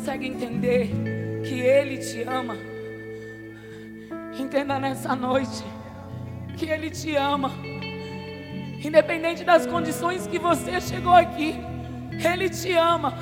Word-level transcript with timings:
Consegue 0.00 0.28
entender 0.28 0.88
que 1.44 1.60
Ele 1.60 1.98
te 1.98 2.22
ama? 2.22 2.56
Entenda 4.38 4.78
nessa 4.78 5.14
noite 5.14 5.62
que 6.56 6.64
Ele 6.64 6.88
te 6.88 7.14
ama. 7.16 7.52
Independente 8.82 9.44
das 9.44 9.66
condições 9.66 10.26
que 10.26 10.38
você 10.38 10.80
chegou 10.80 11.12
aqui, 11.12 11.54
Ele 12.12 12.48
te 12.48 12.72
ama. 12.72 13.12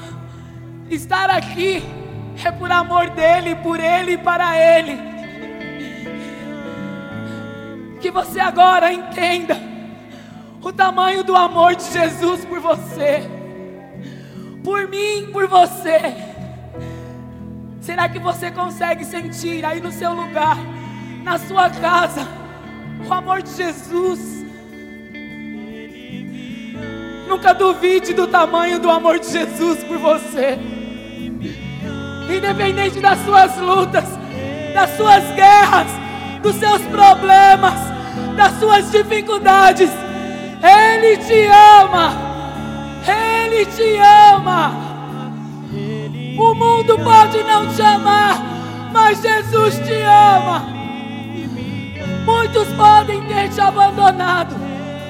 Estar 0.88 1.30
aqui 1.30 1.82
é 2.44 2.52
por 2.52 2.70
amor 2.70 3.10
dEle, 3.10 3.56
por 3.56 3.80
Ele 3.80 4.12
e 4.12 4.18
para 4.18 4.56
Ele. 4.56 4.96
Que 8.00 8.08
você 8.08 8.38
agora 8.38 8.92
entenda 8.92 9.56
o 10.62 10.72
tamanho 10.72 11.24
do 11.24 11.34
amor 11.34 11.74
de 11.74 11.90
Jesus 11.90 12.44
por 12.44 12.60
você, 12.60 13.20
por 14.62 14.86
mim, 14.86 15.28
por 15.32 15.48
você. 15.48 16.27
Será 17.88 18.06
que 18.06 18.18
você 18.18 18.50
consegue 18.50 19.02
sentir 19.02 19.64
aí 19.64 19.80
no 19.80 19.90
seu 19.90 20.12
lugar, 20.12 20.58
na 21.24 21.38
sua 21.38 21.70
casa, 21.70 22.28
o 23.08 23.10
amor 23.10 23.40
de 23.40 23.50
Jesus? 23.50 24.44
Nunca 27.26 27.54
duvide 27.54 28.12
do 28.12 28.26
tamanho 28.26 28.78
do 28.78 28.90
amor 28.90 29.18
de 29.18 29.30
Jesus 29.30 29.82
por 29.84 29.96
você. 29.96 30.58
Independente 32.30 33.00
das 33.00 33.20
suas 33.20 33.56
lutas, 33.56 34.04
das 34.74 34.90
suas 34.90 35.24
guerras, 35.32 35.86
dos 36.42 36.56
seus 36.56 36.82
problemas, 36.82 37.80
das 38.36 38.52
suas 38.58 38.90
dificuldades, 38.90 39.88
Ele 40.62 41.16
te 41.16 41.46
ama. 41.80 42.12
Ele 43.06 43.64
te 43.64 43.96
ama. 44.36 44.87
O 46.38 46.54
mundo 46.54 46.96
pode 47.00 47.42
não 47.42 47.66
te 47.74 47.82
amar, 47.82 48.38
mas 48.92 49.20
Jesus 49.20 49.74
te 49.80 50.00
ama. 50.02 50.64
Muitos 52.24 52.68
podem 52.74 53.20
ter 53.26 53.48
te 53.48 53.60
abandonado, 53.60 54.54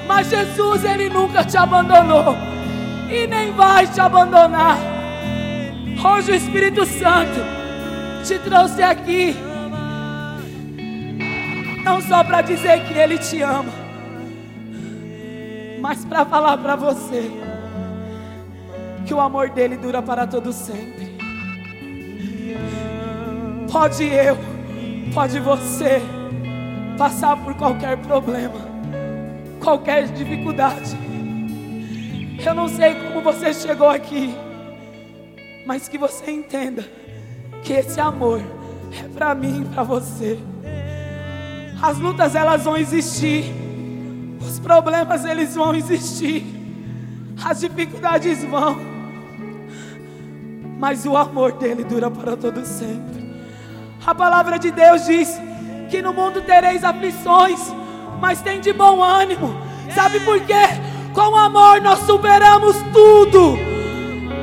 mas 0.07 0.27
Jesus, 0.27 0.83
Ele 0.83 1.07
nunca 1.07 1.43
te 1.43 1.55
abandonou 1.55 2.35
e 3.11 3.27
nem 3.27 3.51
vai 3.51 3.85
te 3.85 4.01
abandonar. 4.01 4.77
Hoje 6.03 6.31
o 6.31 6.35
Espírito 6.35 6.83
Santo 6.85 7.39
te 8.23 8.39
trouxe 8.39 8.81
aqui, 8.81 9.35
não 11.83 12.01
só 12.01 12.23
para 12.23 12.41
dizer 12.41 12.83
que 12.85 12.97
Ele 12.97 13.19
te 13.19 13.39
ama, 13.43 13.71
mas 15.79 16.03
para 16.05 16.25
falar 16.25 16.57
para 16.57 16.75
você 16.75 17.29
que 19.05 19.13
o 19.13 19.19
amor 19.19 19.49
dele 19.49 19.77
dura 19.77 20.01
para 20.01 20.25
todo 20.25 20.51
sempre. 20.51 21.08
Pode 23.71 24.03
eu, 24.03 24.35
pode 25.13 25.39
você 25.39 26.01
passar 26.97 27.37
por 27.37 27.53
qualquer 27.53 27.97
problema, 27.97 28.59
qualquer 29.61 30.07
dificuldade. 30.07 30.97
Eu 32.43 32.55
não 32.55 32.67
sei 32.67 32.95
como 32.95 33.21
você 33.21 33.53
chegou 33.53 33.87
aqui, 33.87 34.33
mas 35.67 35.87
que 35.87 35.99
você 35.99 36.31
entenda 36.31 36.83
que 37.61 37.73
esse 37.73 37.99
amor 37.99 38.41
é 38.91 39.07
para 39.07 39.35
mim 39.35 39.61
e 39.61 39.65
para 39.65 39.83
você. 39.83 40.39
As 41.79 41.99
lutas 41.99 42.33
elas 42.33 42.63
vão 42.63 42.75
existir, 42.75 43.45
os 44.41 44.59
problemas 44.59 45.23
eles 45.25 45.53
vão 45.53 45.75
existir, 45.75 46.43
as 47.45 47.59
dificuldades 47.59 48.43
vão, 48.43 48.77
mas 50.79 51.05
o 51.05 51.15
amor 51.15 51.51
dele 51.51 51.83
dura 51.83 52.09
para 52.09 52.35
todo 52.35 52.65
sempre. 52.65 53.18
A 54.09 54.15
palavra 54.15 54.57
de 54.57 54.71
Deus 54.71 55.05
diz 55.05 55.39
que 55.87 56.01
no 56.01 56.11
mundo 56.11 56.41
tereis 56.41 56.83
aflições, 56.83 57.59
mas 58.19 58.41
tem 58.41 58.59
de 58.59 58.73
bom 58.73 59.03
ânimo. 59.03 59.55
Sabe 59.93 60.19
por 60.21 60.41
quê? 60.41 60.63
Com 61.13 61.35
amor 61.35 61.79
nós 61.79 61.99
superamos 61.99 62.75
tudo. 62.91 63.55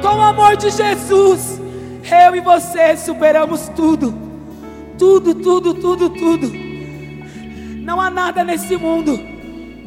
Com 0.00 0.19
o 0.19 0.22
amor 0.22 0.56
de 0.56 0.71
Jesus, 0.71 1.60
eu 2.09 2.37
e 2.37 2.41
você 2.41 2.97
superamos 2.97 3.69
tudo. 3.71 4.15
Tudo, 4.97 5.34
tudo, 5.34 5.75
tudo, 5.75 6.10
tudo. 6.10 6.48
Não 7.83 8.00
há 8.00 8.09
nada 8.09 8.44
nesse 8.44 8.77
mundo 8.77 9.19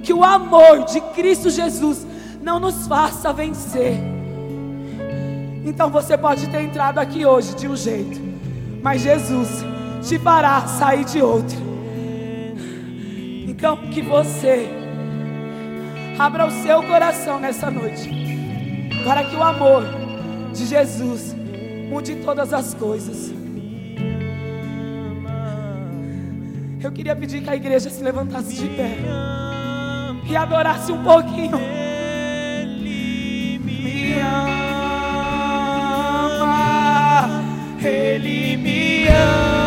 que 0.03 0.11
o 0.11 0.25
amor 0.25 0.83
de 0.83 0.99
Cristo 1.15 1.49
Jesus 1.49 2.05
não 2.41 2.59
nos 2.59 2.85
faça 2.85 3.31
vencer. 3.31 3.97
Então 5.63 5.89
você 5.89 6.17
pode 6.17 6.47
ter 6.47 6.63
entrado 6.63 6.97
aqui 6.97 7.25
hoje 7.25 7.55
de 7.55 7.65
um 7.65 7.77
jeito, 7.77 8.19
mas 8.81 9.01
Jesus 9.01 9.68
te 10.01 10.17
fará 10.19 10.67
sair 10.67 11.05
de 11.05 11.21
outro. 11.21 11.57
Então 13.47 13.77
que 13.91 14.01
você 14.01 14.69
abra 16.17 16.45
o 16.45 16.51
seu 16.51 16.83
coração 16.83 17.39
nessa 17.39 17.69
noite, 17.71 18.09
para 19.03 19.23
que 19.23 19.35
o 19.35 19.43
amor 19.43 19.83
de 20.53 20.65
Jesus 20.65 21.35
mude 21.89 22.15
todas 22.15 22.53
as 22.53 22.73
coisas. 22.73 23.33
Eu 26.81 26.91
queria 26.91 27.15
pedir 27.15 27.41
que 27.41 27.49
a 27.49 27.55
igreja 27.55 27.89
se 27.89 28.01
levantasse 28.01 28.55
de 28.55 28.67
pé 28.69 28.97
e 30.29 30.35
adorasse 30.35 30.91
um 30.91 31.03
pouquinho. 31.03 31.57
Me 33.61 34.19
ama, 36.31 37.43
Ele 37.81 38.57
me 38.57 39.07
ama, 39.07 39.58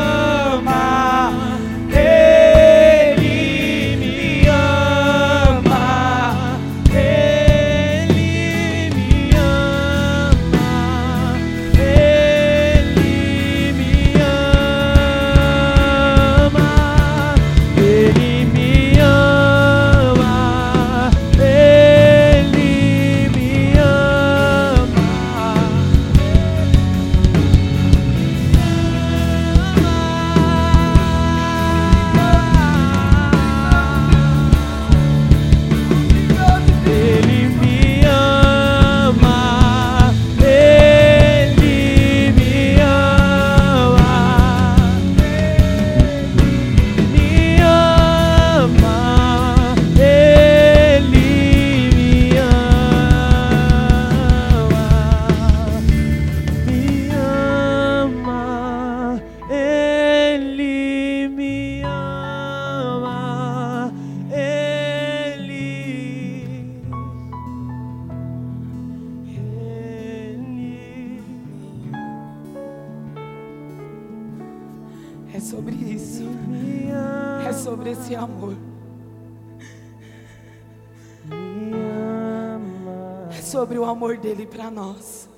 para 84.52 84.70
nós. 84.70 85.28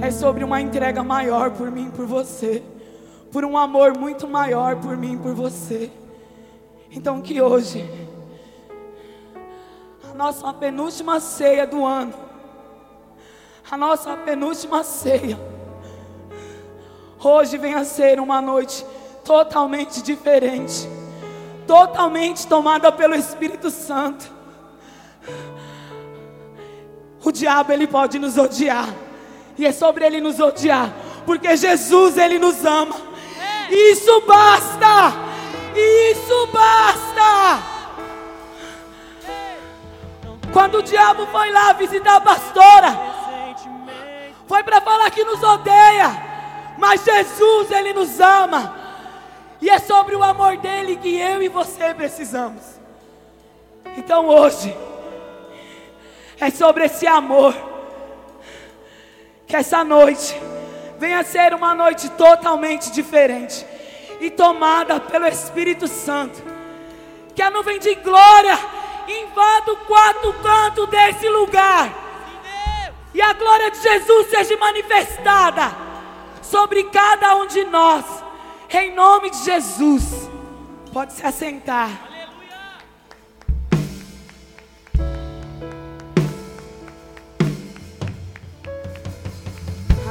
É 0.00 0.10
sobre 0.10 0.42
uma 0.42 0.60
entrega 0.60 1.02
maior 1.02 1.50
por 1.50 1.70
mim, 1.70 1.90
por 1.90 2.06
você. 2.06 2.62
Por 3.30 3.44
um 3.44 3.58
amor 3.58 3.96
muito 3.96 4.26
maior 4.26 4.76
por 4.76 4.96
mim, 4.96 5.18
por 5.18 5.34
você. 5.34 5.90
Então 6.90 7.20
que 7.20 7.40
hoje 7.40 7.84
a 10.10 10.14
nossa 10.14 10.52
penúltima 10.54 11.20
ceia 11.20 11.66
do 11.66 11.84
ano, 11.84 12.14
a 13.70 13.76
nossa 13.76 14.16
penúltima 14.16 14.82
ceia, 14.82 15.38
hoje 17.22 17.58
venha 17.58 17.84
ser 17.84 18.18
uma 18.18 18.40
noite 18.40 18.84
totalmente 19.22 20.02
diferente, 20.02 20.88
totalmente 21.66 22.46
tomada 22.46 22.90
pelo 22.90 23.14
Espírito 23.14 23.70
Santo. 23.70 24.37
O 27.24 27.32
diabo 27.32 27.72
ele 27.72 27.86
pode 27.86 28.18
nos 28.18 28.38
odiar, 28.38 28.88
E 29.58 29.66
é 29.66 29.72
sobre 29.72 30.06
ele 30.06 30.20
nos 30.20 30.38
odiar, 30.38 30.92
porque 31.26 31.56
Jesus 31.56 32.16
ele 32.16 32.38
nos 32.38 32.64
ama. 32.64 32.94
Isso 33.68 34.20
basta! 34.20 35.12
Isso 35.74 36.46
basta! 36.52 37.78
Quando 40.52 40.78
o 40.78 40.82
diabo 40.82 41.26
foi 41.26 41.50
lá 41.50 41.72
visitar 41.72 42.16
a 42.16 42.20
pastora, 42.20 42.98
foi 44.46 44.62
para 44.62 44.80
falar 44.80 45.10
que 45.10 45.24
nos 45.24 45.42
odeia, 45.42 46.10
mas 46.78 47.04
Jesus 47.04 47.70
ele 47.70 47.92
nos 47.92 48.18
ama. 48.20 48.74
E 49.60 49.68
é 49.68 49.78
sobre 49.78 50.14
o 50.14 50.22
amor 50.22 50.56
dele 50.56 50.96
que 50.96 51.16
eu 51.16 51.42
e 51.42 51.48
você 51.48 51.92
precisamos. 51.92 52.62
Então 53.96 54.28
hoje 54.28 54.74
é 56.40 56.50
sobre 56.50 56.84
esse 56.84 57.06
amor 57.06 57.54
que 59.46 59.56
essa 59.56 59.82
noite 59.82 60.38
venha 60.98 61.24
ser 61.24 61.54
uma 61.54 61.74
noite 61.74 62.08
totalmente 62.10 62.92
diferente 62.92 63.64
e 64.20 64.30
tomada 64.30 65.00
pelo 65.00 65.26
Espírito 65.26 65.88
Santo. 65.88 66.42
Que 67.34 67.40
a 67.40 67.50
nuvem 67.50 67.78
de 67.78 67.94
glória 67.96 68.58
invada 69.08 69.72
o 69.72 69.76
quarto 69.78 70.32
canto 70.42 70.86
desse 70.86 71.26
lugar. 71.28 71.90
E 73.14 73.22
a 73.22 73.32
glória 73.32 73.70
de 73.70 73.80
Jesus 73.80 74.28
seja 74.28 74.56
manifestada 74.58 75.72
sobre 76.42 76.84
cada 76.84 77.36
um 77.36 77.46
de 77.46 77.64
nós. 77.64 78.04
Em 78.68 78.94
nome 78.94 79.30
de 79.30 79.38
Jesus. 79.44 80.28
Pode 80.92 81.14
se 81.14 81.24
assentar. 81.24 82.07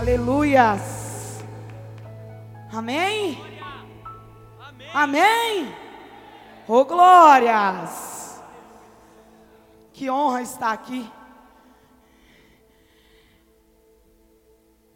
Aleluias. 0.08 1.44
Amém? 2.72 3.38
Amém? 4.94 5.76
Oh 6.66 6.86
glórias! 6.86 8.42
Que 9.92 10.10
honra 10.10 10.42
estar 10.42 10.72
aqui. 10.72 11.12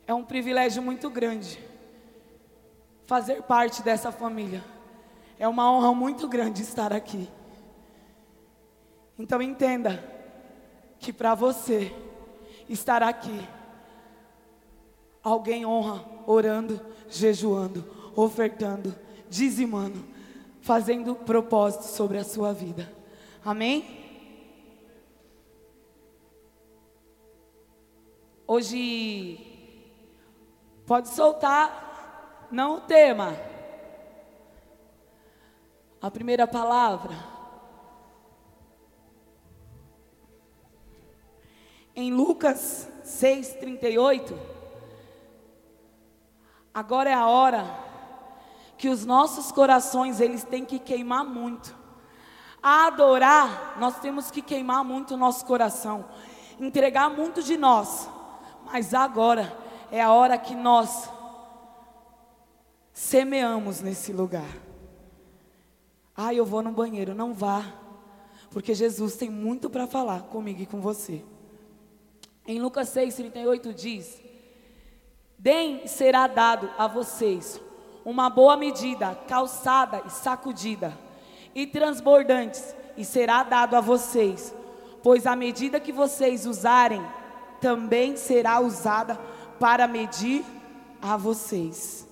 É 0.08 0.14
um 0.14 0.24
privilégio 0.24 0.82
muito 0.82 1.10
grande 1.10 1.62
fazer 3.06 3.44
parte 3.44 3.82
dessa 3.82 4.14
família. 4.14 4.64
É 5.38 5.46
uma 5.46 5.70
honra 5.70 5.94
muito 5.94 6.26
grande 6.26 6.62
estar 6.62 6.94
aqui. 6.94 7.30
Então 9.20 9.42
entenda 9.42 10.02
que 11.02 11.12
para 11.12 11.36
você 11.36 11.94
estar 12.70 13.04
aqui, 13.04 13.46
alguém 15.24 15.66
honra 15.66 16.04
orando, 16.26 16.80
jejuando, 17.10 17.86
ofertando, 18.16 18.96
dizimando, 19.30 20.04
fazendo 20.62 21.16
propósito 21.16 21.84
sobre 21.84 22.18
a 22.18 22.24
sua 22.24 22.54
vida. 22.54 22.92
Amém? 23.44 24.00
Hoje 28.48 29.40
pode 30.86 31.10
soltar, 31.10 32.48
não 32.52 32.78
o 32.78 32.82
tema. 32.82 33.36
A 36.02 36.12
primeira 36.12 36.48
palavra. 36.48 37.16
Em 41.96 42.12
Lucas 42.12 42.90
6:38 43.04 44.51
Agora 46.74 47.10
é 47.10 47.14
a 47.14 47.28
hora 47.28 47.66
que 48.78 48.90
os 48.90 49.06
nossos 49.06 49.52
corações 49.52 50.20
eles 50.20 50.44
têm 50.44 50.66
que 50.66 50.80
queimar 50.80 51.26
muito. 51.26 51.76
A 52.64 52.88
adorar, 52.88 53.78
nós 53.80 54.00
temos 54.00 54.32
que 54.32 54.42
queimar 54.42 54.84
muito 54.84 55.14
o 55.14 55.18
nosso 55.18 55.46
coração, 55.46 56.06
entregar 56.60 57.10
muito 57.10 57.44
de 57.44 57.58
nós. 57.58 58.10
Mas 58.66 58.94
agora 58.94 59.58
é 59.92 60.02
a 60.02 60.12
hora 60.12 60.38
que 60.38 60.56
nós 60.56 61.10
semeamos 62.94 63.82
nesse 63.82 64.14
lugar. 64.14 64.50
Ah, 66.16 66.34
eu 66.34 66.46
vou 66.46 66.62
no 66.62 66.72
banheiro, 66.72 67.14
não 67.14 67.34
vá, 67.34 67.66
porque 68.50 68.74
Jesus 68.74 69.16
tem 69.16 69.30
muito 69.30 69.70
para 69.70 69.88
falar 69.88 70.24
comigo 70.24 70.62
e 70.62 70.66
com 70.66 70.80
você. 70.80 71.24
Em 72.46 72.60
Lucas 72.60 72.90
6:38 72.90 73.74
diz: 73.74 74.22
Deem 75.42 75.88
será 75.88 76.28
dado 76.28 76.70
a 76.78 76.86
vocês 76.86 77.60
uma 78.06 78.30
boa 78.30 78.56
medida, 78.56 79.18
calçada 79.28 80.04
e 80.06 80.10
sacudida, 80.12 80.96
e 81.56 81.66
transbordantes, 81.66 82.76
e 82.96 83.04
será 83.04 83.42
dado 83.42 83.76
a 83.76 83.82
vocês, 83.82 84.54
pois 85.02 85.26
a 85.26 85.36
medida 85.36 85.80
que 85.80 85.92
vocês 85.92 86.46
usarem, 86.46 87.02
também 87.60 88.16
será 88.16 88.60
usada 88.60 89.20
para 89.60 89.88
medir 89.88 90.46
a 91.02 91.18
vocês. 91.18 92.08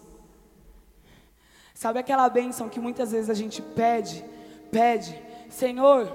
Sabe 1.76 2.00
aquela 2.00 2.28
bênção 2.30 2.68
que 2.68 2.80
muitas 2.80 3.12
vezes 3.12 3.30
a 3.30 3.36
gente 3.36 3.62
pede, 3.62 4.26
pede, 4.72 5.16
Senhor, 5.52 6.12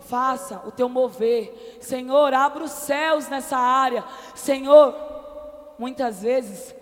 faça 0.00 0.60
o 0.66 0.70
teu 0.70 0.90
mover, 0.90 1.78
Senhor, 1.80 2.34
abra 2.34 2.62
os 2.62 2.72
céus 2.72 3.26
nessa 3.26 3.56
área, 3.56 4.04
Senhor, 4.34 5.07
muitas 5.78 6.22
vezes 6.22 6.74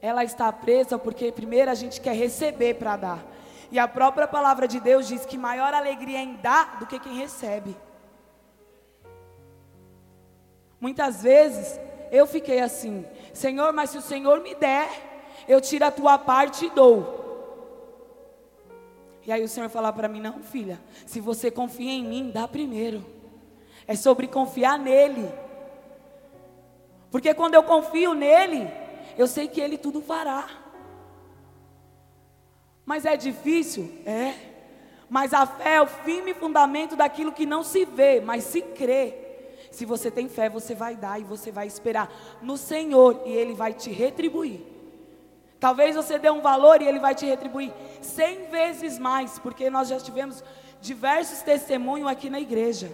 ela 0.00 0.24
está 0.24 0.52
presa 0.52 0.98
porque 0.98 1.30
primeiro 1.30 1.70
a 1.70 1.74
gente 1.74 2.00
quer 2.00 2.14
receber 2.14 2.74
para 2.74 2.96
dar. 2.96 3.26
E 3.70 3.78
a 3.78 3.88
própria 3.88 4.26
palavra 4.26 4.68
de 4.68 4.80
Deus 4.80 5.08
diz 5.08 5.24
que 5.24 5.38
maior 5.38 5.72
alegria 5.72 6.18
é 6.18 6.22
em 6.22 6.34
dar 6.34 6.78
do 6.78 6.86
que 6.86 6.98
quem 6.98 7.16
recebe. 7.16 7.74
Muitas 10.80 11.22
vezes 11.22 11.80
eu 12.10 12.26
fiquei 12.26 12.60
assim, 12.60 13.06
Senhor, 13.32 13.72
mas 13.72 13.90
se 13.90 13.98
o 13.98 14.02
Senhor 14.02 14.40
me 14.40 14.54
der, 14.54 14.88
eu 15.48 15.60
tiro 15.60 15.84
a 15.84 15.90
tua 15.90 16.18
parte 16.18 16.66
e 16.66 16.70
dou. 16.70 17.22
E 19.24 19.30
aí 19.30 19.42
o 19.42 19.48
Senhor 19.48 19.68
fala 19.70 19.92
para 19.92 20.08
mim: 20.08 20.20
Não, 20.20 20.42
filha, 20.42 20.80
se 21.06 21.20
você 21.20 21.50
confia 21.50 21.92
em 21.92 22.04
mim, 22.04 22.30
dá 22.30 22.48
primeiro. 22.48 23.04
É 23.86 23.94
sobre 23.94 24.26
confiar 24.26 24.78
nele. 24.78 25.32
Porque 27.12 27.34
quando 27.34 27.54
eu 27.54 27.62
confio 27.62 28.14
nele, 28.14 28.68
eu 29.18 29.26
sei 29.26 29.46
que 29.46 29.60
Ele 29.60 29.76
tudo 29.76 30.00
fará. 30.00 30.48
Mas 32.86 33.04
é 33.04 33.18
difícil? 33.18 33.92
É. 34.06 34.34
Mas 35.10 35.34
a 35.34 35.44
fé 35.46 35.74
é 35.74 35.82
o 35.82 35.86
firme 35.86 36.32
fundamento 36.32 36.96
daquilo 36.96 37.30
que 37.30 37.44
não 37.44 37.62
se 37.62 37.84
vê, 37.84 38.18
mas 38.18 38.44
se 38.44 38.62
crê. 38.62 39.14
Se 39.70 39.84
você 39.84 40.10
tem 40.10 40.26
fé, 40.26 40.48
você 40.48 40.74
vai 40.74 40.96
dar 40.96 41.20
e 41.20 41.24
você 41.24 41.52
vai 41.52 41.66
esperar 41.66 42.10
no 42.40 42.56
Senhor 42.56 43.22
e 43.26 43.30
Ele 43.30 43.52
vai 43.52 43.74
te 43.74 43.90
retribuir. 43.90 44.60
Talvez 45.60 45.94
você 45.94 46.18
dê 46.18 46.30
um 46.30 46.40
valor 46.40 46.80
e 46.80 46.88
Ele 46.88 46.98
vai 46.98 47.14
te 47.14 47.26
retribuir 47.26 47.72
cem 48.00 48.48
vezes 48.48 48.98
mais, 48.98 49.38
porque 49.38 49.68
nós 49.68 49.88
já 49.88 50.00
tivemos 50.00 50.42
diversos 50.80 51.42
testemunhos 51.42 52.08
aqui 52.08 52.30
na 52.30 52.40
igreja. 52.40 52.90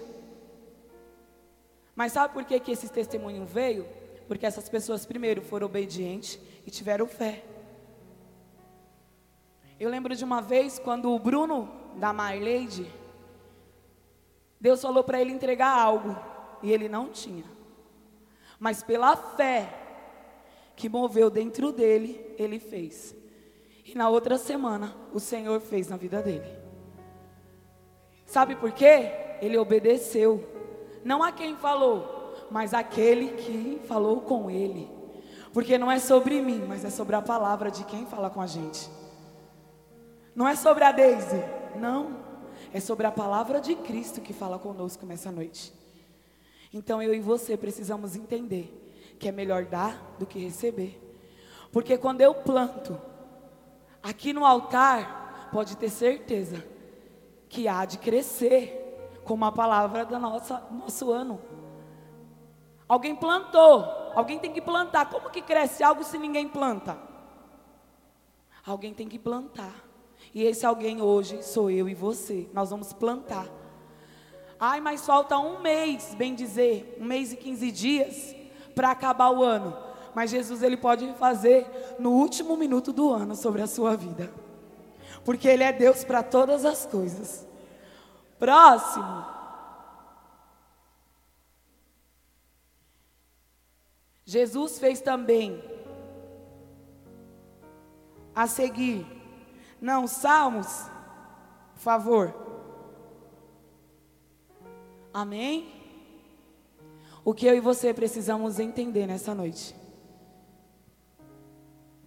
Mas 1.95 2.13
sabe 2.13 2.35
por 2.35 2.45
que, 2.45 2.59
que 2.59 2.73
esse 2.73 2.89
testemunho 2.89 3.45
veio? 3.45 3.87
Porque 4.29 4.45
essas 4.45 4.69
pessoas, 4.69 5.07
primeiro, 5.07 5.41
foram 5.41 5.67
obedientes 5.67 6.39
e 6.67 6.71
tiveram 6.71 7.07
fé. 7.07 7.43
Eu 9.81 9.89
lembro 9.89 10.15
de 10.15 10.23
uma 10.23 10.43
vez 10.43 10.79
quando 10.79 11.11
o 11.11 11.19
Bruno, 11.19 11.69
da 11.97 12.13
Marleide, 12.13 12.87
Deus 14.61 14.83
falou 14.83 15.03
para 15.03 15.21
ele 15.21 15.33
entregar 15.33 15.71
algo 15.71 16.17
e 16.63 16.71
ele 16.71 16.89
não 16.89 17.09
tinha. 17.09 17.45
Mas 18.59 18.83
pela 18.83 19.17
fé 19.17 19.73
que 20.77 20.89
moveu 20.89 21.31
dentro 21.31 21.73
dele, 21.73 22.35
ele 22.39 22.59
fez. 22.59 23.17
E 23.85 23.95
na 23.95 24.09
outra 24.09 24.37
semana, 24.37 24.95
o 25.13 25.19
Senhor 25.19 25.61
fez 25.61 25.89
na 25.89 25.97
vida 25.97 26.21
dele. 26.21 26.59
Sabe 28.27 28.55
por 28.57 28.73
quê? 28.73 29.11
Ele 29.41 29.57
obedeceu. 29.57 30.47
Não 31.03 31.23
a 31.23 31.33
quem 31.33 31.57
falou, 31.57 32.18
mas 32.51 32.75
aquele 32.75 33.29
que 33.33 33.81
falou 33.87 34.21
com 34.21 34.51
ele. 34.51 34.91
Porque 35.53 35.79
não 35.79 35.91
é 35.91 35.99
sobre 35.99 36.41
mim, 36.41 36.65
mas 36.69 36.85
é 36.85 36.91
sobre 36.91 37.17
a 37.17 37.23
palavra 37.23 37.71
de 37.71 37.85
quem 37.85 38.07
fala 38.07 38.31
com 38.31 38.41
a 38.41 38.47
gente. 38.47 38.89
Não 40.35 40.47
é 40.47 40.55
sobre 40.55 40.85
a 40.85 40.93
Deise, 40.93 41.43
não. 41.77 42.17
É 42.73 42.81
sobre 42.81 43.07
a 43.07 43.11
palavra 43.11 43.61
de 43.61 43.75
Cristo 43.75 44.21
que 44.21 44.33
fala 44.33 44.59
conosco 44.59 45.07
nessa 45.07 45.33
noite. 45.33 45.73
Então 46.73 47.03
eu 47.03 47.15
e 47.15 47.21
você 47.21 47.57
precisamos 47.57 48.15
entender 48.15 49.17
que 49.19 49.29
é 49.29 49.33
melhor 49.33 49.65
dar 49.65 50.17
do 50.19 50.27
que 50.27 50.39
receber. 50.39 51.01
Porque 51.73 51.97
quando 51.99 52.21
eu 52.21 52.35
planto 52.35 53.01
aqui 54.03 54.33
no 54.33 54.45
altar, 54.45 55.49
pode 55.53 55.77
ter 55.77 55.91
certeza 55.91 56.65
que 57.49 57.67
há 57.67 57.85
de 57.85 57.99
crescer 57.99 59.21
como 59.25 59.45
a 59.45 59.53
palavra 59.53 60.05
do 60.05 60.19
nosso 60.19 61.11
ano. 61.11 61.41
Alguém 62.89 63.15
plantou, 63.15 63.99
Alguém 64.19 64.37
tem 64.37 64.53
que 64.53 64.61
plantar. 64.61 65.09
Como 65.09 65.31
que 65.31 65.41
cresce 65.41 65.85
algo 65.85 66.03
se 66.03 66.19
ninguém 66.19 66.49
planta? 66.49 66.99
Alguém 68.67 68.93
tem 68.93 69.09
que 69.09 69.17
plantar. 69.17 69.73
E 70.35 70.43
esse 70.43 70.67
alguém 70.67 71.01
hoje 71.01 71.41
sou 71.45 71.71
eu 71.71 71.89
e 71.89 71.95
você. 71.95 72.49
Nós 72.53 72.71
vamos 72.71 72.93
plantar. 72.93 73.47
Ai, 74.59 74.81
mas 74.81 75.07
falta 75.07 75.39
um 75.39 75.61
mês, 75.61 76.15
bem 76.15 76.35
dizer, 76.35 76.99
um 77.01 77.05
mês 77.05 77.33
e 77.33 77.37
15 77.37 77.71
dias 77.71 78.35
para 78.75 78.91
acabar 78.91 79.31
o 79.31 79.45
ano. 79.45 79.77
Mas 80.17 80.33
Jesus 80.33 80.65
ele 80.65 80.77
pode 80.77 81.13
fazer 81.15 81.97
no 82.01 82.11
último 82.11 82.57
minuto 82.57 82.93
do 82.93 83.13
ano 83.13 83.37
sobre 83.37 83.63
a 83.63 83.69
sua 83.69 83.97
vida. 83.97 84.33
Porque 85.25 85.47
ele 85.47 85.63
é 85.63 85.73
Deus 85.73 86.03
para 86.03 86.25
todas 86.25 86.65
as 86.65 86.85
coisas. 86.85 87.47
Próximo. 88.37 89.38
Jesus 94.29 94.79
fez 94.79 95.01
também 95.01 95.59
a 98.35 98.47
seguir. 98.47 99.07
Não, 99.81 100.07
Salmos, 100.07 100.67
por 101.73 101.81
favor. 101.81 102.35
Amém? 105.15 105.73
O 107.25 107.33
que 107.33 107.47
eu 107.47 107.57
e 107.57 107.61
você 107.61 107.95
precisamos 107.95 108.59
entender 108.59 109.07
nessa 109.07 109.35
noite? 109.35 109.75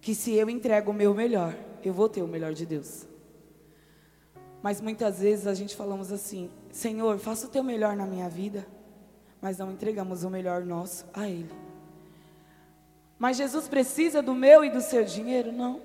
Que 0.00 0.14
se 0.14 0.32
eu 0.34 0.48
entrego 0.48 0.92
o 0.92 0.94
meu 0.94 1.12
melhor, 1.12 1.56
eu 1.82 1.92
vou 1.92 2.08
ter 2.08 2.22
o 2.22 2.28
melhor 2.28 2.52
de 2.52 2.64
Deus. 2.64 3.04
Mas 4.62 4.80
muitas 4.80 5.18
vezes 5.18 5.48
a 5.48 5.54
gente 5.54 5.74
falamos 5.74 6.12
assim: 6.12 6.48
Senhor, 6.70 7.18
faça 7.18 7.48
o 7.48 7.50
teu 7.50 7.64
melhor 7.64 7.96
na 7.96 8.06
minha 8.06 8.28
vida, 8.28 8.64
mas 9.40 9.58
não 9.58 9.72
entregamos 9.72 10.22
o 10.22 10.30
melhor 10.30 10.64
nosso 10.64 11.04
a 11.12 11.28
Ele. 11.28 11.71
Mas 13.22 13.36
Jesus 13.36 13.68
precisa 13.68 14.20
do 14.20 14.34
meu 14.34 14.64
e 14.64 14.68
do 14.68 14.80
seu 14.80 15.04
dinheiro? 15.04 15.52
Não. 15.52 15.80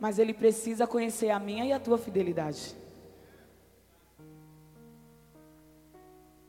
Mas 0.00 0.18
Ele 0.18 0.32
precisa 0.32 0.86
conhecer 0.86 1.28
a 1.28 1.38
minha 1.38 1.66
e 1.66 1.74
a 1.74 1.78
tua 1.78 1.98
fidelidade. 1.98 2.74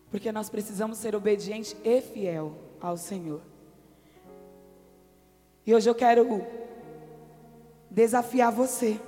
Porque 0.09 0.31
nós 0.31 0.49
precisamos 0.49 0.99
ser 0.99 1.17
obedientes 1.17 1.75
e 1.83 1.99
fiel 1.99 2.55
ao 2.79 2.95
Senhor. 2.95 3.41
E 5.67 5.75
hoje 5.75 5.89
eu 5.89 5.95
quero 5.95 6.47
desafiar 7.89 8.53
você. 8.53 9.01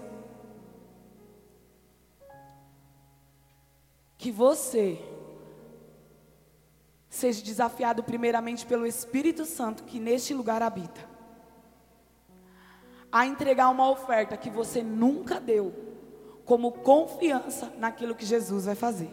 Que 4.17 4.29
você 4.29 5.01
seja 7.09 7.41
desafiado 7.41 8.03
primeiramente 8.03 8.65
pelo 8.65 8.85
Espírito 8.85 9.45
Santo 9.45 9.85
que 9.85 10.01
neste 10.01 10.33
lugar 10.33 10.61
habita. 10.61 11.12
A 13.13 13.27
entregar 13.27 13.69
uma 13.69 13.87
oferta 13.89 14.35
que 14.35 14.49
você 14.49 14.81
nunca 14.81 15.39
deu, 15.39 15.71
como 16.43 16.71
confiança 16.71 17.71
naquilo 17.77 18.15
que 18.15 18.25
Jesus 18.25 18.65
vai 18.65 18.73
fazer. 18.73 19.11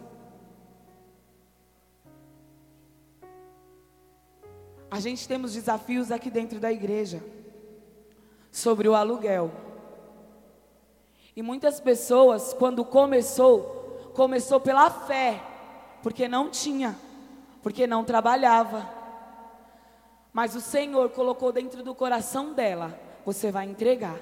A 4.89 4.99
gente 4.99 5.27
temos 5.27 5.53
desafios 5.53 6.11
aqui 6.11 6.31
dentro 6.31 6.59
da 6.59 6.71
igreja 6.71 7.23
sobre 8.51 8.89
o 8.89 8.95
aluguel. 8.95 9.51
E 11.35 11.43
muitas 11.43 11.79
pessoas, 11.79 12.53
quando 12.53 12.83
começou, 12.83 14.11
começou 14.15 14.59
pela 14.59 14.89
fé, 14.89 15.41
porque 16.03 16.27
não 16.27 16.49
tinha, 16.49 16.97
porque 17.61 17.85
não 17.85 18.03
trabalhava. 18.03 18.85
Mas 20.33 20.55
o 20.55 20.61
Senhor 20.61 21.09
colocou 21.11 21.51
dentro 21.51 21.83
do 21.83 21.95
coração 21.95 22.51
dela: 22.51 22.99
você 23.25 23.51
vai 23.51 23.69
entregar. 23.69 24.17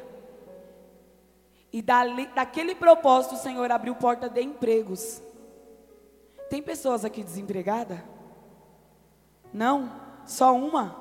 E 1.72 1.82
dali, 1.82 2.28
daquele 2.28 2.74
propósito, 2.74 3.36
o 3.36 3.38
Senhor 3.38 3.72
abriu 3.72 3.96
porta 3.96 4.28
de 4.28 4.42
empregos. 4.42 5.22
Tem 6.50 6.62
pessoas 6.62 7.06
aqui 7.06 7.24
desempregadas? 7.24 8.00
Não? 9.54 9.92
Só 10.26 10.56
uma? 10.56 10.96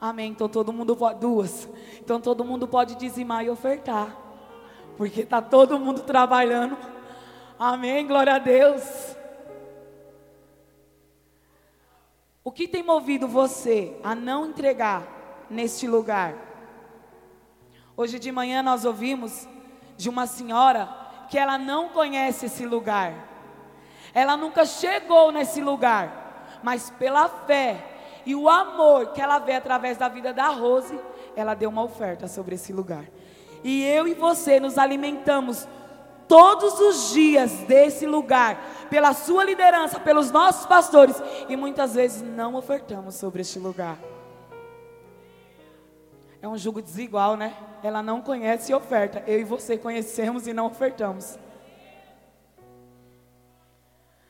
Amém. 0.00 0.32
Então 0.32 0.48
todo 0.48 0.72
mundo 0.72 0.96
pode. 0.96 1.20
Duas. 1.20 1.68
Então 2.00 2.20
todo 2.20 2.44
mundo 2.44 2.66
pode 2.66 2.96
dizimar 2.96 3.44
e 3.44 3.50
ofertar. 3.50 4.16
Porque 4.96 5.22
está 5.22 5.40
todo 5.40 5.78
mundo 5.78 6.02
trabalhando. 6.02 6.76
Amém. 7.58 8.06
Glória 8.06 8.34
a 8.34 8.38
Deus. 8.38 9.14
O 12.42 12.52
que 12.52 12.68
tem 12.68 12.82
movido 12.82 13.26
você 13.26 13.96
a 14.02 14.14
não 14.14 14.46
entregar 14.46 15.46
neste 15.48 15.86
lugar? 15.86 16.53
Hoje 17.96 18.18
de 18.18 18.32
manhã 18.32 18.62
nós 18.62 18.84
ouvimos 18.84 19.46
de 19.96 20.08
uma 20.08 20.26
senhora 20.26 20.88
que 21.30 21.38
ela 21.38 21.56
não 21.56 21.90
conhece 21.90 22.46
esse 22.46 22.66
lugar. 22.66 23.14
Ela 24.12 24.36
nunca 24.36 24.66
chegou 24.66 25.30
nesse 25.30 25.60
lugar, 25.60 26.58
mas 26.62 26.90
pela 26.90 27.28
fé 27.28 27.94
e 28.26 28.34
o 28.34 28.48
amor 28.48 29.12
que 29.12 29.20
ela 29.20 29.38
vê 29.38 29.54
através 29.54 29.96
da 29.96 30.08
vida 30.08 30.32
da 30.32 30.48
Rose, 30.48 30.98
ela 31.36 31.54
deu 31.54 31.70
uma 31.70 31.82
oferta 31.82 32.26
sobre 32.26 32.56
esse 32.56 32.72
lugar. 32.72 33.04
E 33.62 33.84
eu 33.84 34.08
e 34.08 34.14
você 34.14 34.58
nos 34.58 34.76
alimentamos 34.76 35.68
todos 36.26 36.80
os 36.80 37.12
dias 37.12 37.52
desse 37.68 38.06
lugar, 38.06 38.58
pela 38.90 39.12
sua 39.12 39.44
liderança, 39.44 40.00
pelos 40.00 40.30
nossos 40.30 40.66
pastores, 40.66 41.22
e 41.48 41.56
muitas 41.56 41.94
vezes 41.94 42.22
não 42.22 42.54
ofertamos 42.54 43.14
sobre 43.14 43.42
este 43.42 43.58
lugar. 43.58 43.98
É 46.44 46.48
um 46.48 46.58
jugo 46.58 46.82
desigual, 46.82 47.38
né? 47.38 47.56
Ela 47.82 48.02
não 48.02 48.20
conhece 48.20 48.70
e 48.70 48.74
oferta. 48.74 49.24
Eu 49.26 49.40
e 49.40 49.44
você 49.44 49.78
conhecemos 49.78 50.46
e 50.46 50.52
não 50.52 50.66
ofertamos. 50.66 51.38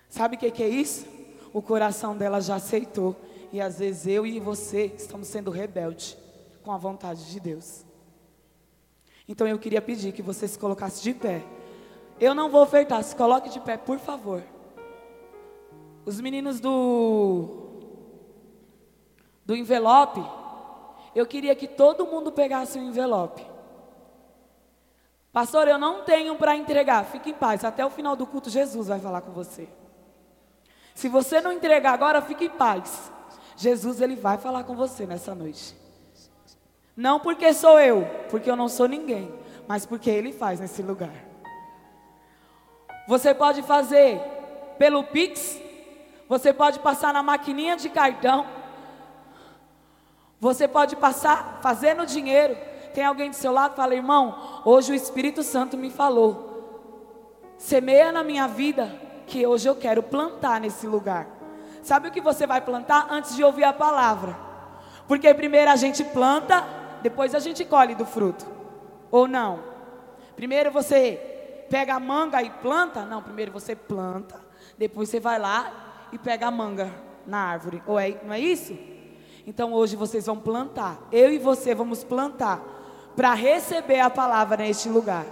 Sabe 0.09 0.37
o 0.37 0.39
que, 0.39 0.49
que 0.53 0.63
é 0.63 0.69
isso? 0.69 1.09
O 1.53 1.61
coração 1.61 2.17
dela 2.17 2.41
já 2.41 2.55
aceitou 2.55 3.17
e 3.53 3.61
às 3.61 3.81
vezes 3.81 4.07
eu 4.07 4.25
e 4.25 4.39
você 4.39 4.95
estamos 4.97 5.27
sendo 5.27 5.51
rebeldes 5.51 6.17
com 6.63 6.71
a 6.71 6.77
vontade 6.77 7.29
de 7.33 7.41
Deus. 7.41 7.85
Então 9.27 9.49
eu 9.49 9.59
queria 9.59 9.83
pedir 9.83 10.13
que 10.13 10.23
você 10.23 10.47
se 10.47 10.57
colocasse 10.57 11.03
de 11.03 11.15
pé. 11.15 11.43
Eu 12.21 12.33
não 12.33 12.49
vou 12.49 12.63
ofertar, 12.63 13.03
se 13.03 13.17
coloque 13.17 13.51
de 13.51 13.59
pé, 13.59 13.77
por 13.77 13.99
favor. 13.99 14.41
Os 16.07 16.21
meninos 16.21 16.61
do 16.61 17.73
do 19.45 19.57
envelope, 19.57 20.44
eu 21.15 21.27
queria 21.27 21.55
que 21.55 21.69
todo 21.69 22.07
mundo 22.07 22.33
pegasse 22.33 22.79
o 22.79 22.83
envelope. 22.83 23.45
Pastor, 25.33 25.67
eu 25.67 25.79
não 25.79 26.05
tenho 26.05 26.37
para 26.37 26.57
entregar. 26.57 27.05
Fique 27.05 27.31
em 27.31 27.35
paz, 27.35 27.65
até 27.65 27.85
o 27.85 27.91
final 27.91 28.15
do 28.15 28.27
culto 28.27 28.49
Jesus 28.49 28.89
vai 28.89 29.01
falar 29.01 29.21
com 29.21 29.33
você. 29.33 29.69
Se 30.95 31.09
você 31.09 31.41
não 31.41 31.53
entregar 31.53 31.93
agora, 31.93 32.23
fique 32.23 32.45
em 32.45 32.51
paz. 32.51 33.11
Jesus 33.57 34.01
ele 34.01 34.15
vai 34.15 34.39
falar 34.39 34.65
com 34.65 34.77
você 34.77 35.07
nessa 35.07 35.35
noite. 35.35 35.75
Não 36.97 37.19
porque 37.19 37.53
sou 37.53 37.81
eu, 37.81 38.07
porque 38.31 38.49
eu 38.49 38.55
não 38.55 38.69
sou 38.69 38.87
ninguém, 38.87 39.33
mas 39.67 39.85
porque 39.85 40.09
ele 40.09 40.33
faz 40.33 40.61
nesse 40.61 40.83
lugar. 40.83 41.15
Você 43.09 43.35
pode 43.35 43.63
fazer 43.63 44.21
pelo 44.79 45.03
Pix, 45.05 45.61
você 46.29 46.53
pode 46.53 46.79
passar 46.79 47.13
na 47.13 47.23
maquininha 47.23 47.77
de 47.77 47.89
cartão, 47.89 48.47
você 50.45 50.69
pode 50.69 50.95
passar 50.95 51.61
fazendo 51.63 52.05
dinheiro. 52.05 52.55
Tem 52.93 53.03
alguém 53.03 53.31
do 53.31 53.37
seu 53.37 53.51
lado 53.51 53.75
fala, 53.75 53.95
irmão, 53.95 54.63
hoje 54.63 54.93
o 54.93 54.95
Espírito 54.95 55.43
Santo 55.43 55.75
me 55.75 55.89
falou. 55.89 57.55
Semeia 57.57 58.13
na 58.13 58.23
minha 58.23 58.47
vida 58.47 58.95
que 59.27 59.47
hoje 59.47 59.67
eu 59.67 59.75
quero 59.75 60.03
plantar 60.03 60.61
nesse 60.61 60.87
lugar. 60.87 61.27
Sabe 61.83 62.09
o 62.09 62.11
que 62.11 62.21
você 62.21 62.47
vai 62.47 62.61
plantar 62.61 63.07
antes 63.11 63.35
de 63.35 63.43
ouvir 63.43 63.65
a 63.65 63.73
palavra? 63.73 64.37
Porque 65.09 65.33
primeiro 65.33 65.71
a 65.71 65.77
gente 65.77 66.05
planta, 66.05 66.63
depois 67.03 67.35
a 67.35 67.39
gente 67.39 67.65
colhe 67.65 67.95
do 67.95 68.05
fruto. 68.05 68.47
Ou 69.11 69.27
não? 69.27 69.61
Primeiro 70.37 70.71
você 70.71 71.67
pega 71.71 71.95
a 71.95 72.01
manga 72.01 72.43
e 72.43 72.51
planta? 72.51 73.07
Não, 73.07 73.23
primeiro 73.23 73.51
você 73.51 73.75
planta, 73.75 74.39
depois 74.77 75.09
você 75.09 75.19
vai 75.19 75.39
lá 75.39 75.73
e 76.13 76.19
pega 76.19 76.49
a 76.49 76.51
manga 76.51 76.93
na 77.27 77.39
árvore. 77.39 77.83
Ou 77.87 77.99
é, 77.99 78.21
não 78.23 78.35
é 78.35 78.41
isso? 78.41 78.77
Então 79.47 79.73
hoje 79.73 79.97
vocês 79.97 80.27
vão 80.27 80.39
plantar. 80.39 80.99
Eu 81.13 81.33
e 81.33 81.39
você 81.39 81.75
vamos 81.75 82.03
plantar 82.03 82.63
para 83.15 83.35
receber 83.35 84.01
a 84.01 84.11
palavra 84.11 84.57
neste 84.57 84.89
lugar. 84.89 85.27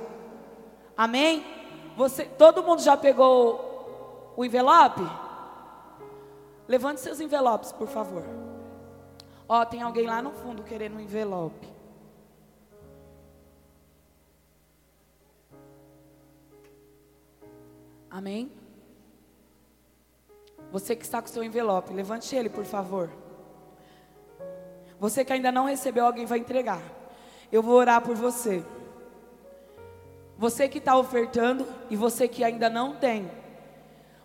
Amém? 0.96 1.44
Você, 1.96 2.24
todo 2.24 2.62
mundo 2.62 2.82
já 2.82 2.96
pegou 2.96 4.32
o 4.36 4.44
envelope? 4.44 5.02
Levante 6.68 7.00
seus 7.00 7.20
envelopes, 7.20 7.72
por 7.72 7.88
favor. 7.88 8.24
Ó, 9.48 9.64
tem 9.64 9.82
alguém 9.82 10.06
lá 10.06 10.22
no 10.22 10.30
fundo 10.30 10.62
querendo 10.62 10.96
um 10.96 11.00
envelope. 11.00 11.68
Amém? 18.10 18.52
Você 20.70 20.94
que 20.94 21.04
está 21.04 21.20
com 21.20 21.28
seu 21.28 21.42
envelope, 21.42 21.92
levante 21.92 22.34
ele, 22.36 22.48
por 22.48 22.64
favor. 22.64 23.10
Você 25.02 25.24
que 25.24 25.32
ainda 25.32 25.50
não 25.50 25.64
recebeu, 25.64 26.06
alguém 26.06 26.26
vai 26.26 26.38
entregar. 26.38 26.80
Eu 27.50 27.60
vou 27.60 27.74
orar 27.74 28.00
por 28.02 28.14
você. 28.14 28.64
Você 30.38 30.68
que 30.68 30.78
está 30.78 30.96
ofertando 30.96 31.66
e 31.90 31.96
você 31.96 32.28
que 32.28 32.44
ainda 32.44 32.70
não 32.70 32.94
tem. 32.94 33.28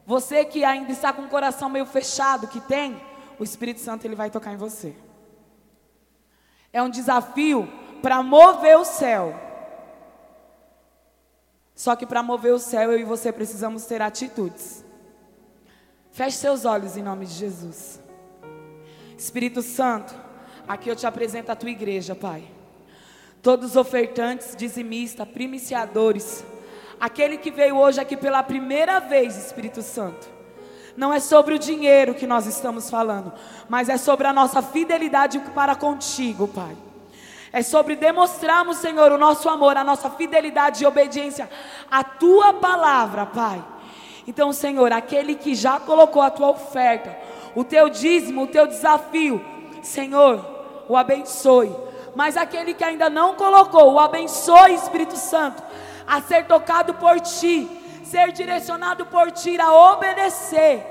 Você 0.06 0.46
que 0.46 0.64
ainda 0.64 0.92
está 0.92 1.12
com 1.12 1.24
o 1.24 1.30
coração 1.30 1.68
meio 1.68 1.88
fechado, 1.88 2.48
que 2.48 2.62
tem, 2.62 3.02
o 3.40 3.44
Espírito 3.44 3.80
Santo 3.80 4.06
ele 4.06 4.14
vai 4.14 4.30
tocar 4.30 4.54
em 4.54 4.56
você. 4.56 4.96
É 6.72 6.80
um 6.80 6.92
desafio 6.92 7.68
para 8.04 8.22
mover 8.22 8.78
o 8.78 8.86
céu. 8.86 9.34
Só 11.74 11.96
que 11.96 12.06
para 12.06 12.22
mover 12.22 12.54
o 12.54 12.60
céu, 12.60 12.92
eu 12.92 13.00
e 13.00 13.04
você 13.04 13.32
precisamos 13.32 13.88
ter 13.88 14.00
atitudes. 14.00 14.86
Feche 16.12 16.38
seus 16.38 16.66
olhos 16.66 16.96
em 16.96 17.02
nome 17.02 17.26
de 17.26 17.34
Jesus. 17.34 18.00
Espírito 19.18 19.64
Santo, 19.64 20.27
aqui 20.68 20.90
eu 20.90 20.96
te 20.96 21.08
apresento 21.08 21.52
a 21.52 21.56
tua 21.56 21.70
igreja, 21.70 22.14
Pai. 22.14 22.44
Todos 23.42 23.72
os 23.72 23.76
ofertantes, 23.78 24.56
dizimistas, 24.56 25.28
primiciadores, 25.28 26.44
aquele 27.00 27.38
que 27.38 27.52
veio 27.52 27.78
hoje 27.78 28.00
aqui 28.00 28.18
pela 28.18 28.44
primeira 28.44 29.00
vez, 29.00 29.38
Espírito 29.38 29.82
Santo. 29.82 30.28
Não 30.98 31.14
é 31.14 31.20
sobre 31.20 31.54
o 31.54 31.60
dinheiro 31.60 32.16
que 32.16 32.26
nós 32.26 32.48
estamos 32.48 32.90
falando, 32.90 33.32
mas 33.70 33.88
é 33.88 33.98
sobre 33.98 34.28
a 34.28 34.34
nossa 34.34 34.62
fidelidade 34.62 35.40
para 35.54 35.76
contigo, 35.76 36.48
Pai. 36.48 36.76
É 37.54 37.62
sobre 37.62 37.96
demonstrarmos, 37.96 38.78
Senhor, 38.78 39.12
o 39.12 39.18
nosso 39.18 39.48
amor, 39.48 39.78
a 39.78 39.84
nossa 39.84 40.10
fidelidade 40.10 40.84
e 40.84 40.88
obediência 40.88 41.50
à 41.90 42.04
tua 42.04 42.54
palavra, 42.54 43.28
Pai. 43.28 43.64
Então, 44.28 44.52
Senhor, 44.52 44.92
aquele 44.92 45.36
que 45.36 45.56
já 45.56 45.80
colocou 45.80 46.22
a 46.22 46.30
tua 46.30 46.50
oferta, 46.50 47.16
o 47.56 47.64
teu 47.64 47.88
dízimo, 47.90 48.44
o 48.44 48.48
teu 48.48 48.68
desafio, 48.68 49.44
Senhor, 49.82 50.57
o 50.90 50.96
abençoe. 50.96 51.76
Mas 52.16 52.36
aquele 52.36 52.74
que 52.74 52.84
ainda 52.84 53.10
não 53.10 53.36
colocou, 53.36 53.94
o 53.94 54.00
abençoe, 54.00 54.74
Espírito 54.74 55.16
Santo, 55.16 55.62
a 56.06 56.22
ser 56.22 56.46
tocado 56.46 56.94
por 56.96 57.20
ti, 57.20 57.70
ser 58.04 58.32
direcionado 58.32 59.06
por 59.06 59.32
ti, 59.32 59.60
a 59.60 59.74
obedecer 59.94 60.84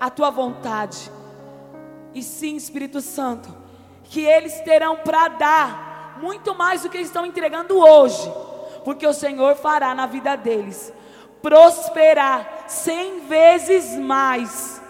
a 0.00 0.08
tua 0.08 0.30
vontade. 0.30 1.10
E 2.14 2.22
sim, 2.22 2.56
Espírito 2.56 3.00
Santo, 3.00 3.54
que 4.04 4.20
eles 4.20 4.60
terão 4.60 4.96
para 4.96 5.28
dar 5.28 6.18
muito 6.20 6.54
mais 6.54 6.82
do 6.82 6.88
que 6.88 6.98
estão 6.98 7.26
entregando 7.26 7.78
hoje, 7.78 8.32
porque 8.84 9.06
o 9.06 9.12
Senhor 9.12 9.56
fará 9.56 9.94
na 9.94 10.06
vida 10.06 10.36
deles 10.36 10.92
prosperar 11.44 12.64
cem 12.66 13.20
vezes 13.26 13.98
mais. 13.98 14.80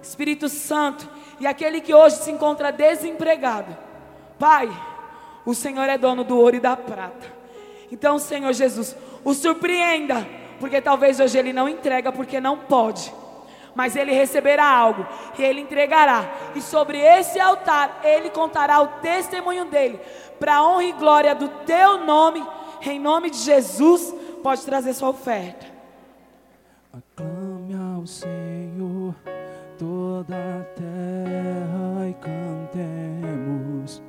Espírito 0.00 0.48
Santo, 0.48 1.08
e 1.40 1.46
aquele 1.46 1.80
que 1.80 1.94
hoje 1.94 2.16
se 2.16 2.30
encontra 2.30 2.72
desempregado, 2.72 3.76
Pai, 4.38 4.68
o 5.44 5.54
Senhor 5.54 5.88
é 5.88 5.98
dono 5.98 6.24
do 6.24 6.38
ouro 6.38 6.56
e 6.56 6.60
da 6.60 6.76
prata. 6.76 7.38
Então, 7.90 8.18
Senhor 8.18 8.52
Jesus, 8.52 8.96
o 9.24 9.32
surpreenda, 9.34 10.26
porque 10.60 10.80
talvez 10.80 11.20
hoje 11.20 11.38
ele 11.38 11.52
não 11.52 11.68
entrega 11.68 12.12
porque 12.12 12.40
não 12.40 12.58
pode 12.58 13.12
mas 13.78 13.94
ele 13.94 14.12
receberá 14.12 14.68
algo 14.68 15.06
e 15.38 15.42
ele 15.44 15.60
entregará. 15.60 16.28
E 16.56 16.60
sobre 16.60 16.98
esse 16.98 17.38
altar 17.38 18.00
ele 18.02 18.28
contará 18.28 18.80
o 18.80 18.88
testemunho 19.00 19.66
dele, 19.66 20.00
para 20.40 20.56
a 20.56 20.68
honra 20.68 20.82
e 20.82 20.92
glória 20.92 21.32
do 21.32 21.48
teu 21.64 22.04
nome, 22.04 22.44
em 22.82 22.98
nome 22.98 23.30
de 23.30 23.38
Jesus, 23.38 24.12
pode 24.42 24.62
trazer 24.62 24.94
sua 24.94 25.10
oferta. 25.10 25.64
Aclame 26.92 27.72
ao 27.74 28.04
Senhor 28.04 28.47
toda 30.18 30.34
a 30.34 30.64
terra 30.74 32.08
e 32.08 32.14
cantemos. 32.14 34.02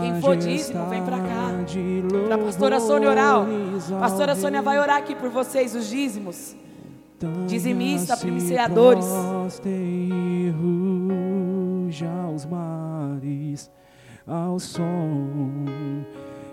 Quem 0.00 0.20
for 0.20 0.36
dízimo, 0.36 0.88
vem 0.88 1.04
para 1.04 1.18
cá. 1.18 1.52
Para 2.26 2.34
a 2.34 2.38
pastora 2.38 2.80
Sônia 2.80 3.10
orar. 3.10 3.46
Pastora 4.00 4.34
Sônia 4.34 4.62
vai 4.62 4.78
orar 4.78 4.96
aqui 4.96 5.14
por 5.14 5.28
vocês, 5.30 5.74
os 5.74 5.88
dízimos 5.88 6.56
dizimista, 7.46 8.16
primiciadores. 8.16 9.04
aos 12.02 12.44
mares, 12.46 13.70
ao 14.26 14.58
som 14.60 15.64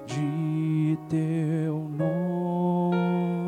de 0.08 0.98
teu 1.10 1.90
nome. 1.98 3.45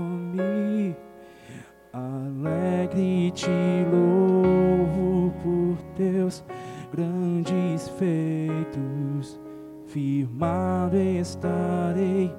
Alegre 1.97 3.31
te 3.31 3.85
louvo 3.91 5.33
por 5.41 5.77
teus 5.95 6.43
grandes 6.93 7.89
feitos. 7.89 9.39
Firmado 9.87 10.95
estarei, 10.95 12.31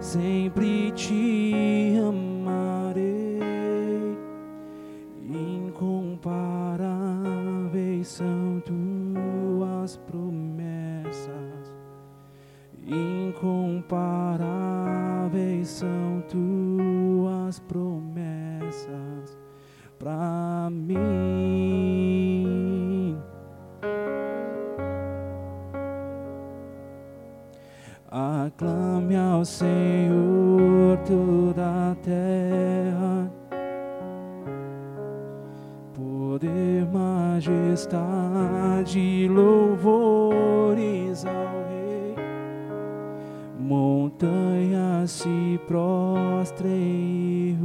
sempre 0.00 0.92
te 0.92 1.98
amarei. 2.06 3.40
Incomparáveis 5.24 8.08
são 8.08 8.62
tuas 8.66 9.96
promessas, 9.96 11.72
incomparáveis 12.86 15.68
são 15.68 16.22
tuas 16.28 17.60
promessas 17.60 18.35
para 19.98 20.68
mim. 20.70 20.96
Aclame 28.10 29.16
ao 29.16 29.44
Senhor 29.44 30.96
toda 31.06 31.90
a 31.90 31.94
terra 31.96 33.30
poder, 36.36 36.86
majestade, 36.92 37.98
louvores 39.28 41.24
ao 41.24 41.64
Rei. 41.68 42.14
Montanhas 43.58 45.10
se 45.10 45.58
prostrem, 45.66 47.58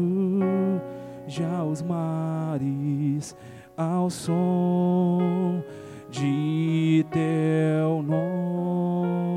já 1.32 1.64
os 1.64 1.82
mares 1.82 3.36
ao 3.78 4.10
som 4.10 5.64
de 6.10 7.06
teu 7.10 8.04
nome. 8.04 9.32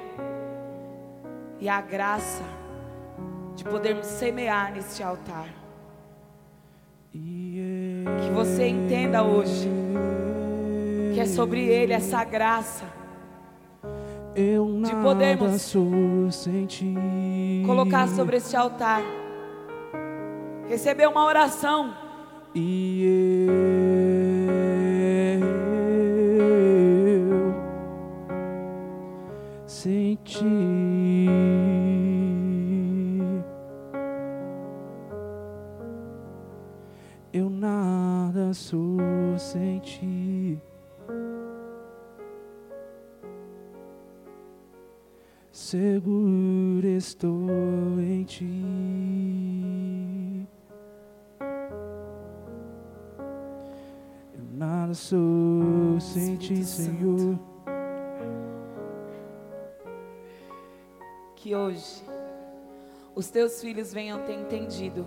e 1.59 1.67
a 1.67 1.81
graça 1.81 2.43
de 3.53 3.65
podermos 3.65 4.05
semear 4.05 4.71
neste 4.71 5.03
altar. 5.03 5.49
Que 7.11 8.31
você 8.33 8.67
entenda 8.67 9.23
hoje 9.23 9.69
que 11.13 11.19
é 11.19 11.25
sobre 11.25 11.65
Ele 11.65 11.91
essa 11.91 12.23
graça 12.23 12.85
de 14.33 14.95
podermos 15.03 15.73
colocar 17.65 18.07
sobre 18.07 18.37
este 18.37 18.55
altar, 18.55 19.01
receber 20.69 21.07
uma 21.07 21.25
oração. 21.25 22.04
E 22.57 23.03
eu 23.03 23.51
senti 29.67 30.45
eu 37.33 37.49
nada 37.49 38.53
sou 38.53 39.01
sem 39.37 39.79
ti. 39.79 40.57
Seguro 45.51 46.87
estou 46.87 47.99
em 47.99 48.23
ti. 48.23 48.74
Sou 54.95 55.99
sem 55.99 56.37
ti, 56.37 56.63
Senhor. 56.63 57.37
Que 61.35 61.53
hoje 61.55 62.03
os 63.13 63.29
teus 63.29 63.61
filhos 63.61 63.93
venham 63.93 64.25
ter 64.25 64.33
entendido 64.33 65.05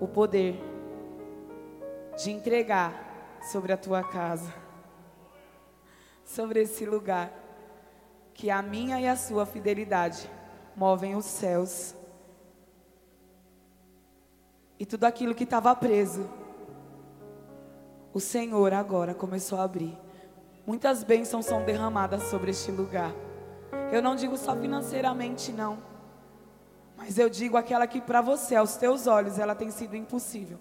o 0.00 0.08
poder 0.08 0.58
de 2.16 2.30
entregar 2.30 3.38
sobre 3.50 3.72
a 3.72 3.76
tua 3.76 4.02
casa, 4.02 4.52
sobre 6.24 6.62
esse 6.62 6.84
lugar, 6.84 7.32
que 8.34 8.50
a 8.50 8.60
minha 8.60 9.00
e 9.00 9.06
a 9.06 9.16
sua 9.16 9.46
fidelidade 9.46 10.30
movem 10.74 11.14
os 11.14 11.24
céus. 11.24 11.94
E 14.78 14.86
tudo 14.86 15.04
aquilo 15.04 15.34
que 15.34 15.44
estava 15.44 15.74
preso, 15.74 16.28
o 18.12 18.20
Senhor 18.20 18.72
agora 18.72 19.14
começou 19.14 19.60
a 19.60 19.64
abrir. 19.64 19.96
Muitas 20.66 21.04
bênçãos 21.04 21.46
são 21.46 21.64
derramadas 21.64 22.24
sobre 22.24 22.50
este 22.50 22.70
lugar. 22.70 23.12
Eu 23.92 24.02
não 24.02 24.16
digo 24.16 24.36
só 24.36 24.56
financeiramente, 24.56 25.52
não. 25.52 25.78
Mas 26.96 27.18
eu 27.18 27.30
digo 27.30 27.56
aquela 27.56 27.86
que 27.86 28.00
para 28.00 28.20
você, 28.20 28.56
aos 28.56 28.76
teus 28.76 29.06
olhos, 29.06 29.38
ela 29.38 29.54
tem 29.54 29.70
sido 29.70 29.96
impossível. 29.96 30.58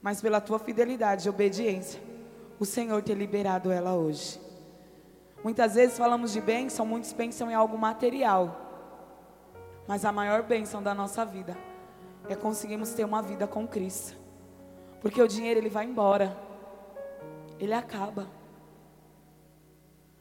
Mas 0.00 0.20
pela 0.20 0.40
tua 0.40 0.58
fidelidade 0.58 1.26
e 1.26 1.30
obediência, 1.30 2.00
o 2.58 2.64
Senhor 2.64 3.02
tem 3.02 3.16
liberado 3.16 3.70
ela 3.70 3.94
hoje. 3.94 4.40
Muitas 5.42 5.74
vezes 5.74 5.98
falamos 5.98 6.32
de 6.32 6.40
bênção, 6.40 6.86
muitos 6.86 7.12
pensam 7.12 7.50
em 7.50 7.54
algo 7.54 7.76
material. 7.76 8.56
Mas 9.88 10.04
a 10.04 10.12
maior 10.12 10.42
bênção 10.42 10.82
da 10.82 10.94
nossa 10.94 11.24
vida 11.24 11.56
é 12.28 12.36
conseguirmos 12.36 12.92
ter 12.92 13.04
uma 13.04 13.20
vida 13.20 13.46
com 13.46 13.66
Cristo. 13.66 14.16
Porque 15.00 15.20
o 15.20 15.26
dinheiro 15.26 15.58
ele 15.58 15.68
vai 15.68 15.84
embora. 15.84 16.51
Ele 17.58 17.74
acaba. 17.74 18.26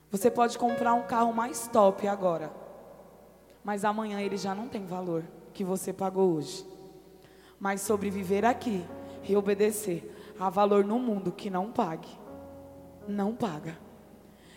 Você 0.09 0.29
pode 0.29 0.57
comprar 0.57 0.93
um 0.93 1.03
carro 1.03 1.33
mais 1.33 1.67
top 1.67 2.07
agora, 2.07 2.51
mas 3.63 3.85
amanhã 3.85 4.19
ele 4.19 4.37
já 4.37 4.53
não 4.53 4.67
tem 4.67 4.85
valor 4.85 5.23
que 5.53 5.63
você 5.63 5.93
pagou 5.93 6.33
hoje. 6.33 6.65
Mas 7.59 7.81
sobreviver 7.81 8.43
aqui 8.43 8.85
e 9.23 9.35
obedecer 9.35 10.33
há 10.39 10.49
valor 10.49 10.83
no 10.83 10.99
mundo 10.99 11.31
que 11.31 11.49
não 11.49 11.71
pague. 11.71 12.09
Não 13.07 13.35
paga. 13.35 13.77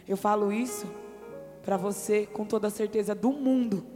Eu 0.08 0.16
falo 0.16 0.52
isso 0.52 0.86
para 1.62 1.76
você 1.76 2.26
com 2.26 2.44
toda 2.44 2.68
a 2.68 2.70
certeza 2.70 3.14
do 3.14 3.30
mundo. 3.32 3.86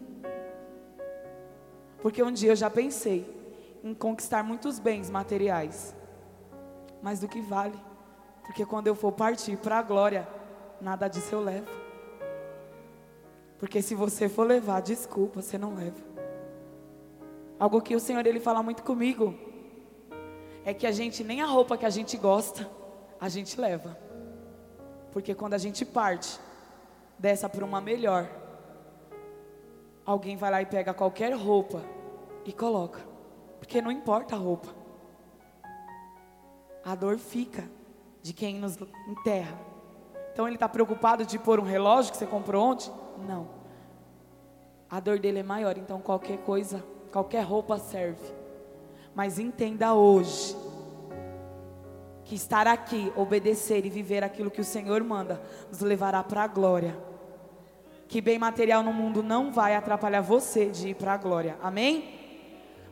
Porque 2.00 2.22
um 2.22 2.32
dia 2.32 2.52
eu 2.52 2.56
já 2.56 2.70
pensei 2.70 3.26
em 3.82 3.92
conquistar 3.94 4.42
muitos 4.42 4.78
bens 4.78 5.10
materiais. 5.10 5.94
Mas 7.02 7.20
do 7.20 7.28
que 7.28 7.40
vale? 7.40 7.87
Porque 8.48 8.64
quando 8.64 8.86
eu 8.86 8.94
for 8.94 9.12
partir 9.12 9.58
para 9.58 9.78
a 9.78 9.82
glória, 9.82 10.26
nada 10.80 11.06
disso 11.06 11.34
eu 11.34 11.40
levo. 11.42 11.68
Porque 13.58 13.82
se 13.82 13.94
você 13.94 14.26
for 14.26 14.46
levar, 14.46 14.80
desculpa, 14.80 15.42
você 15.42 15.58
não 15.58 15.74
leva. 15.74 16.00
Algo 17.60 17.82
que 17.82 17.94
o 17.94 18.00
Senhor 18.00 18.26
ele 18.26 18.40
fala 18.40 18.62
muito 18.62 18.82
comigo 18.82 19.34
é 20.64 20.72
que 20.72 20.86
a 20.86 20.90
gente 20.90 21.22
nem 21.22 21.42
a 21.42 21.46
roupa 21.46 21.76
que 21.76 21.84
a 21.84 21.90
gente 21.90 22.16
gosta, 22.16 22.66
a 23.20 23.28
gente 23.28 23.60
leva. 23.60 23.98
Porque 25.12 25.34
quando 25.34 25.52
a 25.52 25.58
gente 25.58 25.84
parte 25.84 26.40
dessa 27.18 27.50
para 27.50 27.62
uma 27.62 27.82
melhor, 27.82 28.30
alguém 30.06 30.38
vai 30.38 30.50
lá 30.50 30.62
e 30.62 30.66
pega 30.66 30.94
qualquer 30.94 31.34
roupa 31.34 31.82
e 32.46 32.52
coloca. 32.52 33.00
Porque 33.58 33.82
não 33.82 33.92
importa 33.92 34.36
a 34.36 34.38
roupa. 34.38 34.74
A 36.82 36.94
dor 36.94 37.18
fica 37.18 37.76
de 38.22 38.32
quem 38.32 38.58
nos 38.58 38.78
enterra. 39.08 39.58
Então 40.32 40.46
ele 40.46 40.56
está 40.56 40.68
preocupado 40.68 41.24
de 41.24 41.38
pôr 41.38 41.58
um 41.58 41.64
relógio 41.64 42.12
que 42.12 42.18
você 42.18 42.26
comprou 42.26 42.64
ontem? 42.64 42.92
Não. 43.26 43.48
A 44.90 45.00
dor 45.00 45.18
dele 45.18 45.40
é 45.40 45.42
maior, 45.42 45.76
então 45.76 46.00
qualquer 46.00 46.38
coisa, 46.38 46.84
qualquer 47.12 47.42
roupa 47.42 47.78
serve. 47.78 48.32
Mas 49.14 49.38
entenda 49.38 49.94
hoje 49.94 50.56
que 52.24 52.34
estar 52.34 52.66
aqui, 52.66 53.12
obedecer 53.16 53.84
e 53.84 53.90
viver 53.90 54.22
aquilo 54.22 54.50
que 54.50 54.60
o 54.60 54.64
Senhor 54.64 55.02
manda, 55.02 55.42
nos 55.68 55.80
levará 55.80 56.22
para 56.22 56.44
a 56.44 56.46
glória. 56.46 56.96
Que 58.06 58.20
bem 58.20 58.38
material 58.38 58.82
no 58.82 58.92
mundo 58.92 59.22
não 59.22 59.50
vai 59.50 59.74
atrapalhar 59.74 60.20
você 60.20 60.66
de 60.66 60.90
ir 60.90 60.94
para 60.94 61.14
a 61.14 61.16
glória. 61.16 61.58
Amém? 61.62 62.18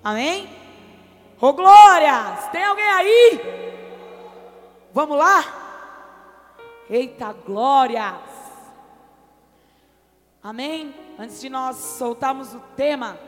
Amém? 0.02 0.48
Ô 1.40 1.46
oh, 1.46 1.52
glórias! 1.52 2.48
Tem 2.50 2.64
alguém 2.64 2.84
aí? 2.84 3.85
Vamos 4.96 5.18
lá? 5.18 5.44
Eita 6.88 7.30
glórias! 7.30 8.14
Amém? 10.42 10.94
Antes 11.18 11.38
de 11.38 11.50
nós 11.50 11.76
soltarmos 11.76 12.54
o 12.54 12.60
tema, 12.74 13.18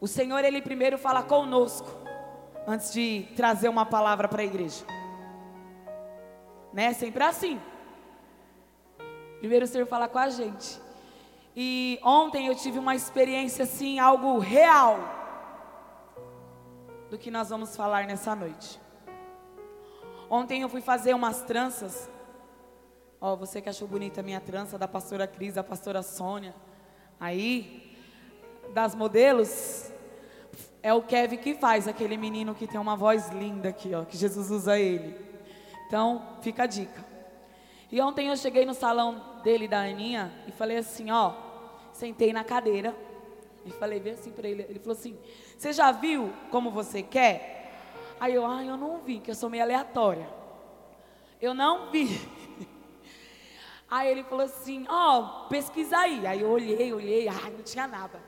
o 0.00 0.08
Senhor, 0.08 0.42
Ele 0.42 0.62
primeiro 0.62 0.96
fala 0.96 1.22
conosco, 1.22 1.90
antes 2.66 2.90
de 2.90 3.28
trazer 3.36 3.68
uma 3.68 3.84
palavra 3.84 4.28
para 4.28 4.40
a 4.40 4.44
igreja. 4.46 4.82
Né? 6.72 6.94
Sempre 6.94 7.22
assim. 7.22 7.60
Primeiro 9.40 9.66
o 9.66 9.68
Senhor 9.68 9.86
fala 9.86 10.08
com 10.08 10.20
a 10.20 10.30
gente. 10.30 10.80
E 11.54 12.00
ontem 12.02 12.46
eu 12.46 12.54
tive 12.54 12.78
uma 12.78 12.94
experiência 12.94 13.64
assim, 13.64 13.98
algo 13.98 14.38
real, 14.38 15.00
do 17.10 17.18
que 17.18 17.30
nós 17.30 17.50
vamos 17.50 17.76
falar 17.76 18.06
nessa 18.06 18.34
noite. 18.34 18.79
Ontem 20.30 20.62
eu 20.62 20.68
fui 20.68 20.80
fazer 20.80 21.12
umas 21.12 21.42
tranças 21.42 22.08
Ó, 23.22 23.36
você 23.36 23.60
que 23.60 23.68
achou 23.68 23.86
bonita 23.86 24.20
a 24.20 24.22
minha 24.22 24.40
trança, 24.40 24.78
da 24.78 24.88
pastora 24.88 25.26
Cris, 25.26 25.54
da 25.54 25.62
pastora 25.62 26.02
Sônia. 26.02 26.54
Aí, 27.18 27.94
das 28.72 28.94
modelos, 28.94 29.92
é 30.82 30.94
o 30.94 31.02
Kevin 31.02 31.36
que 31.36 31.54
faz, 31.54 31.86
aquele 31.86 32.16
menino 32.16 32.54
que 32.54 32.66
tem 32.66 32.80
uma 32.80 32.96
voz 32.96 33.28
linda 33.28 33.68
aqui, 33.68 33.94
ó, 33.94 34.06
que 34.06 34.16
Jesus 34.16 34.50
usa 34.50 34.78
ele. 34.78 35.14
Então, 35.86 36.38
fica 36.40 36.62
a 36.62 36.66
dica. 36.66 37.04
E 37.92 38.00
ontem 38.00 38.28
eu 38.28 38.36
cheguei 38.38 38.64
no 38.64 38.72
salão 38.72 39.42
dele, 39.42 39.68
da 39.68 39.82
Aninha, 39.82 40.32
e 40.46 40.52
falei 40.52 40.78
assim, 40.78 41.10
ó, 41.10 41.34
sentei 41.92 42.32
na 42.32 42.42
cadeira, 42.42 42.96
e 43.66 43.70
falei 43.70 44.00
bem 44.00 44.14
assim 44.14 44.30
para 44.30 44.48
ele, 44.48 44.64
ele 44.66 44.78
falou 44.78 44.96
assim, 44.96 45.18
você 45.58 45.74
já 45.74 45.92
viu 45.92 46.32
como 46.50 46.70
você 46.70 47.02
quer? 47.02 47.59
Aí 48.20 48.34
eu, 48.34 48.44
ah, 48.44 48.62
eu 48.62 48.76
não 48.76 48.98
vi, 48.98 49.18
que 49.18 49.30
eu 49.30 49.34
sou 49.34 49.48
meio 49.48 49.62
aleatória. 49.62 50.28
Eu 51.40 51.54
não 51.54 51.90
vi. 51.90 52.06
Aí 53.90 54.08
ele 54.08 54.22
falou 54.22 54.44
assim: 54.44 54.86
Ó, 54.88 55.18
oh, 55.18 55.48
pesquisa 55.48 55.96
aí. 55.96 56.26
Aí 56.26 56.42
eu 56.42 56.50
olhei, 56.50 56.92
olhei, 56.92 57.26
ai, 57.26 57.50
não 57.50 57.62
tinha 57.62 57.88
nada. 57.88 58.20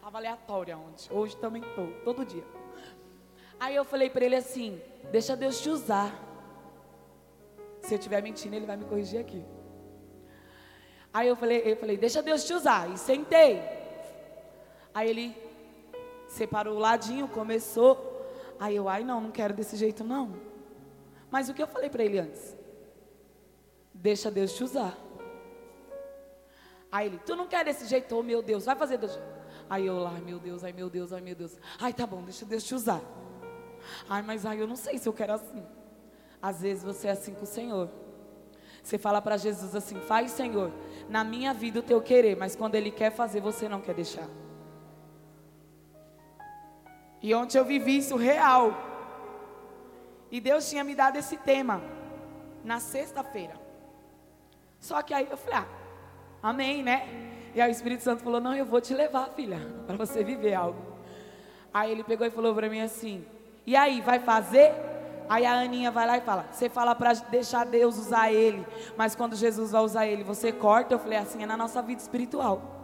Tava 0.00 0.18
aleatório 0.18 0.78
ontem. 0.78 1.12
Hoje 1.12 1.36
também 1.36 1.62
tô, 1.74 1.88
todo 2.04 2.24
dia. 2.24 2.44
Aí 3.58 3.74
eu 3.74 3.84
falei 3.84 4.08
para 4.08 4.24
ele 4.24 4.36
assim: 4.36 4.80
Deixa 5.10 5.36
Deus 5.36 5.60
te 5.60 5.68
usar. 5.68 6.14
Se 7.82 7.94
eu 7.94 7.98
estiver 7.98 8.22
mentindo, 8.22 8.54
ele 8.54 8.66
vai 8.66 8.76
me 8.76 8.84
corrigir 8.84 9.20
aqui. 9.20 9.44
Aí 11.12 11.26
eu 11.26 11.34
falei, 11.34 11.62
eu 11.64 11.76
falei, 11.76 11.96
deixa 11.96 12.22
Deus 12.22 12.44
te 12.44 12.52
usar. 12.52 12.88
E 12.90 12.96
sentei. 12.96 13.60
Aí 14.94 15.08
ele 15.10 15.36
separou 16.28 16.76
o 16.76 16.78
ladinho, 16.78 17.26
começou. 17.26 18.09
Aí 18.60 18.76
eu, 18.76 18.90
ai 18.90 19.02
não, 19.02 19.22
não 19.22 19.30
quero 19.30 19.54
desse 19.54 19.74
jeito 19.74 20.04
não. 20.04 20.36
Mas 21.30 21.48
o 21.48 21.54
que 21.54 21.62
eu 21.62 21.66
falei 21.66 21.88
para 21.88 22.04
ele 22.04 22.18
antes? 22.18 22.54
Deixa 23.94 24.30
Deus 24.30 24.52
te 24.52 24.62
usar. 24.62 24.96
Aí 26.92 27.06
ele, 27.06 27.18
tu 27.24 27.34
não 27.34 27.46
quer 27.46 27.64
desse 27.64 27.86
jeito? 27.86 28.14
Oh 28.14 28.22
meu 28.22 28.42
Deus, 28.42 28.66
vai 28.66 28.76
fazer 28.76 29.00
jeito. 29.00 29.18
Aí 29.68 29.86
eu 29.86 29.98
lá, 29.98 30.12
ai 30.14 30.20
meu 30.20 30.38
Deus, 30.38 30.62
ai 30.62 30.72
meu 30.72 30.90
Deus, 30.90 31.10
ai 31.10 31.22
meu 31.22 31.34
Deus. 31.34 31.56
Ai 31.78 31.94
tá 31.94 32.06
bom, 32.06 32.22
deixa 32.22 32.44
Deus 32.44 32.62
te 32.62 32.74
usar. 32.74 33.00
Ai, 34.06 34.20
mas 34.20 34.44
ai 34.44 34.60
eu 34.60 34.66
não 34.66 34.76
sei 34.76 34.98
se 34.98 35.08
eu 35.08 35.12
quero 35.12 35.32
assim. 35.32 35.64
Às 36.42 36.60
vezes 36.60 36.84
você 36.84 37.08
é 37.08 37.12
assim 37.12 37.32
com 37.32 37.44
o 37.44 37.46
Senhor. 37.46 37.88
Você 38.82 38.98
fala 38.98 39.22
para 39.22 39.38
Jesus 39.38 39.74
assim: 39.74 39.98
Faz, 40.00 40.32
Senhor, 40.32 40.70
na 41.08 41.24
minha 41.24 41.54
vida 41.54 41.80
o 41.80 41.82
teu 41.82 42.00
querer, 42.02 42.36
mas 42.36 42.54
quando 42.54 42.74
Ele 42.74 42.90
quer 42.90 43.10
fazer, 43.10 43.40
você 43.40 43.68
não 43.68 43.80
quer 43.80 43.94
deixar. 43.94 44.28
E 47.22 47.34
ontem 47.34 47.58
eu 47.58 47.64
vivi 47.64 47.98
isso 47.98 48.16
real. 48.16 48.72
E 50.30 50.40
Deus 50.40 50.68
tinha 50.68 50.84
me 50.84 50.94
dado 50.94 51.16
esse 51.16 51.36
tema 51.36 51.82
na 52.64 52.80
sexta-feira. 52.80 53.54
Só 54.78 55.02
que 55.02 55.12
aí 55.12 55.28
eu 55.30 55.36
falei: 55.36 55.58
Ah, 55.58 55.66
Amém, 56.42 56.82
né? 56.82 57.06
E 57.54 57.60
aí 57.60 57.70
o 57.70 57.72
Espírito 57.72 58.02
Santo 58.02 58.22
falou: 58.22 58.40
Não, 58.40 58.54
eu 58.54 58.64
vou 58.64 58.80
te 58.80 58.94
levar, 58.94 59.28
filha, 59.30 59.58
para 59.86 59.96
você 59.96 60.24
viver 60.24 60.54
algo. 60.54 60.80
Aí 61.72 61.92
ele 61.92 62.02
pegou 62.02 62.26
e 62.26 62.30
falou 62.30 62.54
para 62.54 62.68
mim 62.68 62.80
assim: 62.80 63.24
E 63.66 63.76
aí, 63.76 64.00
vai 64.00 64.18
fazer? 64.18 64.72
Aí 65.28 65.46
a 65.46 65.52
Aninha 65.52 65.90
vai 65.90 66.06
lá 66.06 66.16
e 66.16 66.22
fala: 66.22 66.46
Você 66.50 66.68
fala 66.68 66.94
para 66.94 67.12
deixar 67.12 67.66
Deus 67.66 67.98
usar 67.98 68.32
ele, 68.32 68.66
mas 68.96 69.14
quando 69.14 69.36
Jesus 69.36 69.72
vai 69.72 69.82
usar 69.82 70.06
ele, 70.06 70.24
você 70.24 70.50
corta. 70.50 70.94
Eu 70.94 70.98
falei 70.98 71.18
assim: 71.18 71.42
é 71.42 71.46
na 71.46 71.56
nossa 71.56 71.82
vida 71.82 72.00
espiritual. 72.00 72.79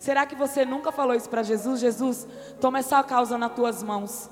Será 0.00 0.24
que 0.24 0.34
você 0.34 0.64
nunca 0.64 0.90
falou 0.90 1.14
isso 1.14 1.28
para 1.28 1.42
Jesus? 1.42 1.78
Jesus, 1.78 2.26
toma 2.58 2.78
essa 2.78 3.02
causa 3.02 3.36
nas 3.36 3.52
tuas 3.52 3.82
mãos. 3.82 4.30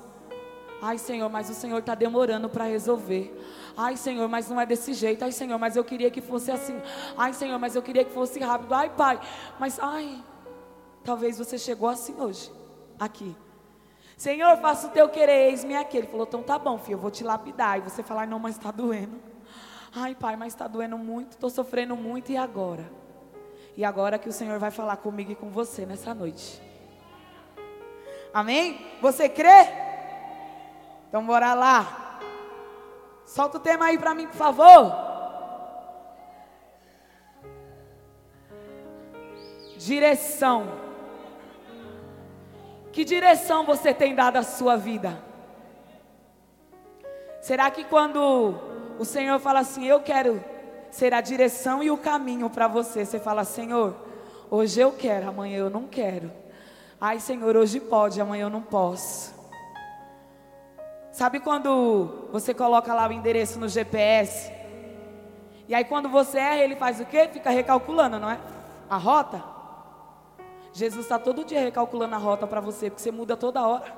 Ai, 0.81 0.97
Senhor, 0.97 1.29
mas 1.29 1.47
o 1.47 1.53
Senhor 1.53 1.77
está 1.77 1.93
demorando 1.93 2.49
para 2.49 2.63
resolver. 2.63 3.39
Ai, 3.77 3.95
Senhor, 3.95 4.27
mas 4.27 4.49
não 4.49 4.59
é 4.59 4.65
desse 4.65 4.95
jeito. 4.95 5.23
Ai, 5.23 5.31
Senhor, 5.31 5.59
mas 5.59 5.75
eu 5.75 5.83
queria 5.83 6.09
que 6.09 6.21
fosse 6.21 6.49
assim. 6.49 6.81
Ai, 7.15 7.33
Senhor, 7.33 7.59
mas 7.59 7.75
eu 7.75 7.83
queria 7.83 8.03
que 8.03 8.11
fosse 8.11 8.39
rápido. 8.39 8.73
Ai, 8.73 8.89
Pai, 8.89 9.19
mas 9.59 9.79
ai, 9.79 10.23
talvez 11.03 11.37
você 11.37 11.55
chegou 11.55 11.87
assim 11.87 12.19
hoje, 12.19 12.51
aqui. 12.99 13.37
Senhor, 14.17 14.57
faça 14.57 14.87
o 14.87 14.89
teu 14.89 15.07
querer, 15.07 15.51
eis-me 15.51 15.75
aqui. 15.75 15.97
Ele 15.97 16.07
falou, 16.07 16.25
então 16.27 16.41
tá 16.41 16.57
bom, 16.57 16.79
filho, 16.79 16.95
eu 16.95 16.99
vou 16.99 17.11
te 17.11 17.23
lapidar. 17.23 17.77
E 17.77 17.81
você 17.81 18.01
falar, 18.01 18.25
não, 18.25 18.39
mas 18.39 18.55
está 18.55 18.71
doendo. 18.71 19.21
Ai, 19.95 20.15
pai, 20.15 20.35
mas 20.35 20.51
está 20.51 20.67
doendo 20.67 20.97
muito, 20.97 21.33
estou 21.33 21.49
sofrendo 21.51 21.95
muito, 21.95 22.31
e 22.31 22.37
agora? 22.37 22.91
E 23.79 23.85
agora 23.85 24.19
que 24.19 24.27
o 24.27 24.33
Senhor 24.33 24.59
vai 24.59 24.71
falar 24.71 24.97
comigo 24.97 25.31
e 25.31 25.35
com 25.35 25.49
você 25.49 25.85
nessa 25.85 26.13
noite. 26.13 26.61
Amém? 28.33 28.85
Você 28.99 29.29
crê? 29.29 29.69
Então 31.07 31.25
bora 31.25 31.53
lá. 31.53 32.19
Solta 33.25 33.55
o 33.55 33.61
tema 33.61 33.85
aí 33.85 33.97
para 33.97 34.13
mim, 34.13 34.27
por 34.27 34.35
favor. 34.35 34.93
Direção. 39.77 40.67
Que 42.91 43.05
direção 43.05 43.65
você 43.65 43.93
tem 43.93 44.13
dado 44.13 44.35
à 44.35 44.43
sua 44.43 44.75
vida? 44.75 45.23
Será 47.39 47.71
que 47.71 47.85
quando 47.85 48.59
o 48.99 49.05
Senhor 49.05 49.39
fala 49.39 49.59
assim, 49.59 49.85
eu 49.85 50.01
quero 50.01 50.43
ser 50.91 51.13
a 51.13 51.21
direção 51.21 51.83
e 51.83 51.91
o 51.91 51.97
caminho 51.97 52.49
para 52.49 52.67
você, 52.67 53.05
você 53.05 53.19
fala, 53.19 53.43
Senhor, 53.43 53.95
hoje 54.49 54.79
eu 54.79 54.91
quero, 54.91 55.29
amanhã 55.29 55.57
eu 55.57 55.69
não 55.69 55.87
quero. 55.87 56.31
Ai, 56.99 57.19
Senhor, 57.19 57.55
hoje 57.55 57.79
pode, 57.79 58.19
amanhã 58.19 58.43
eu 58.43 58.49
não 58.49 58.61
posso. 58.61 59.33
Sabe 61.11 61.39
quando 61.39 62.29
você 62.31 62.53
coloca 62.53 62.93
lá 62.93 63.07
o 63.07 63.11
endereço 63.11 63.59
no 63.59 63.67
GPS? 63.67 64.51
E 65.67 65.75
aí 65.75 65.83
quando 65.83 66.09
você 66.09 66.39
erra, 66.39 66.63
ele 66.63 66.75
faz 66.75 66.99
o 66.99 67.05
quê? 67.05 67.29
Fica 67.31 67.49
recalculando, 67.49 68.19
não 68.19 68.29
é? 68.29 68.39
A 68.89 68.97
rota. 68.97 69.43
Jesus 70.73 71.05
está 71.05 71.19
todo 71.19 71.43
dia 71.43 71.59
recalculando 71.59 72.15
a 72.15 72.17
rota 72.17 72.47
para 72.47 72.61
você, 72.61 72.89
porque 72.89 73.01
você 73.01 73.11
muda 73.11 73.35
toda 73.35 73.65
hora. 73.65 73.93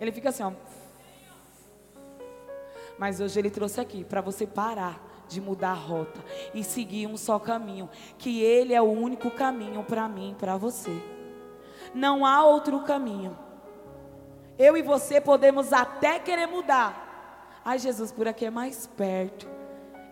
Ele 0.00 0.12
fica 0.12 0.28
assim, 0.28 0.42
ó. 0.42 0.52
Mas 2.98 3.20
hoje 3.20 3.38
ele 3.38 3.50
trouxe 3.50 3.80
aqui 3.80 4.04
para 4.04 4.20
você 4.20 4.46
parar 4.46 5.00
de 5.28 5.40
mudar 5.40 5.70
a 5.70 5.74
rota 5.74 6.24
e 6.54 6.62
seguir 6.62 7.06
um 7.06 7.16
só 7.16 7.38
caminho, 7.38 7.90
que 8.18 8.42
ele 8.42 8.72
é 8.72 8.80
o 8.80 8.90
único 8.90 9.30
caminho 9.30 9.82
para 9.82 10.08
mim, 10.08 10.34
para 10.38 10.56
você. 10.56 10.92
Não 11.94 12.24
há 12.24 12.44
outro 12.44 12.80
caminho. 12.84 13.36
Eu 14.58 14.76
e 14.76 14.82
você 14.82 15.20
podemos 15.20 15.72
até 15.72 16.18
querer 16.18 16.46
mudar. 16.46 17.60
Ai, 17.64 17.78
Jesus, 17.78 18.12
por 18.12 18.28
aqui 18.28 18.46
é 18.46 18.50
mais 18.50 18.86
perto, 18.86 19.48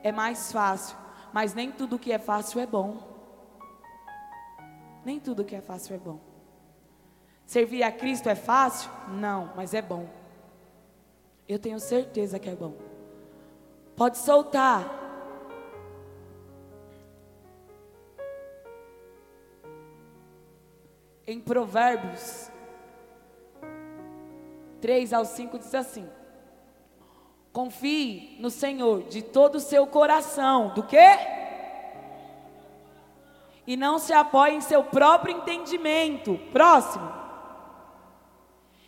é 0.03 0.11
mais 0.11 0.51
fácil, 0.51 0.97
mas 1.33 1.55
nem 1.55 1.71
tudo 1.71 1.99
que 1.99 2.13
é 2.13 2.19
fácil 2.19 2.61
é 2.61 2.67
bom. 2.67 3.15
Nem 5.05 5.21
tudo 5.21 5.45
que 5.45 5.55
é 5.55 5.61
fácil 5.61 5.95
é 5.95 5.99
bom. 5.99 6.19
Servir 7.47 7.83
a 7.83 7.93
Cristo 7.93 8.29
é 8.29 8.35
fácil? 8.35 8.91
Não, 9.09 9.53
mas 9.55 9.75
é 9.75 9.83
bom. 9.83 10.09
Eu 11.49 11.59
tenho 11.59 11.79
certeza 11.79 12.39
que 12.39 12.49
é 12.49 12.55
bom. 12.55 12.75
Pode 13.97 14.19
soltar. 14.19 15.03
Em 21.27 21.41
Provérbios 21.41 22.51
3 24.81 25.13
ao 25.13 25.25
5 25.25 25.59
diz 25.59 25.75
assim: 25.75 26.09
Confie 27.53 28.37
no 28.41 28.51
Senhor 28.51 29.05
de 29.05 29.23
todo 29.23 29.57
o 29.57 29.61
seu 29.61 29.87
coração. 29.87 30.75
Do 30.75 30.83
quê? 30.83 31.35
e 33.67 33.77
não 33.77 33.99
se 33.99 34.13
apoie 34.13 34.55
em 34.55 34.61
seu 34.61 34.85
próprio 34.85 35.37
entendimento. 35.37 36.39
Próximo. 36.53 37.24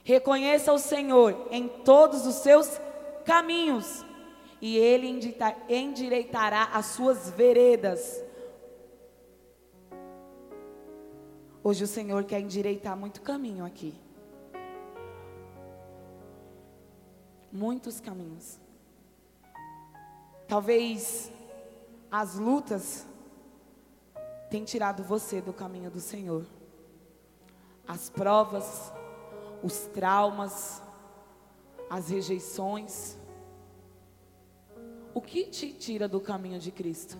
Reconheça 0.06 0.72
o 0.72 0.78
Senhor 0.78 1.48
em 1.50 1.66
todos 1.66 2.28
os 2.28 2.36
seus 2.36 2.80
caminhos, 3.24 4.04
e 4.60 4.76
Ele 4.76 5.08
endireitará 5.68 6.70
as 6.72 6.86
suas 6.86 7.28
veredas. 7.30 8.22
Hoje 11.60 11.82
o 11.82 11.88
Senhor 11.88 12.22
quer 12.22 12.38
endireitar 12.38 12.96
muito 12.96 13.20
caminho 13.20 13.64
aqui. 13.64 13.92
Muitos 17.50 17.98
caminhos. 17.98 18.60
Talvez 20.46 21.32
as 22.12 22.36
lutas 22.36 23.04
tem 24.52 24.62
tirado 24.62 25.02
você 25.02 25.40
do 25.40 25.52
caminho 25.52 25.90
do 25.90 25.98
Senhor. 25.98 26.46
As 27.88 28.08
provas, 28.08 28.92
os 29.66 29.80
traumas, 29.88 30.80
as 31.90 32.08
rejeições. 32.08 33.16
O 35.12 35.20
que 35.20 35.46
te 35.46 35.72
tira 35.72 36.06
do 36.06 36.20
caminho 36.20 36.60
de 36.60 36.70
Cristo? 36.70 37.18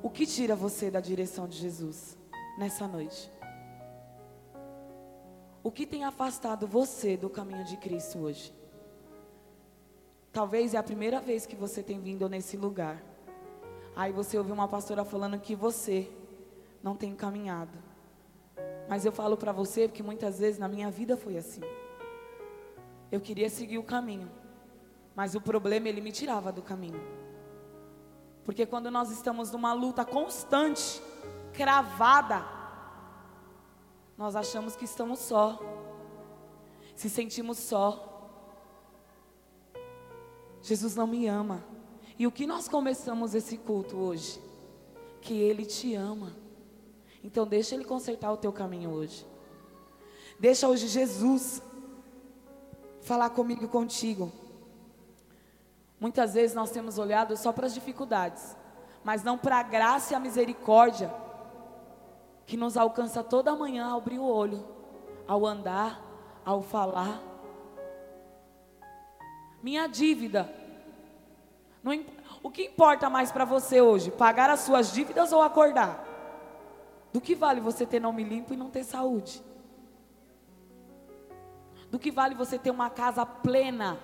O 0.00 0.08
que 0.08 0.24
tira 0.24 0.54
você 0.54 0.92
da 0.92 1.00
direção 1.00 1.48
de 1.48 1.58
Jesus 1.58 2.16
nessa 2.56 2.86
noite? 2.86 3.28
O 5.60 5.72
que 5.72 5.84
tem 5.84 6.04
afastado 6.04 6.68
você 6.68 7.16
do 7.16 7.28
caminho 7.28 7.64
de 7.64 7.76
Cristo 7.76 8.20
hoje? 8.20 8.54
Talvez 10.32 10.74
é 10.74 10.78
a 10.78 10.82
primeira 10.84 11.20
vez 11.20 11.46
que 11.46 11.56
você 11.56 11.82
tem 11.82 11.98
vindo 11.98 12.28
nesse 12.28 12.56
lugar. 12.56 13.02
Aí 13.96 14.12
você 14.12 14.38
ouviu 14.38 14.54
uma 14.54 14.68
pastora 14.68 15.04
falando 15.04 15.40
que 15.40 15.56
você 15.56 16.08
não 16.80 16.94
tenho 16.94 17.16
caminhado. 17.16 17.76
Mas 18.88 19.04
eu 19.04 19.10
falo 19.10 19.36
para 19.36 19.50
você 19.50 19.88
porque 19.88 20.02
muitas 20.02 20.38
vezes 20.38 20.60
na 20.60 20.68
minha 20.68 20.92
vida 20.92 21.16
foi 21.16 21.36
assim. 21.36 21.60
Eu 23.10 23.20
queria 23.20 23.48
seguir 23.48 23.78
o 23.78 23.82
caminho, 23.82 24.30
mas 25.16 25.34
o 25.34 25.40
problema 25.40 25.88
ele 25.88 26.00
me 26.00 26.12
tirava 26.12 26.52
do 26.52 26.62
caminho. 26.62 27.00
Porque 28.44 28.64
quando 28.64 28.90
nós 28.90 29.10
estamos 29.10 29.50
numa 29.50 29.72
luta 29.72 30.04
constante, 30.04 31.02
cravada, 31.52 32.44
nós 34.16 34.34
achamos 34.34 34.74
que 34.74 34.84
estamos 34.84 35.18
só. 35.18 35.58
Se 36.94 37.08
sentimos 37.08 37.58
só. 37.58 38.04
Jesus 40.62 40.96
não 40.96 41.06
me 41.06 41.26
ama. 41.26 41.64
E 42.18 42.26
o 42.26 42.32
que 42.32 42.46
nós 42.46 42.68
começamos 42.68 43.34
esse 43.34 43.56
culto 43.56 43.96
hoje? 43.96 44.40
Que 45.20 45.34
Ele 45.34 45.64
te 45.64 45.94
ama. 45.94 46.34
Então 47.22 47.46
deixa 47.46 47.74
Ele 47.74 47.84
consertar 47.84 48.32
o 48.32 48.36
teu 48.36 48.52
caminho 48.52 48.90
hoje. 48.90 49.24
Deixa 50.40 50.68
hoje 50.68 50.88
Jesus 50.88 51.62
falar 53.08 53.30
comigo 53.30 53.64
e 53.64 53.68
contigo. 53.68 54.30
Muitas 55.98 56.34
vezes 56.34 56.54
nós 56.54 56.70
temos 56.70 56.98
olhado 56.98 57.36
só 57.36 57.50
para 57.52 57.66
as 57.66 57.72
dificuldades, 57.72 58.54
mas 59.02 59.24
não 59.24 59.38
para 59.38 59.56
a 59.56 59.62
graça 59.62 60.12
e 60.12 60.16
a 60.16 60.20
misericórdia 60.20 61.12
que 62.46 62.56
nos 62.56 62.76
alcança 62.76 63.24
toda 63.24 63.56
manhã 63.56 63.86
ao 63.86 63.98
abrir 63.98 64.18
o 64.18 64.24
olho, 64.24 64.62
ao 65.26 65.46
andar, 65.46 66.00
ao 66.44 66.62
falar. 66.62 67.20
Minha 69.62 69.86
dívida. 69.86 70.54
Não, 71.82 72.04
o 72.42 72.50
que 72.50 72.66
importa 72.66 73.08
mais 73.08 73.32
para 73.32 73.44
você 73.46 73.80
hoje? 73.80 74.10
Pagar 74.10 74.50
as 74.50 74.60
suas 74.60 74.92
dívidas 74.92 75.32
ou 75.32 75.40
acordar? 75.40 76.04
Do 77.12 77.20
que 77.20 77.34
vale 77.34 77.60
você 77.60 77.86
ter 77.86 78.00
nome 78.00 78.22
limpo 78.22 78.52
e 78.52 78.56
não 78.56 78.70
ter 78.70 78.84
saúde? 78.84 79.42
Do 81.90 81.98
que 81.98 82.10
vale 82.10 82.34
você 82.34 82.58
ter 82.58 82.70
uma 82.70 82.90
casa 82.90 83.24
plena, 83.24 83.98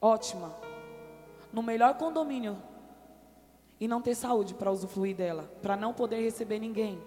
ótima, 0.00 0.56
no 1.52 1.62
melhor 1.62 1.94
condomínio 1.94 2.56
e 3.78 3.86
não 3.86 4.02
ter 4.02 4.14
saúde 4.14 4.54
para 4.54 4.70
usufruir 4.70 5.14
dela, 5.14 5.44
para 5.62 5.76
não 5.76 5.92
poder 5.92 6.20
receber 6.20 6.58
ninguém? 6.58 7.00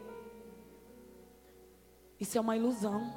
Isso 2.19 2.37
é 2.37 2.41
uma 2.41 2.55
ilusão. 2.55 3.13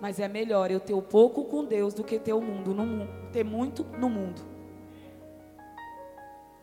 Mas 0.00 0.20
é 0.20 0.28
melhor 0.28 0.70
eu 0.70 0.78
ter 0.78 0.94
o 0.94 1.02
pouco 1.02 1.44
com 1.44 1.64
Deus 1.64 1.92
do 1.92 2.04
que 2.04 2.18
ter 2.18 2.32
o 2.32 2.40
mundo 2.40 2.72
no 2.72 3.08
ter 3.32 3.44
muito 3.44 3.84
no 3.84 4.08
mundo. 4.08 4.42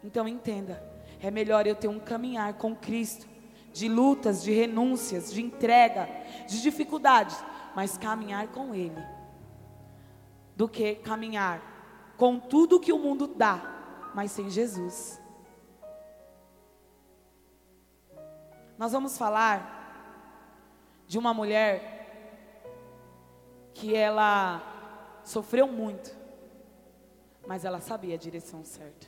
Então 0.03 0.27
entenda. 0.27 0.81
É 1.21 1.31
melhor 1.31 1.65
eu 1.65 1.75
ter 1.75 1.87
um 1.87 1.99
caminhar 1.99 2.53
com 2.53 2.75
Cristo, 2.75 3.27
de 3.73 3.89
lutas, 3.89 4.43
de 4.43 4.53
renúncias, 4.53 5.33
de 5.33 5.41
entrega, 5.41 6.07
de 6.47 6.61
dificuldades, 6.61 7.43
mas 7.75 7.97
caminhar 7.97 8.47
com 8.47 8.73
Ele. 8.73 9.15
do 10.55 10.69
que 10.69 10.95
caminhar 10.95 11.61
com 12.15 12.39
tudo 12.39 12.79
que 12.79 12.93
o 12.93 12.97
mundo 12.97 13.27
dá, 13.27 13.61
mas 14.15 14.31
sem 14.31 14.49
Jesus. 14.49 15.21
Nós 18.77 18.93
vamos 18.93 19.17
falar 19.17 19.75
de 21.05 21.17
uma 21.17 21.33
mulher 21.33 21.95
que 23.73 23.93
ela 23.93 24.61
sofreu 25.25 25.67
muito, 25.67 26.15
mas 27.45 27.65
ela 27.65 27.81
sabia 27.81 28.15
a 28.15 28.17
direção 28.17 28.63
certa. 28.63 29.07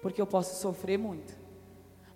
Porque 0.00 0.20
eu 0.20 0.26
posso 0.26 0.60
sofrer 0.60 0.98
muito, 0.98 1.36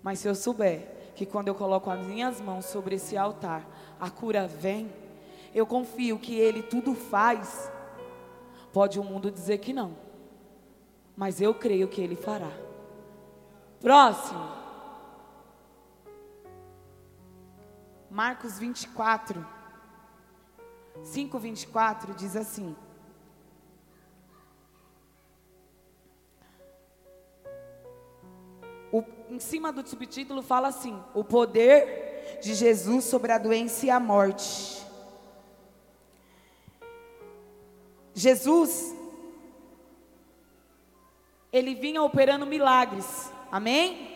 mas 0.01 0.19
se 0.19 0.29
eu 0.29 0.35
souber 0.35 1.11
que 1.13 1.25
quando 1.25 1.49
eu 1.49 1.55
coloco 1.55 1.89
as 1.89 2.05
minhas 2.05 2.39
mãos 2.39 2.65
sobre 2.65 2.95
esse 2.95 3.17
altar, 3.17 3.67
a 3.99 4.09
cura 4.09 4.47
vem, 4.47 4.91
eu 5.53 5.65
confio 5.65 6.17
que 6.17 6.35
Ele 6.35 6.63
tudo 6.63 6.93
faz. 6.95 7.71
Pode 8.71 8.99
o 8.99 9.03
mundo 9.03 9.31
dizer 9.31 9.57
que 9.57 9.73
não, 9.73 9.95
mas 11.17 11.41
eu 11.41 11.53
creio 11.53 11.87
que 11.87 12.01
Ele 12.01 12.15
fará. 12.15 12.51
Próximo. 13.79 14.59
Marcos 18.09 18.57
24, 18.57 19.45
5, 21.03 21.39
24 21.39 22.13
diz 22.13 22.35
assim: 22.35 22.75
o, 28.91 29.03
em 29.29 29.39
cima 29.39 29.71
do 29.71 29.87
subtítulo 29.87 30.41
fala 30.41 30.67
assim: 30.67 31.01
O 31.13 31.23
poder 31.23 32.08
de 32.41 32.53
Jesus 32.53 33.05
sobre 33.05 33.31
a 33.31 33.37
doença 33.37 33.85
e 33.85 33.89
a 33.89 33.99
morte. 33.99 34.79
Jesus, 38.13 38.93
ele 41.51 41.75
vinha 41.75 42.01
operando 42.03 42.45
milagres, 42.45 43.31
amém? 43.51 44.09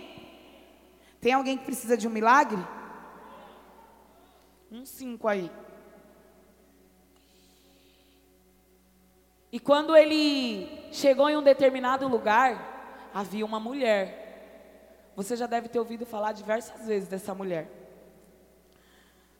Tem 1.22 1.34
alguém 1.34 1.58
que 1.58 1.64
precisa 1.64 1.96
de 1.96 2.08
um 2.08 2.12
milagre? 2.12 2.62
Um 4.72 4.86
cinco 4.86 5.28
aí. 5.28 5.50
E 9.52 9.60
quando 9.60 9.96
ele 9.96 10.68
chegou 10.92 11.30
em 11.30 11.38
um 11.38 11.44
determinado 11.44 12.08
lugar, 12.08 13.10
havia 13.14 13.46
uma 13.46 13.60
mulher. 13.60 15.12
Você 15.16 15.36
já 15.36 15.46
deve 15.46 15.70
ter 15.70 15.78
ouvido 15.78 16.06
falar 16.06 16.32
diversas 16.32 16.88
vezes 16.88 17.08
dessa 17.08 17.36
mulher. 17.36 17.83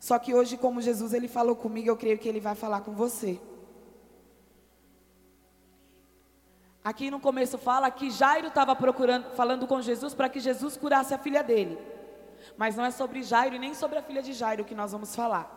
Só 0.04 0.20
que 0.20 0.34
hoje, 0.34 0.58
como 0.58 0.82
Jesus 0.82 1.14
ele 1.14 1.30
falou 1.30 1.56
comigo, 1.56 1.88
eu 1.88 1.96
creio 1.96 2.20
que 2.20 2.28
ele 2.28 2.42
vai 2.42 2.56
falar 2.56 2.82
com 2.82 2.92
você. 2.92 3.40
Aqui 6.84 7.10
no 7.10 7.22
começo 7.22 7.58
fala 7.58 7.90
que 7.90 8.12
Jairo 8.12 8.48
estava 8.50 8.76
procurando, 8.76 9.34
falando 9.34 9.66
com 9.66 9.82
Jesus 9.82 10.14
para 10.14 10.28
que 10.28 10.42
Jesus 10.42 10.76
curasse 10.76 11.14
a 11.14 11.18
filha 11.18 11.42
dele. 11.42 11.80
Mas 12.58 12.76
não 12.76 12.84
é 12.84 12.92
sobre 12.92 13.24
Jairo 13.24 13.56
e 13.56 13.60
nem 13.60 13.74
sobre 13.74 13.98
a 13.98 14.04
filha 14.04 14.22
de 14.22 14.34
Jairo 14.34 14.66
que 14.66 14.76
nós 14.76 14.92
vamos 14.92 15.16
falar. 15.16 15.48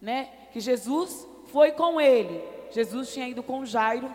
Né? 0.00 0.24
Que 0.52 0.58
Jesus 0.58 1.24
foi 1.52 1.70
com 1.70 2.00
ele. 2.00 2.42
Jesus 2.72 3.12
tinha 3.12 3.28
ido 3.28 3.40
com 3.40 3.64
Jairo, 3.64 4.12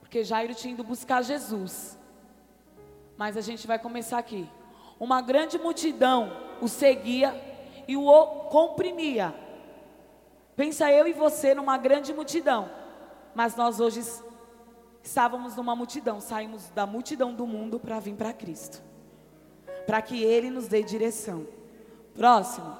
porque 0.00 0.24
Jairo 0.24 0.54
tinha 0.54 0.72
ido 0.72 0.82
buscar 0.82 1.20
Jesus. 1.20 1.98
Mas 3.18 3.36
a 3.36 3.42
gente 3.42 3.66
vai 3.66 3.78
começar 3.78 4.16
aqui. 4.16 4.48
Uma 4.98 5.20
grande 5.20 5.58
multidão 5.58 6.48
o 6.62 6.68
seguia 6.68 7.49
e 7.90 7.96
o 7.96 8.26
comprimia. 8.50 9.34
Pensa 10.56 10.90
eu 10.92 11.06
e 11.06 11.12
você 11.12 11.54
numa 11.54 11.76
grande 11.78 12.12
multidão. 12.12 12.70
Mas 13.34 13.56
nós 13.56 13.80
hoje 13.80 14.02
estávamos 15.02 15.56
numa 15.56 15.74
multidão, 15.74 16.20
saímos 16.20 16.68
da 16.70 16.86
multidão 16.86 17.32
do 17.32 17.46
mundo 17.46 17.78
para 17.78 18.00
vir 18.00 18.14
para 18.14 18.32
Cristo 18.32 18.90
para 19.90 20.00
que 20.00 20.22
Ele 20.22 20.50
nos 20.50 20.68
dê 20.68 20.84
direção. 20.84 21.44
Próximo. 22.14 22.76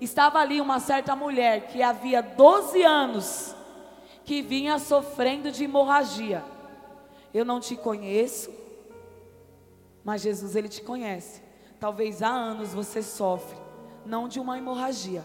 Estava 0.00 0.40
ali 0.40 0.60
uma 0.60 0.80
certa 0.80 1.14
mulher 1.14 1.68
que 1.68 1.80
havia 1.80 2.20
12 2.20 2.82
anos 2.82 3.54
que 4.24 4.42
vinha 4.42 4.80
sofrendo 4.80 5.52
de 5.52 5.62
hemorragia. 5.62 6.44
Eu 7.32 7.44
não 7.44 7.60
te 7.60 7.76
conheço, 7.76 8.52
mas 10.04 10.22
Jesus 10.22 10.56
ele 10.56 10.68
te 10.68 10.82
conhece. 10.82 11.40
Talvez 11.82 12.22
há 12.22 12.28
anos 12.28 12.72
você 12.72 13.02
sofre, 13.02 13.58
não 14.06 14.28
de 14.28 14.38
uma 14.38 14.56
hemorragia, 14.56 15.24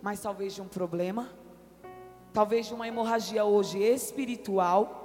mas 0.00 0.22
talvez 0.22 0.54
de 0.54 0.62
um 0.62 0.66
problema, 0.66 1.28
talvez 2.32 2.64
de 2.66 2.72
uma 2.72 2.88
hemorragia 2.88 3.44
hoje 3.44 3.78
espiritual 3.78 4.98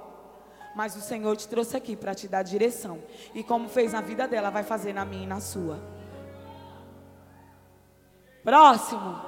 mas 0.74 0.96
o 0.96 1.00
Senhor 1.00 1.36
te 1.36 1.46
trouxe 1.46 1.76
aqui 1.76 1.94
para 1.94 2.14
te 2.16 2.26
dar 2.26 2.42
direção. 2.42 3.00
E 3.32 3.44
como 3.44 3.68
fez 3.68 3.92
na 3.92 4.00
vida 4.00 4.26
dela, 4.26 4.50
vai 4.50 4.64
fazer 4.64 4.92
na 4.92 5.04
minha 5.04 5.22
e 5.22 5.26
na 5.26 5.40
sua. 5.40 5.78
Próximo. 8.42 9.22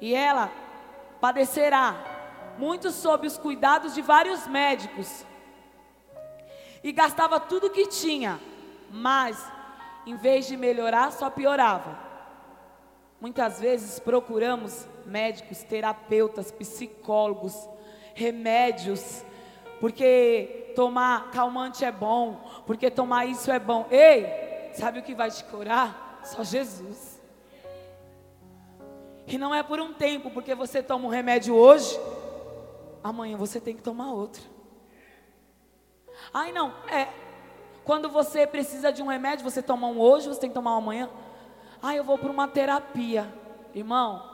E 0.00 0.12
ela 0.12 0.50
padecerá 1.20 1.94
muito 2.58 2.90
sob 2.90 3.28
os 3.28 3.38
cuidados 3.38 3.94
de 3.94 4.02
vários 4.02 4.44
médicos. 4.48 5.24
E 6.82 6.90
gastava 6.90 7.38
tudo 7.38 7.70
que 7.70 7.86
tinha, 7.86 8.40
mas 8.90 9.52
em 10.06 10.16
vez 10.16 10.46
de 10.46 10.56
melhorar, 10.56 11.10
só 11.10 11.28
piorava. 11.28 11.98
Muitas 13.20 13.58
vezes 13.58 13.98
procuramos 13.98 14.86
médicos, 15.04 15.62
terapeutas, 15.62 16.52
psicólogos, 16.52 17.68
remédios, 18.14 19.24
porque 19.80 20.72
tomar 20.76 21.30
calmante 21.30 21.84
é 21.84 21.90
bom, 21.90 22.40
porque 22.66 22.90
tomar 22.90 23.26
isso 23.26 23.50
é 23.50 23.58
bom. 23.58 23.86
Ei, 23.90 24.70
sabe 24.74 25.00
o 25.00 25.02
que 25.02 25.14
vai 25.14 25.30
te 25.30 25.42
curar? 25.44 26.20
Só 26.24 26.44
Jesus. 26.44 27.20
E 29.26 29.36
não 29.36 29.54
é 29.54 29.62
por 29.62 29.80
um 29.80 29.92
tempo, 29.92 30.30
porque 30.30 30.54
você 30.54 30.82
toma 30.82 31.06
um 31.06 31.10
remédio 31.10 31.54
hoje, 31.54 31.98
amanhã 33.02 33.36
você 33.36 33.60
tem 33.60 33.74
que 33.74 33.82
tomar 33.82 34.12
outro. 34.12 34.42
Ai, 36.32 36.52
não, 36.52 36.72
é. 36.88 37.25
Quando 37.86 38.08
você 38.08 38.48
precisa 38.48 38.92
de 38.92 39.00
um 39.00 39.06
remédio, 39.06 39.48
você 39.48 39.62
toma 39.62 39.86
um 39.86 40.00
hoje, 40.00 40.26
você 40.26 40.40
tem 40.40 40.50
que 40.50 40.54
tomar 40.54 40.74
um 40.74 40.78
amanhã. 40.78 41.08
Ah, 41.80 41.94
eu 41.94 42.02
vou 42.02 42.18
para 42.18 42.32
uma 42.32 42.48
terapia. 42.48 43.32
Irmão, 43.72 44.28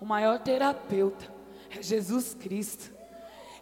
o 0.00 0.04
maior 0.04 0.40
terapeuta 0.40 1.32
é 1.70 1.80
Jesus 1.80 2.34
Cristo. 2.34 2.92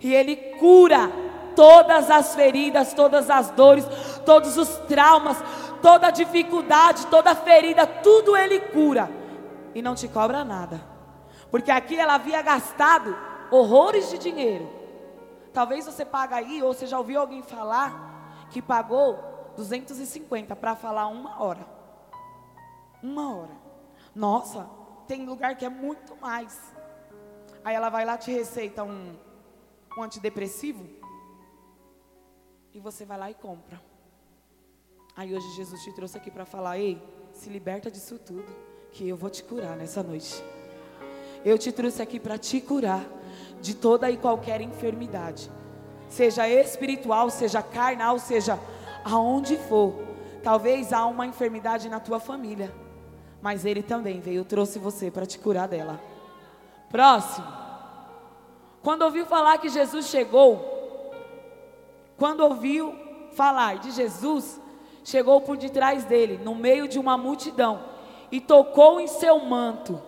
E 0.00 0.14
Ele 0.14 0.34
cura 0.58 1.12
todas 1.54 2.10
as 2.10 2.34
feridas, 2.34 2.94
todas 2.94 3.28
as 3.28 3.50
dores, 3.50 3.84
todos 4.24 4.56
os 4.56 4.70
traumas, 4.88 5.36
toda 5.82 6.10
dificuldade, 6.10 7.06
toda 7.08 7.34
ferida, 7.34 7.86
tudo 7.86 8.34
Ele 8.34 8.58
cura. 8.58 9.10
E 9.74 9.82
não 9.82 9.94
te 9.94 10.08
cobra 10.08 10.42
nada. 10.46 10.80
Porque 11.50 11.70
aqui 11.70 11.98
ela 11.98 12.14
havia 12.14 12.40
gastado 12.40 13.14
horrores 13.50 14.08
de 14.08 14.16
dinheiro. 14.16 14.66
Talvez 15.52 15.84
você 15.84 16.06
pague 16.06 16.32
aí, 16.32 16.62
ou 16.62 16.72
você 16.72 16.86
já 16.86 16.96
ouviu 16.96 17.20
alguém 17.20 17.42
falar 17.42 18.13
que 18.54 18.62
pagou 18.62 19.18
250 19.56 20.54
para 20.54 20.76
falar 20.76 21.08
uma 21.08 21.42
hora. 21.42 21.66
Uma 23.02 23.34
hora. 23.34 23.56
Nossa, 24.14 24.70
tem 25.08 25.26
lugar 25.26 25.56
que 25.56 25.64
é 25.64 25.68
muito 25.68 26.14
mais. 26.18 26.56
Aí 27.64 27.74
ela 27.74 27.90
vai 27.90 28.04
lá 28.04 28.16
te 28.16 28.30
receita 28.30 28.84
um, 28.84 29.16
um 29.98 30.02
antidepressivo 30.04 30.88
e 32.72 32.78
você 32.78 33.04
vai 33.04 33.18
lá 33.18 33.28
e 33.28 33.34
compra. 33.34 33.82
Aí 35.16 35.34
hoje 35.34 35.50
Jesus 35.56 35.82
te 35.82 35.92
trouxe 35.92 36.16
aqui 36.16 36.30
para 36.30 36.44
falar: 36.44 36.78
ei, 36.78 37.02
se 37.32 37.50
liberta 37.50 37.90
disso 37.90 38.20
tudo, 38.20 38.46
que 38.92 39.08
eu 39.08 39.16
vou 39.16 39.30
te 39.30 39.42
curar 39.42 39.76
nessa 39.76 40.00
noite. 40.00 40.44
Eu 41.44 41.58
te 41.58 41.72
trouxe 41.72 42.00
aqui 42.00 42.20
para 42.20 42.38
te 42.38 42.60
curar 42.60 43.04
de 43.60 43.74
toda 43.74 44.08
e 44.12 44.16
qualquer 44.16 44.60
enfermidade, 44.60 45.50
seja 46.14 46.48
espiritual, 46.48 47.28
seja 47.28 47.60
carnal, 47.60 48.18
seja 48.18 48.58
aonde 49.04 49.56
for. 49.56 49.94
Talvez 50.42 50.92
há 50.92 51.04
uma 51.06 51.26
enfermidade 51.26 51.88
na 51.88 51.98
tua 51.98 52.20
família, 52.20 52.72
mas 53.42 53.64
Ele 53.64 53.82
também 53.82 54.20
veio, 54.20 54.44
trouxe 54.44 54.78
você 54.78 55.10
para 55.10 55.26
te 55.26 55.38
curar 55.38 55.66
dela. 55.66 56.00
Próximo. 56.88 57.46
Quando 58.82 59.02
ouviu 59.02 59.26
falar 59.26 59.58
que 59.58 59.68
Jesus 59.68 60.06
chegou, 60.06 61.12
quando 62.16 62.40
ouviu 62.40 62.94
falar 63.32 63.78
de 63.78 63.90
Jesus, 63.90 64.60
chegou 65.02 65.40
por 65.40 65.56
detrás 65.56 66.04
dele, 66.04 66.38
no 66.42 66.54
meio 66.54 66.86
de 66.86 66.98
uma 66.98 67.16
multidão, 67.18 67.82
e 68.30 68.40
tocou 68.40 69.00
em 69.00 69.06
seu 69.06 69.40
manto. 69.40 70.00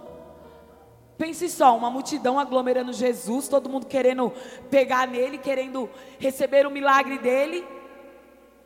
Pense 1.19 1.49
só, 1.49 1.77
uma 1.77 1.91
multidão 1.91 2.39
aglomerando 2.39 2.93
Jesus, 2.93 3.49
todo 3.49 3.71
mundo 3.71 3.87
querendo 3.87 4.31
pegar 4.71 5.07
nele, 5.09 5.39
querendo 5.39 5.89
receber 6.19 6.67
o 6.67 6.71
milagre 6.71 7.19
dele. 7.19 7.67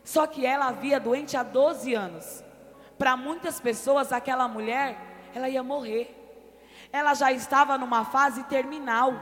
Só 0.03 0.27
que 0.27 0.45
ela 0.45 0.67
havia 0.67 0.99
doente 0.99 1.37
há 1.37 1.43
12 1.43 1.95
anos. 1.95 2.45
Para 2.99 3.17
muitas 3.17 3.61
pessoas, 3.61 4.13
aquela 4.13 4.49
mulher, 4.49 4.99
ela 5.35 5.49
ia 5.49 5.63
morrer. 5.63 6.17
ela 6.93 7.15
já 7.15 7.31
estava 7.31 7.79
numa 7.79 8.05
fase 8.05 8.43
terminal. 8.45 9.15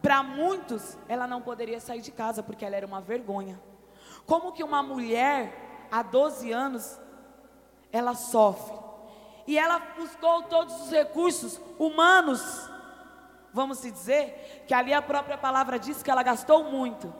Para 0.00 0.22
muitos, 0.22 0.96
ela 1.08 1.26
não 1.26 1.42
poderia 1.42 1.80
sair 1.80 2.00
de 2.00 2.12
casa 2.12 2.42
porque 2.42 2.64
ela 2.64 2.76
era 2.76 2.86
uma 2.86 3.00
vergonha. 3.00 3.60
Como 4.24 4.52
que 4.52 4.62
uma 4.62 4.82
mulher, 4.82 5.88
há 5.90 6.02
12 6.02 6.52
anos, 6.52 6.98
ela 7.92 8.14
sofre? 8.14 8.79
E 9.50 9.58
ela 9.58 9.80
buscou 9.98 10.44
todos 10.44 10.80
os 10.80 10.92
recursos 10.92 11.60
humanos, 11.76 12.70
vamos 13.52 13.78
se 13.78 13.90
dizer, 13.90 14.62
que 14.64 14.72
ali 14.72 14.94
a 14.94 15.02
própria 15.02 15.36
palavra 15.36 15.76
diz 15.76 16.04
que 16.04 16.08
ela 16.08 16.22
gastou 16.22 16.70
muito. 16.70 17.12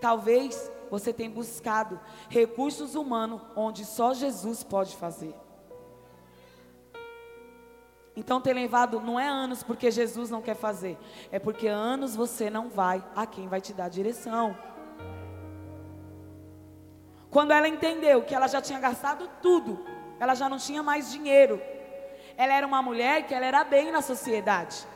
Talvez 0.00 0.70
você 0.88 1.12
tenha 1.12 1.28
buscado 1.28 1.98
recursos 2.28 2.94
humanos 2.94 3.42
onde 3.56 3.84
só 3.84 4.14
Jesus 4.14 4.62
pode 4.62 4.94
fazer. 4.96 5.34
Então 8.14 8.40
ter 8.40 8.52
levado 8.52 9.00
não 9.00 9.18
é 9.18 9.26
anos 9.26 9.64
porque 9.64 9.90
Jesus 9.90 10.30
não 10.30 10.40
quer 10.40 10.54
fazer, 10.54 10.96
é 11.32 11.40
porque 11.40 11.66
anos 11.66 12.14
você 12.14 12.48
não 12.48 12.68
vai 12.68 13.04
a 13.16 13.26
quem 13.26 13.48
vai 13.48 13.60
te 13.60 13.72
dar 13.72 13.90
direção. 13.90 14.56
Quando 17.32 17.50
ela 17.50 17.66
entendeu 17.66 18.22
que 18.22 18.32
ela 18.32 18.46
já 18.46 18.62
tinha 18.62 18.78
gastado 18.78 19.28
tudo, 19.42 19.98
ela 20.20 20.34
já 20.34 20.48
não 20.48 20.58
tinha 20.58 20.82
mais 20.82 21.10
dinheiro. 21.10 21.60
Ela 22.36 22.52
era 22.52 22.66
uma 22.66 22.82
mulher 22.82 23.26
que 23.26 23.34
ela 23.34 23.46
era 23.46 23.64
bem 23.64 23.90
na 23.90 24.02
sociedade. 24.02 24.86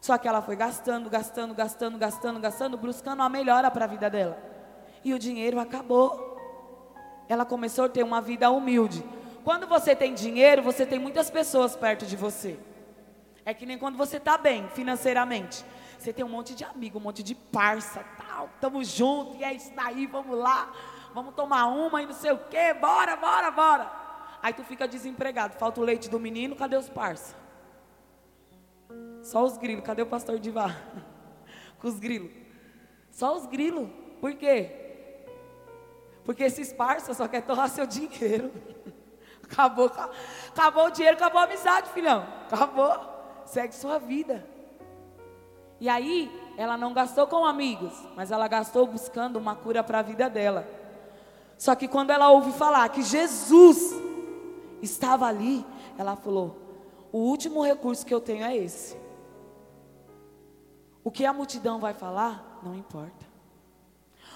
Só 0.00 0.16
que 0.18 0.28
ela 0.28 0.42
foi 0.42 0.54
gastando, 0.54 1.08
gastando, 1.08 1.54
gastando, 1.54 1.98
gastando, 1.98 2.38
gastando, 2.38 2.76
buscando 2.76 3.20
uma 3.20 3.28
melhora 3.28 3.70
para 3.70 3.86
a 3.86 3.88
vida 3.88 4.08
dela. 4.08 4.38
E 5.02 5.14
o 5.14 5.18
dinheiro 5.18 5.58
acabou. 5.58 6.36
Ela 7.28 7.44
começou 7.44 7.86
a 7.86 7.88
ter 7.88 8.04
uma 8.04 8.20
vida 8.20 8.50
humilde. 8.50 9.02
Quando 9.42 9.66
você 9.66 9.96
tem 9.96 10.12
dinheiro, 10.12 10.62
você 10.62 10.84
tem 10.84 10.98
muitas 10.98 11.30
pessoas 11.30 11.74
perto 11.74 12.04
de 12.04 12.16
você. 12.16 12.58
É 13.44 13.54
que 13.54 13.64
nem 13.64 13.78
quando 13.78 13.96
você 13.96 14.18
está 14.18 14.36
bem 14.36 14.68
financeiramente. 14.74 15.64
Você 15.98 16.12
tem 16.12 16.24
um 16.24 16.28
monte 16.28 16.54
de 16.54 16.64
amigo, 16.64 16.98
um 16.98 17.02
monte 17.02 17.22
de 17.22 17.34
parça, 17.34 18.04
tal, 18.18 18.50
tamo 18.60 18.84
junto, 18.84 19.36
e 19.36 19.44
é 19.44 19.54
isso 19.54 19.72
daí, 19.74 20.06
vamos 20.06 20.36
lá, 20.36 20.70
vamos 21.16 21.34
tomar 21.34 21.64
uma 21.68 22.02
e 22.02 22.06
não 22.06 22.12
sei 22.12 22.30
o 22.30 22.36
quê, 22.36 22.74
bora, 22.74 23.16
bora, 23.16 23.50
bora. 23.50 23.90
Aí 24.42 24.52
tu 24.52 24.62
fica 24.62 24.86
desempregado, 24.86 25.54
falta 25.54 25.80
o 25.80 25.82
leite 25.82 26.10
do 26.10 26.20
menino, 26.20 26.54
cadê 26.54 26.76
os 26.76 26.90
parça? 26.90 27.34
Só 29.22 29.42
os 29.42 29.56
grilos, 29.56 29.82
cadê 29.82 30.02
o 30.02 30.06
pastor 30.06 30.38
Divá? 30.38 30.76
Com 31.80 31.88
os 31.88 31.98
grilos. 31.98 32.30
Só 33.10 33.34
os 33.34 33.46
grilos. 33.46 33.88
Por 34.20 34.34
quê? 34.34 34.70
Porque 36.22 36.44
esses 36.44 36.70
parças 36.70 37.16
só 37.16 37.26
querem 37.26 37.46
torrar 37.46 37.70
seu 37.70 37.86
dinheiro. 37.86 38.52
Acabou, 39.50 39.88
acabou 40.48 40.86
o 40.86 40.90
dinheiro, 40.90 41.16
acabou 41.16 41.40
a 41.40 41.44
amizade, 41.44 41.88
filhão. 41.90 42.26
Acabou. 42.50 42.98
Segue 43.44 43.72
sua 43.76 43.96
vida. 43.96 44.44
E 45.80 45.88
aí, 45.88 46.28
ela 46.58 46.76
não 46.76 46.92
gastou 46.92 47.28
com 47.28 47.46
amigos, 47.46 47.94
mas 48.16 48.32
ela 48.32 48.48
gastou 48.48 48.88
buscando 48.88 49.36
uma 49.36 49.54
cura 49.54 49.84
para 49.84 50.00
a 50.00 50.02
vida 50.02 50.28
dela. 50.28 50.66
Só 51.58 51.74
que 51.74 51.88
quando 51.88 52.10
ela 52.10 52.30
ouve 52.30 52.52
falar 52.52 52.88
que 52.88 53.02
Jesus 53.02 53.94
estava 54.82 55.26
ali, 55.26 55.64
ela 55.96 56.16
falou: 56.16 56.56
o 57.12 57.18
último 57.18 57.62
recurso 57.62 58.04
que 58.04 58.12
eu 58.12 58.20
tenho 58.20 58.44
é 58.44 58.56
esse. 58.56 58.96
O 61.02 61.10
que 61.10 61.24
a 61.24 61.32
multidão 61.32 61.78
vai 61.78 61.94
falar, 61.94 62.60
não 62.62 62.74
importa. 62.74 63.26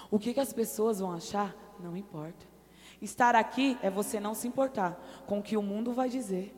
O 0.09 0.17
que, 0.17 0.33
que 0.33 0.39
as 0.39 0.53
pessoas 0.53 0.99
vão 0.99 1.11
achar, 1.11 1.55
não 1.79 1.95
importa. 1.95 2.45
Estar 3.01 3.35
aqui 3.35 3.77
é 3.81 3.89
você 3.89 4.19
não 4.19 4.33
se 4.33 4.47
importar 4.47 4.97
com 5.25 5.39
o 5.39 5.43
que 5.43 5.57
o 5.57 5.61
mundo 5.61 5.91
vai 5.93 6.09
dizer. 6.09 6.55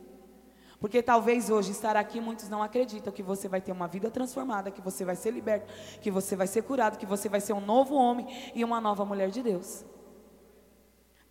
Porque 0.78 1.02
talvez 1.02 1.48
hoje 1.48 1.70
estar 1.70 1.96
aqui 1.96 2.20
muitos 2.20 2.48
não 2.48 2.62
acreditam 2.62 3.12
que 3.12 3.22
você 3.22 3.48
vai 3.48 3.60
ter 3.60 3.72
uma 3.72 3.88
vida 3.88 4.10
transformada, 4.10 4.70
que 4.70 4.82
você 4.82 5.04
vai 5.04 5.16
ser 5.16 5.30
liberto, 5.30 5.72
que 6.00 6.10
você 6.10 6.36
vai 6.36 6.46
ser 6.46 6.62
curado, 6.62 6.98
que 6.98 7.06
você 7.06 7.28
vai 7.28 7.40
ser 7.40 7.54
um 7.54 7.60
novo 7.60 7.94
homem 7.94 8.26
e 8.54 8.62
uma 8.62 8.80
nova 8.80 9.04
mulher 9.04 9.30
de 9.30 9.42
Deus. 9.42 9.84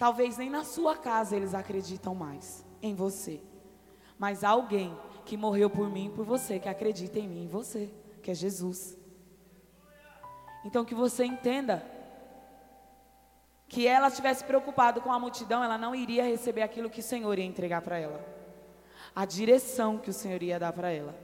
Talvez 0.03 0.35
nem 0.35 0.49
na 0.49 0.65
sua 0.65 0.97
casa 0.97 1.33
eles 1.33 1.53
acreditam 1.53 2.13
mais 2.13 2.65
em 2.81 2.93
você. 2.93 3.39
Mas 4.19 4.43
alguém 4.43 4.93
que 5.23 5.37
morreu 5.37 5.69
por 5.69 5.89
mim 5.89 6.07
e 6.07 6.09
por 6.09 6.25
você, 6.25 6.59
que 6.59 6.67
acredita 6.67 7.19
em 7.19 7.25
mim 7.25 7.43
e 7.43 7.43
em 7.45 7.47
você, 7.47 7.89
que 8.21 8.29
é 8.29 8.33
Jesus. 8.33 8.97
Então 10.65 10.83
que 10.83 10.93
você 10.93 11.23
entenda 11.23 11.89
que 13.69 13.87
ela 13.87 14.09
estivesse 14.09 14.43
preocupada 14.43 14.99
com 14.99 15.09
a 15.09 15.17
multidão, 15.17 15.63
ela 15.63 15.77
não 15.77 15.95
iria 15.95 16.25
receber 16.25 16.63
aquilo 16.63 16.89
que 16.89 16.99
o 16.99 17.01
Senhor 17.01 17.39
ia 17.39 17.45
entregar 17.45 17.81
para 17.81 17.97
ela. 17.97 18.19
A 19.15 19.23
direção 19.23 19.97
que 19.97 20.09
o 20.09 20.13
Senhor 20.13 20.43
ia 20.43 20.59
dar 20.59 20.73
para 20.73 20.91
ela. 20.91 21.15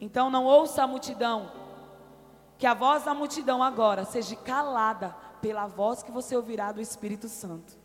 Então 0.00 0.28
não 0.30 0.46
ouça 0.46 0.82
a 0.82 0.86
multidão. 0.88 1.52
Que 2.58 2.66
a 2.66 2.74
voz 2.74 3.04
da 3.04 3.14
multidão 3.14 3.62
agora 3.62 4.04
seja 4.04 4.34
calada 4.34 5.14
pela 5.40 5.66
voz 5.66 6.02
que 6.02 6.10
você 6.10 6.36
ouvirá 6.36 6.72
do 6.72 6.80
Espírito 6.80 7.28
Santo. 7.28 7.76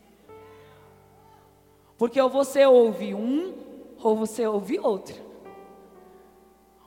Porque 1.98 2.22
ou 2.22 2.30
você 2.30 2.66
ouve 2.66 3.14
um, 3.14 3.54
ou 4.02 4.16
você 4.16 4.46
ouve 4.46 4.80
outro. 4.80 5.16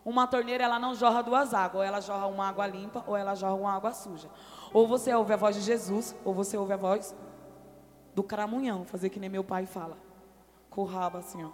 Uma 0.04 0.26
torneira 0.26 0.64
ela 0.64 0.78
não 0.78 0.94
jorra 0.94 1.22
duas 1.22 1.52
águas, 1.52 1.74
ou 1.76 1.82
ela 1.82 2.00
jorra 2.00 2.26
uma 2.26 2.48
água 2.48 2.66
limpa, 2.66 3.02
ou 3.06 3.16
ela 3.16 3.34
jorra 3.34 3.54
uma 3.54 3.72
água 3.72 3.92
suja. 3.92 4.28
Ou 4.72 4.86
você 4.86 5.12
ouve 5.14 5.32
a 5.32 5.36
voz 5.36 5.56
de 5.56 5.62
Jesus, 5.62 6.14
ou 6.24 6.32
você 6.32 6.56
ouve 6.56 6.72
a 6.72 6.76
voz 6.76 7.14
do 8.14 8.22
cramunhão, 8.22 8.84
fazer 8.84 9.10
que 9.10 9.18
nem 9.18 9.28
meu 9.28 9.42
pai 9.42 9.66
fala. 9.66 9.96
Com 10.70 10.82
o 10.82 10.84
rabo 10.84 11.18
assim, 11.18 11.44
ó. 11.44 11.50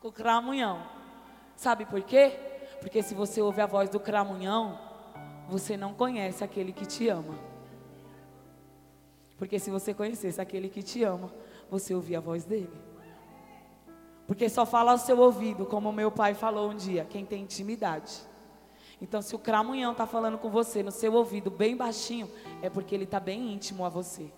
Com 0.00 0.08
o 0.08 0.12
cramunhão. 0.12 0.82
Sabe 1.54 1.86
por 1.86 2.02
quê? 2.02 2.38
Porque 2.80 3.02
se 3.02 3.14
você 3.14 3.40
ouve 3.40 3.60
a 3.60 3.66
voz 3.66 3.88
do 3.88 4.00
cramunhão, 4.00 4.78
você 5.48 5.76
não 5.76 5.94
conhece 5.94 6.42
aquele 6.42 6.72
que 6.72 6.86
te 6.86 7.08
ama. 7.08 7.34
Porque 9.38 9.58
se 9.58 9.70
você 9.70 9.92
conhecesse 9.92 10.40
aquele 10.40 10.68
que 10.68 10.82
te 10.82 11.02
ama, 11.02 11.32
você 11.70 11.94
ouvia 11.94 12.18
a 12.18 12.20
voz 12.20 12.44
dele. 12.44 12.72
Porque 14.26 14.48
só 14.48 14.66
fala 14.66 14.92
ao 14.92 14.98
seu 14.98 15.18
ouvido, 15.18 15.66
como 15.66 15.92
meu 15.92 16.10
pai 16.10 16.34
falou 16.34 16.70
um 16.70 16.76
dia, 16.76 17.04
quem 17.04 17.24
tem 17.24 17.42
intimidade. 17.42 18.12
Então, 19.00 19.20
se 19.20 19.36
o 19.36 19.38
cramunhão 19.38 19.92
está 19.92 20.06
falando 20.06 20.38
com 20.38 20.50
você 20.50 20.82
no 20.82 20.90
seu 20.90 21.12
ouvido 21.12 21.50
bem 21.50 21.76
baixinho, 21.76 22.30
é 22.62 22.70
porque 22.70 22.94
ele 22.94 23.04
está 23.04 23.20
bem 23.20 23.52
íntimo 23.52 23.84
a 23.84 23.88
você. 23.88 24.32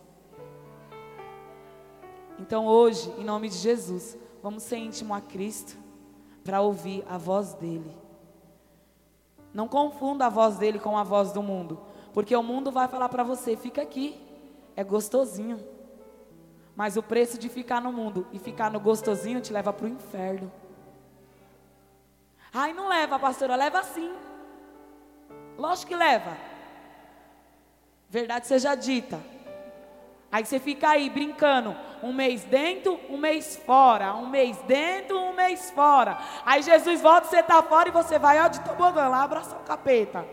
Então, 2.39 2.67
hoje, 2.67 3.13
em 3.19 3.25
nome 3.25 3.49
de 3.49 3.57
Jesus, 3.57 4.19
vamos 4.43 4.65
ser 4.65 4.79
íntimo 4.79 5.15
a 5.15 5.21
Cristo 5.21 5.77
para 6.45 6.61
ouvir 6.61 7.05
a 7.09 7.17
voz 7.17 7.55
dele. 7.55 7.97
Não 9.53 9.67
confunda 9.67 10.27
a 10.27 10.29
voz 10.29 10.57
dele 10.57 10.79
com 10.79 10.97
a 10.97 11.03
voz 11.03 11.33
do 11.33 11.43
mundo, 11.43 11.81
porque 12.13 12.35
o 12.37 12.43
mundo 12.43 12.71
vai 12.71 12.89
falar 12.89 13.09
para 13.09 13.23
você: 13.23 13.57
fica 13.57 13.83
aqui, 13.83 14.21
é 14.77 14.85
gostosinho. 14.85 15.59
Mas 16.77 16.97
o 16.97 17.03
preço 17.03 17.39
de 17.39 17.49
ficar 17.49 17.81
no 17.81 17.93
mundo 17.93 18.27
e 18.33 18.39
ficar 18.39 18.71
no 18.71 18.79
gostosinho 18.79 19.41
te 19.41 19.53
leva 19.53 19.73
para 19.73 19.87
o 19.87 19.89
inferno. 19.89 20.53
Ai, 22.53 22.73
não 22.73 22.89
leva, 22.89 23.19
pastora, 23.19 23.57
leva 23.57 23.83
sim. 23.83 24.13
Lógico 25.57 25.89
que 25.89 25.97
leva. 25.97 26.37
Verdade 28.09 28.47
seja 28.47 28.75
dita. 28.75 29.21
Aí 30.31 30.45
você 30.45 30.59
fica 30.59 30.91
aí 30.91 31.11
brincando, 31.11 31.75
um 32.03 32.13
mês 32.13 32.45
dentro, 32.45 32.99
um 33.09 33.17
mês 33.17 33.57
fora, 33.57 34.15
um 34.15 34.29
mês 34.29 34.57
dentro, 34.63 35.19
um 35.19 35.35
mês 35.35 35.71
fora. 35.71 36.19
Aí 36.45 36.63
Jesus 36.63 37.01
volta, 37.01 37.29
você 37.29 37.41
está 37.41 37.63
fora 37.63 37.89
e 37.89 37.93
você 37.93 38.19
vai, 38.19 38.41
ó, 38.41 38.49
de 38.49 38.61
tobogã 38.61 39.09
lá, 39.09 39.23
abraçar 39.23 39.59
o 39.59 39.65
capeta. 39.65 40.25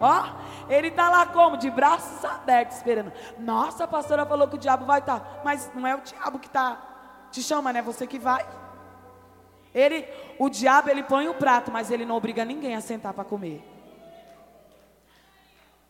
Ó, 0.00 0.24
ele 0.68 0.88
está 0.88 1.08
lá 1.08 1.26
como? 1.26 1.56
De 1.56 1.70
braços 1.70 2.24
abertos, 2.24 2.76
esperando. 2.76 3.12
Nossa, 3.38 3.84
a 3.84 3.88
pastora 3.88 4.24
falou 4.24 4.46
que 4.46 4.54
o 4.54 4.58
diabo 4.58 4.84
vai 4.84 5.00
estar. 5.00 5.20
Tá. 5.20 5.40
Mas 5.44 5.70
não 5.74 5.86
é 5.86 5.94
o 5.94 6.00
diabo 6.00 6.38
que 6.38 6.46
está 6.46 6.78
te 7.30 7.42
chama, 7.42 7.72
né? 7.72 7.82
Você 7.82 8.06
que 8.06 8.18
vai. 8.18 8.46
Ele, 9.74 10.06
o 10.38 10.48
diabo, 10.48 10.88
ele 10.88 11.02
põe 11.02 11.28
o 11.28 11.34
prato, 11.34 11.70
mas 11.70 11.90
ele 11.90 12.04
não 12.04 12.16
obriga 12.16 12.44
ninguém 12.44 12.74
a 12.74 12.80
sentar 12.80 13.12
para 13.12 13.24
comer. 13.24 13.62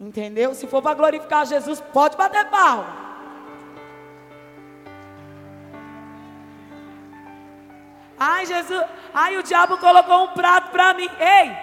Entendeu? 0.01 0.55
Se 0.55 0.67
for 0.67 0.81
para 0.81 0.95
glorificar 0.95 1.45
Jesus, 1.45 1.81
pode 1.81 2.17
bater 2.17 2.49
palma. 2.49 3.08
Ai, 8.19 8.47
Jesus, 8.47 8.85
ai, 9.15 9.37
o 9.37 9.43
diabo 9.43 9.79
colocou 9.79 10.25
um 10.25 10.29
prato 10.29 10.71
para 10.71 10.93
mim. 10.95 11.09
Ei, 11.19 11.57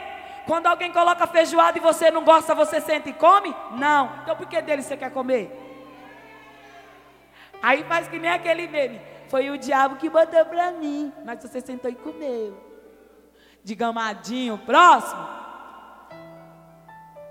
quando 0.46 0.68
alguém 0.68 0.92
coloca 0.92 1.28
feijoada 1.28 1.78
e 1.78 1.82
você 1.82 2.10
não 2.12 2.24
gosta, 2.24 2.56
você 2.56 2.80
senta 2.80 3.10
e 3.10 3.14
come? 3.14 3.54
Não. 3.72 4.12
Então 4.24 4.36
por 4.36 4.48
que 4.48 4.62
dele 4.62 4.82
você 4.82 4.96
quer 4.96 5.12
comer? 5.12 5.52
Aí 7.62 7.84
faz 7.84 8.08
que 8.08 8.20
nem 8.20 8.32
aquele 8.32 8.68
meme. 8.68 9.02
Foi 9.28 9.50
o 9.50 9.58
diabo 9.58 9.96
que 9.96 10.10
botou 10.10 10.46
para 10.46 10.72
mim, 10.72 11.12
mas 11.26 11.42
você 11.42 11.60
sentou 11.60 11.90
e 11.90 11.96
comeu. 11.96 12.56
De 13.64 13.74
gamadinho, 13.74 14.58
próximo. 14.60 15.28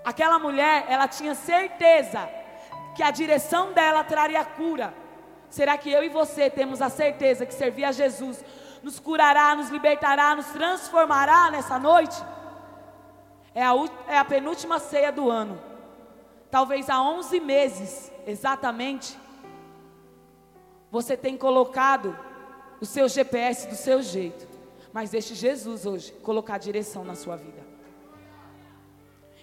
Aquela 0.03 0.37
mulher, 0.37 0.85
ela 0.87 1.07
tinha 1.07 1.33
certeza 1.33 2.29
que 2.95 3.01
a 3.01 3.11
direção 3.11 3.71
dela 3.71 4.03
traria 4.03 4.43
cura. 4.43 4.93
Será 5.49 5.77
que 5.77 5.89
eu 5.89 6.03
e 6.03 6.09
você 6.09 6.49
temos 6.49 6.81
a 6.81 6.89
certeza 6.89 7.45
que 7.45 7.53
servir 7.53 7.85
a 7.85 7.91
Jesus 7.91 8.43
nos 8.85 8.99
curará, 8.99 9.55
nos 9.55 9.69
libertará, 9.69 10.35
nos 10.35 10.45
transformará 10.49 11.49
nessa 11.49 11.79
noite? 11.79 12.15
É 13.55 13.63
a, 13.63 13.73
é 14.07 14.19
a 14.19 14.23
penúltima 14.23 14.77
ceia 14.77 15.11
do 15.11 15.27
ano. 15.27 15.59
Talvez 16.51 16.87
há 16.87 17.01
11 17.01 17.39
meses, 17.39 18.11
exatamente, 18.27 19.17
você 20.91 21.17
tem 21.17 21.35
colocado 21.35 22.15
o 22.79 22.85
seu 22.85 23.09
GPS 23.09 23.67
do 23.67 23.75
seu 23.75 24.03
jeito. 24.03 24.47
Mas 24.93 25.09
deixe 25.09 25.33
Jesus 25.33 25.87
hoje 25.87 26.11
colocar 26.21 26.59
direção 26.59 27.03
na 27.03 27.15
sua 27.15 27.35
vida. 27.35 27.65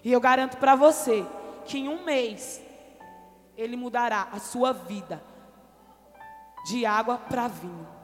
E 0.05 0.13
eu 0.13 0.21
garanto 0.21 0.57
para 0.57 0.77
você 0.77 1.27
que 1.65 1.79
em 1.79 1.89
um 1.89 2.05
mês 2.05 2.63
Ele 3.57 3.77
mudará 3.77 4.29
a 4.31 4.39
sua 4.39 4.73
vida 4.73 5.21
de 6.65 6.87
água 6.87 7.19
para 7.19 7.49
vinho. 7.49 8.02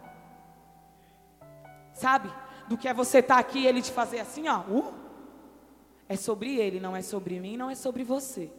Sabe? 1.98 2.32
Do 2.68 2.78
que 2.78 2.86
é 2.86 2.94
você 2.94 3.18
estar 3.18 3.34
tá 3.34 3.40
aqui 3.40 3.60
e 3.60 3.66
Ele 3.66 3.82
te 3.82 3.90
fazer 3.90 4.20
assim, 4.20 4.48
ó. 4.48 4.60
Uh, 4.60 4.94
é 6.08 6.16
sobre 6.16 6.56
Ele, 6.56 6.78
não 6.78 6.96
é 6.96 7.02
sobre 7.02 7.40
mim, 7.40 7.56
não 7.56 7.68
é 7.68 7.74
sobre 7.74 8.04
você. 8.04 8.50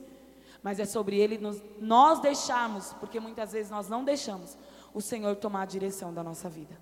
Mas 0.62 0.78
é 0.80 0.86
sobre 0.86 1.18
Ele 1.18 1.38
nos, 1.38 1.64
nós 1.80 2.20
deixarmos, 2.20 2.94
porque 3.00 3.20
muitas 3.20 3.54
vezes 3.54 3.72
nós 3.72 3.88
não 3.88 4.04
deixamos 4.04 4.58
o 4.94 5.00
Senhor 5.00 5.36
tomar 5.38 5.62
a 5.62 5.66
direção 5.66 6.14
da 6.14 6.22
nossa 6.22 6.50
vida. 6.50 6.78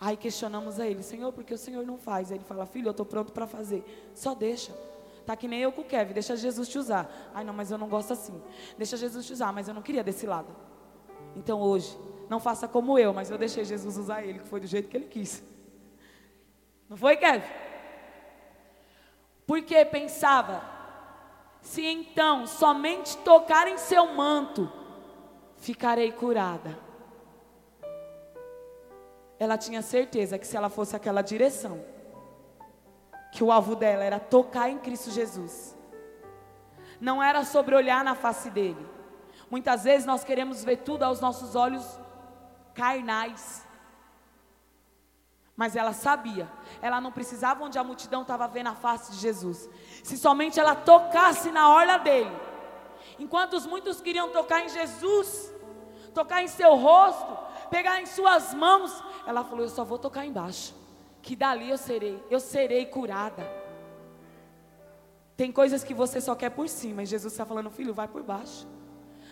Aí 0.00 0.16
questionamos 0.16 0.80
a 0.80 0.86
Ele, 0.86 1.02
Senhor, 1.02 1.32
porque 1.32 1.54
o 1.54 1.58
Senhor 1.58 1.86
não 1.86 1.96
faz? 1.96 2.32
Aí 2.32 2.38
Ele 2.38 2.44
fala, 2.44 2.66
filho, 2.66 2.88
eu 2.88 2.90
estou 2.90 3.06
pronto 3.06 3.32
para 3.32 3.46
fazer. 3.46 4.10
Só 4.14 4.34
deixa. 4.34 4.72
Tá 5.24 5.36
que 5.36 5.46
nem 5.46 5.60
eu 5.60 5.70
com 5.70 5.82
o 5.82 5.84
Kevin, 5.84 6.12
deixa 6.12 6.34
Jesus 6.34 6.68
te 6.68 6.76
usar. 6.76 7.30
Ai, 7.32 7.44
não, 7.44 7.54
mas 7.54 7.70
eu 7.70 7.78
não 7.78 7.88
gosto 7.88 8.12
assim. 8.12 8.42
Deixa 8.76 8.96
Jesus 8.96 9.24
te 9.26 9.32
usar, 9.32 9.52
mas 9.52 9.68
eu 9.68 9.74
não 9.74 9.82
queria 9.82 10.02
desse 10.02 10.26
lado. 10.26 10.48
Então 11.36 11.60
hoje, 11.60 11.96
não 12.30 12.38
faça 12.38 12.68
como 12.68 12.96
eu, 12.96 13.12
mas 13.12 13.28
eu 13.28 13.36
deixei 13.36 13.64
Jesus 13.64 13.96
usar 13.96 14.22
ele, 14.22 14.38
que 14.38 14.46
foi 14.46 14.60
do 14.60 14.66
jeito 14.68 14.88
que 14.88 14.96
ele 14.96 15.06
quis. 15.06 15.42
Não 16.88 16.96
foi, 16.96 17.16
Kevin? 17.16 17.44
Porque 19.44 19.84
pensava, 19.84 20.62
se 21.60 21.84
então 21.84 22.46
somente 22.46 23.16
tocar 23.18 23.66
em 23.66 23.76
seu 23.76 24.14
manto, 24.14 24.72
ficarei 25.56 26.12
curada. 26.12 26.78
Ela 29.36 29.58
tinha 29.58 29.82
certeza 29.82 30.38
que 30.38 30.46
se 30.46 30.56
ela 30.56 30.68
fosse 30.68 30.94
aquela 30.94 31.22
direção, 31.22 31.84
que 33.32 33.42
o 33.42 33.50
alvo 33.50 33.74
dela 33.74 34.04
era 34.04 34.20
tocar 34.20 34.70
em 34.70 34.78
Cristo 34.78 35.10
Jesus. 35.10 35.76
Não 37.00 37.20
era 37.20 37.42
sobre 37.44 37.74
olhar 37.74 38.04
na 38.04 38.14
face 38.14 38.50
dele. 38.50 38.86
Muitas 39.50 39.82
vezes 39.82 40.06
nós 40.06 40.22
queremos 40.22 40.62
ver 40.62 40.76
tudo 40.76 41.02
aos 41.02 41.20
nossos 41.20 41.56
olhos 41.56 41.98
carnais. 42.80 43.42
Mas 45.60 45.76
ela 45.76 45.92
sabia, 45.92 46.50
ela 46.80 47.00
não 47.00 47.12
precisava 47.12 47.62
onde 47.64 47.78
a 47.78 47.84
multidão 47.84 48.22
estava 48.22 48.48
vendo 48.48 48.68
a 48.68 48.74
face 48.74 49.12
de 49.12 49.18
Jesus. 49.18 49.68
Se 50.02 50.16
somente 50.16 50.58
ela 50.58 50.74
tocasse 50.74 51.50
na 51.50 51.68
orla 51.68 51.98
dele. 51.98 52.34
Enquanto 53.18 53.54
os 53.54 53.66
muitos 53.66 54.00
queriam 54.00 54.30
tocar 54.30 54.64
em 54.64 54.70
Jesus, 54.70 55.52
tocar 56.14 56.42
em 56.42 56.48
seu 56.48 56.74
rosto, 56.76 57.32
pegar 57.68 58.00
em 58.00 58.06
suas 58.06 58.54
mãos, 58.54 58.90
ela 59.26 59.44
falou: 59.44 59.64
Eu 59.64 59.70
só 59.70 59.84
vou 59.84 59.98
tocar 59.98 60.24
embaixo 60.24 60.80
que 61.22 61.36
dali 61.36 61.70
eu 61.70 61.78
serei, 61.78 62.22
eu 62.30 62.40
serei 62.40 62.86
curada. 62.86 63.46
Tem 65.36 65.50
coisas 65.50 65.82
que 65.82 65.94
você 65.94 66.20
só 66.20 66.34
quer 66.34 66.50
por 66.50 66.68
cima, 66.68 67.02
e 67.02 67.06
Jesus 67.06 67.32
está 67.32 67.46
falando, 67.46 67.70
filho, 67.70 67.94
vai 67.94 68.08
por 68.08 68.22
baixo. 68.22 68.66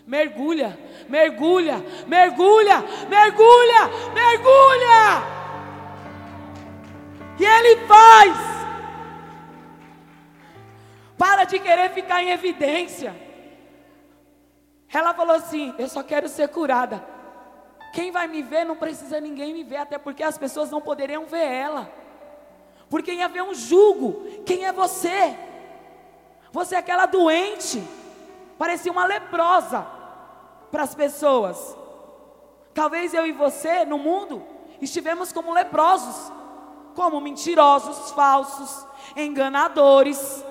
Mergulha, 0.09 0.79
mergulha, 1.07 1.85
mergulha, 2.07 2.83
mergulha, 3.11 3.81
mergulha. 4.15 5.23
E 7.39 7.45
Ele 7.45 7.87
faz. 7.87 8.35
Para 11.19 11.45
de 11.45 11.59
querer 11.59 11.91
ficar 11.91 12.23
em 12.23 12.31
evidência. 12.31 13.15
Ela 14.91 15.13
falou 15.13 15.37
assim: 15.37 15.75
Eu 15.79 15.91
só 15.91 16.03
quero 16.03 16.27
ser 16.27 16.49
curada. 16.49 17.05
Quem 17.93 18.11
vai 18.11 18.27
me 18.27 18.41
ver 18.41 18.65
não 18.65 18.77
precisa 18.77 19.21
ninguém 19.21 19.53
me 19.53 19.63
ver, 19.63 19.77
até 19.77 19.99
porque 19.99 20.23
as 20.23 20.39
pessoas 20.39 20.71
não 20.71 20.81
poderiam 20.81 21.27
ver 21.27 21.45
ela. 21.45 21.93
Porque 22.89 23.13
ia 23.13 23.27
haver 23.27 23.43
um 23.43 23.53
julgo. 23.53 24.25
Quem 24.47 24.65
é 24.65 24.73
você? 24.73 25.37
Você 26.51 26.77
é 26.77 26.79
aquela 26.79 27.05
doente, 27.05 27.87
parecia 28.57 28.91
uma 28.91 29.05
leprosa 29.05 29.98
para 30.71 30.83
as 30.83 30.95
pessoas. 30.95 31.77
Talvez 32.75 33.15
eu 33.15 33.27
e 33.27 33.33
você 33.33 33.85
no 33.85 33.99
mundo 33.99 34.43
estivemos 34.81 35.33
como 35.33 35.53
leprosos, 35.53 36.33
como 36.95 37.21
mentirosos, 37.21 38.11
falsos, 38.13 38.87
enganadores, 39.17 40.45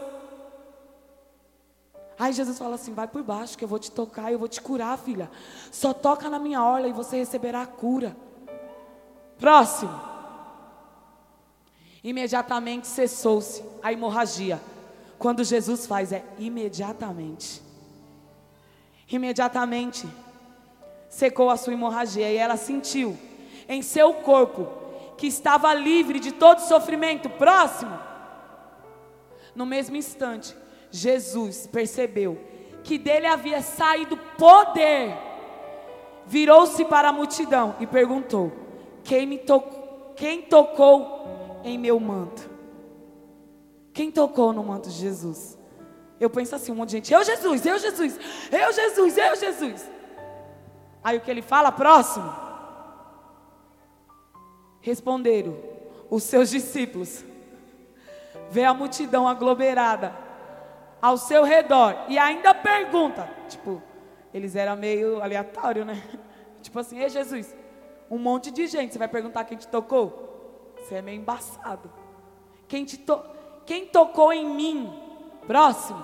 Aí 2.20 2.34
Jesus 2.34 2.58
fala 2.58 2.76
assim: 2.76 2.94
vai 2.94 3.08
por 3.08 3.22
baixo 3.22 3.58
que 3.58 3.64
eu 3.64 3.68
vou 3.68 3.78
te 3.78 3.92
tocar, 3.92 4.32
eu 4.32 4.40
vou 4.40 4.48
te 4.48 4.60
curar, 4.60 4.98
filha. 4.98 5.30
Só 5.72 5.94
toca 5.94 6.30
na 6.30 6.40
minha 6.40 6.64
orla 6.64 6.88
e 6.88 6.94
você 6.94 7.18
receberá 7.18 7.62
a 7.62 7.68
cura. 7.68 8.16
Próximo. 9.38 10.02
Imediatamente 12.04 12.88
cessou-se 12.88 13.64
a 13.84 13.94
hemorragia. 13.94 14.60
Quando 15.20 15.44
Jesus 15.44 15.86
faz 15.86 16.12
é 16.12 16.24
imediatamente. 16.40 17.62
Imediatamente 19.10 20.08
secou 21.10 21.50
a 21.50 21.58
sua 21.58 21.74
hemorragia 21.74 22.30
e 22.30 22.36
ela 22.36 22.58
sentiu 22.58 23.18
em 23.68 23.82
seu 23.82 24.14
corpo 24.16 24.68
que 25.18 25.28
estava 25.28 25.74
livre 25.74 26.20
de 26.20 26.32
todo 26.32 26.60
sofrimento. 26.60 27.30
Próximo. 27.30 27.98
No 29.56 29.66
mesmo 29.66 29.96
instante, 29.96 30.56
Jesus 30.92 31.68
percebeu 31.68 32.40
que 32.84 32.98
dele 32.98 33.26
havia 33.26 33.62
saído 33.62 34.16
poder, 34.38 35.18
virou-se 36.26 36.86
para 36.86 37.10
a 37.10 37.14
multidão 37.14 37.76
e 37.80 37.88
perguntou: 37.88 38.52
Quem 39.04 39.26
me 39.26 39.38
tocou? 39.38 40.14
Quem 40.16 40.42
tocou 40.42 41.62
em 41.64 41.78
meu 41.78 42.00
manto? 42.00 42.50
Quem 43.94 44.12
tocou 44.12 44.54
no 44.54 44.64
manto 44.64 44.90
de 44.90 44.96
Jesus? 44.96 45.57
Eu 46.20 46.30
penso 46.30 46.56
assim, 46.56 46.72
um 46.72 46.76
monte 46.76 46.90
de 46.90 46.96
gente, 46.98 47.14
eu 47.14 47.24
Jesus, 47.24 47.66
eu 47.66 47.78
Jesus, 47.78 48.20
eu 48.52 48.74
Jesus, 48.74 49.18
eu 49.18 49.36
Jesus. 49.36 49.92
Aí 51.04 51.18
o 51.18 51.22
que 51.22 51.30
ele 51.30 51.42
fala, 51.42 51.72
próximo? 51.72 52.34
Responderam 54.82 55.58
os 56.10 56.24
seus 56.24 56.50
discípulos. 56.50 57.24
Vê 58.50 58.64
a 58.64 58.74
multidão 58.74 59.28
aglomerada 59.28 60.16
ao 61.02 61.18
seu 61.18 61.44
redor 61.44 62.06
e 62.08 62.18
ainda 62.18 62.54
pergunta, 62.54 63.30
tipo, 63.48 63.82
eles 64.34 64.56
eram 64.56 64.76
meio 64.76 65.22
aleatório, 65.22 65.86
né? 65.86 66.02
Tipo 66.62 66.80
assim, 66.80 67.00
ei 67.00 67.08
Jesus, 67.08 67.56
um 68.10 68.18
monte 68.18 68.52
de 68.52 68.68
gente, 68.68 68.92
você 68.92 69.00
vai 69.00 69.08
perguntar 69.08 69.46
quem 69.46 69.58
te 69.58 69.68
tocou? 69.68 70.74
Você 70.78 70.96
é 70.96 71.02
meio 71.02 71.20
embaçado. 71.20 71.90
Quem 72.68 72.84
to... 72.84 73.22
quem 73.66 73.86
tocou 73.86 74.34
em 74.34 74.50
mim? 74.50 75.07
Próximo. 75.48 76.04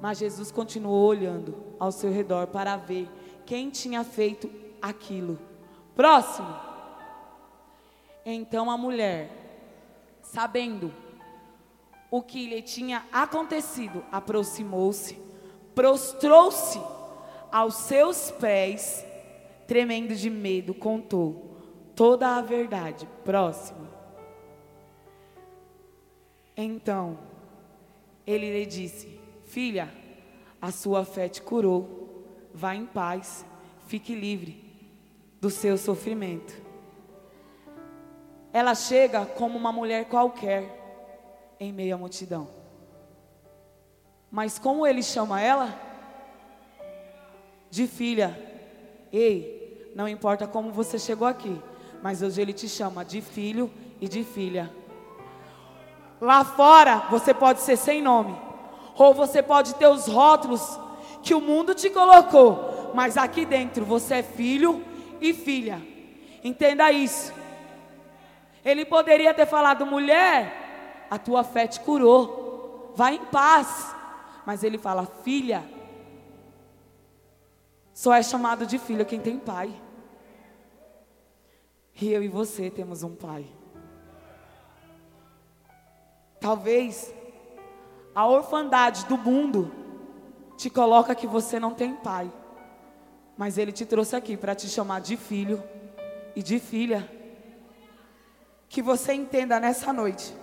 Mas 0.00 0.18
Jesus 0.18 0.50
continuou 0.50 1.06
olhando 1.06 1.54
ao 1.78 1.92
seu 1.92 2.12
redor 2.12 2.48
para 2.48 2.76
ver 2.76 3.08
quem 3.46 3.70
tinha 3.70 4.02
feito 4.02 4.50
aquilo. 4.82 5.38
Próximo. 5.94 6.54
Então 8.26 8.68
a 8.68 8.76
mulher, 8.76 9.30
sabendo 10.22 10.92
o 12.10 12.20
que 12.20 12.46
lhe 12.46 12.60
tinha 12.60 13.06
acontecido, 13.12 14.04
aproximou-se, 14.10 15.16
prostrou-se 15.74 16.80
aos 17.50 17.74
seus 17.74 18.30
pés, 18.32 19.04
tremendo 19.68 20.14
de 20.14 20.28
medo, 20.28 20.74
contou 20.74 21.56
toda 21.94 22.36
a 22.36 22.40
verdade. 22.42 23.08
Próximo. 23.24 23.88
Então, 26.56 27.18
ele 28.26 28.50
lhe 28.50 28.66
disse: 28.66 29.18
Filha, 29.44 29.92
a 30.60 30.70
sua 30.70 31.04
fé 31.04 31.28
te 31.28 31.42
curou. 31.42 32.24
Vá 32.54 32.74
em 32.74 32.84
paz, 32.84 33.46
fique 33.86 34.14
livre 34.14 34.62
do 35.40 35.50
seu 35.50 35.76
sofrimento. 35.76 36.54
Ela 38.52 38.74
chega 38.74 39.24
como 39.24 39.58
uma 39.58 39.72
mulher 39.72 40.04
qualquer 40.04 40.82
em 41.58 41.72
meio 41.72 41.94
à 41.94 41.98
multidão. 41.98 42.48
Mas 44.30 44.58
como 44.58 44.86
ele 44.86 45.02
chama 45.02 45.40
ela? 45.40 45.78
De 47.70 47.86
filha. 47.86 48.38
Ei, 49.12 49.92
não 49.94 50.08
importa 50.08 50.46
como 50.46 50.72
você 50.72 50.98
chegou 50.98 51.26
aqui, 51.26 51.60
mas 52.02 52.22
hoje 52.22 52.40
ele 52.40 52.52
te 52.52 52.68
chama 52.68 53.04
de 53.04 53.20
filho 53.20 53.70
e 54.00 54.08
de 54.08 54.24
filha. 54.24 54.70
Lá 56.22 56.44
fora 56.44 56.98
você 57.10 57.34
pode 57.34 57.62
ser 57.62 57.76
sem 57.76 58.00
nome, 58.00 58.40
ou 58.94 59.12
você 59.12 59.42
pode 59.42 59.74
ter 59.74 59.88
os 59.88 60.06
rótulos 60.06 60.78
que 61.20 61.34
o 61.34 61.40
mundo 61.40 61.74
te 61.74 61.90
colocou, 61.90 62.92
mas 62.94 63.16
aqui 63.16 63.44
dentro 63.44 63.84
você 63.84 64.14
é 64.14 64.22
filho 64.22 64.84
e 65.20 65.34
filha. 65.34 65.82
Entenda 66.44 66.92
isso. 66.92 67.32
Ele 68.64 68.84
poderia 68.84 69.34
ter 69.34 69.46
falado, 69.46 69.84
mulher, 69.84 71.08
a 71.10 71.18
tua 71.18 71.42
fé 71.42 71.66
te 71.66 71.80
curou, 71.80 72.92
vai 72.94 73.16
em 73.16 73.24
paz. 73.24 73.92
Mas 74.46 74.62
ele 74.62 74.78
fala, 74.78 75.06
filha, 75.24 75.64
só 77.92 78.14
é 78.14 78.22
chamado 78.22 78.64
de 78.64 78.78
filho 78.78 79.04
quem 79.04 79.18
tem 79.18 79.40
pai. 79.40 79.74
E 82.00 82.12
eu 82.12 82.22
e 82.22 82.28
você 82.28 82.70
temos 82.70 83.02
um 83.02 83.16
pai. 83.16 83.44
Talvez 86.42 87.14
a 88.12 88.26
orfandade 88.26 89.06
do 89.06 89.16
mundo 89.16 89.72
te 90.56 90.68
coloca 90.68 91.14
que 91.14 91.26
você 91.26 91.60
não 91.60 91.72
tem 91.72 91.94
pai. 91.94 92.30
Mas 93.36 93.56
ele 93.56 93.70
te 93.70 93.86
trouxe 93.86 94.16
aqui 94.16 94.36
para 94.36 94.52
te 94.52 94.68
chamar 94.68 95.00
de 95.00 95.16
filho 95.16 95.62
e 96.34 96.42
de 96.42 96.58
filha. 96.58 97.08
Que 98.68 98.82
você 98.82 99.12
entenda 99.12 99.60
nessa 99.60 99.92
noite 99.92 100.34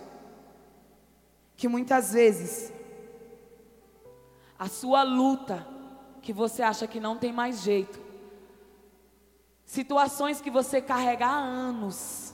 que 1.57 1.67
muitas 1.67 2.13
vezes 2.13 2.71
a 4.57 4.69
sua 4.69 5.03
luta 5.03 5.67
que 6.21 6.31
você 6.31 6.63
acha 6.63 6.87
que 6.87 6.99
não 6.99 7.17
tem 7.17 7.33
mais 7.33 7.61
jeito, 7.61 7.99
situações 9.65 10.39
que 10.39 10.49
você 10.49 10.81
carrega 10.81 11.25
há 11.25 11.37
anos, 11.37 12.33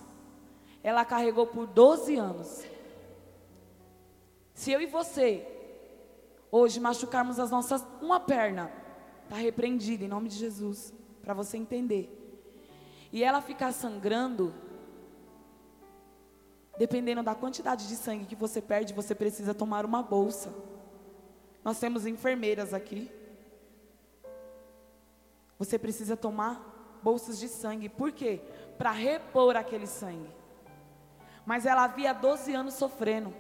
ela 0.83 1.03
carregou 1.03 1.47
por 1.47 1.65
12 1.65 2.15
anos. 2.15 2.74
Se 4.55 4.71
eu 4.71 4.81
e 4.81 4.85
você 4.85 5.45
hoje 6.49 6.79
machucarmos 6.79 7.39
as 7.39 7.51
nossas 7.51 7.85
uma 8.01 8.21
perna, 8.21 8.71
está 9.23 9.35
repreendida 9.35 10.05
em 10.05 10.07
nome 10.07 10.29
de 10.29 10.37
Jesus, 10.37 10.93
para 11.21 11.33
você 11.33 11.57
entender. 11.57 12.09
E 13.11 13.21
ela 13.21 13.41
ficar 13.41 13.73
sangrando, 13.73 14.55
dependendo 16.77 17.21
da 17.21 17.35
quantidade 17.35 17.87
de 17.87 17.97
sangue 17.97 18.25
que 18.25 18.35
você 18.35 18.61
perde, 18.61 18.93
você 18.93 19.13
precisa 19.13 19.53
tomar 19.53 19.85
uma 19.85 20.01
bolsa. 20.01 20.53
Nós 21.61 21.77
temos 21.77 22.05
enfermeiras 22.05 22.73
aqui. 22.73 23.11
Você 25.59 25.77
precisa 25.77 26.15
tomar 26.15 26.99
bolsas 27.03 27.37
de 27.37 27.49
sangue. 27.49 27.89
Por 27.89 28.13
quê? 28.13 28.41
Para 28.77 28.91
repor 28.91 29.57
aquele 29.57 29.87
sangue. 29.87 30.29
Mas 31.45 31.65
ela 31.65 31.83
havia 31.83 32.13
12 32.13 32.53
anos 32.53 32.75
sofrendo. 32.75 33.33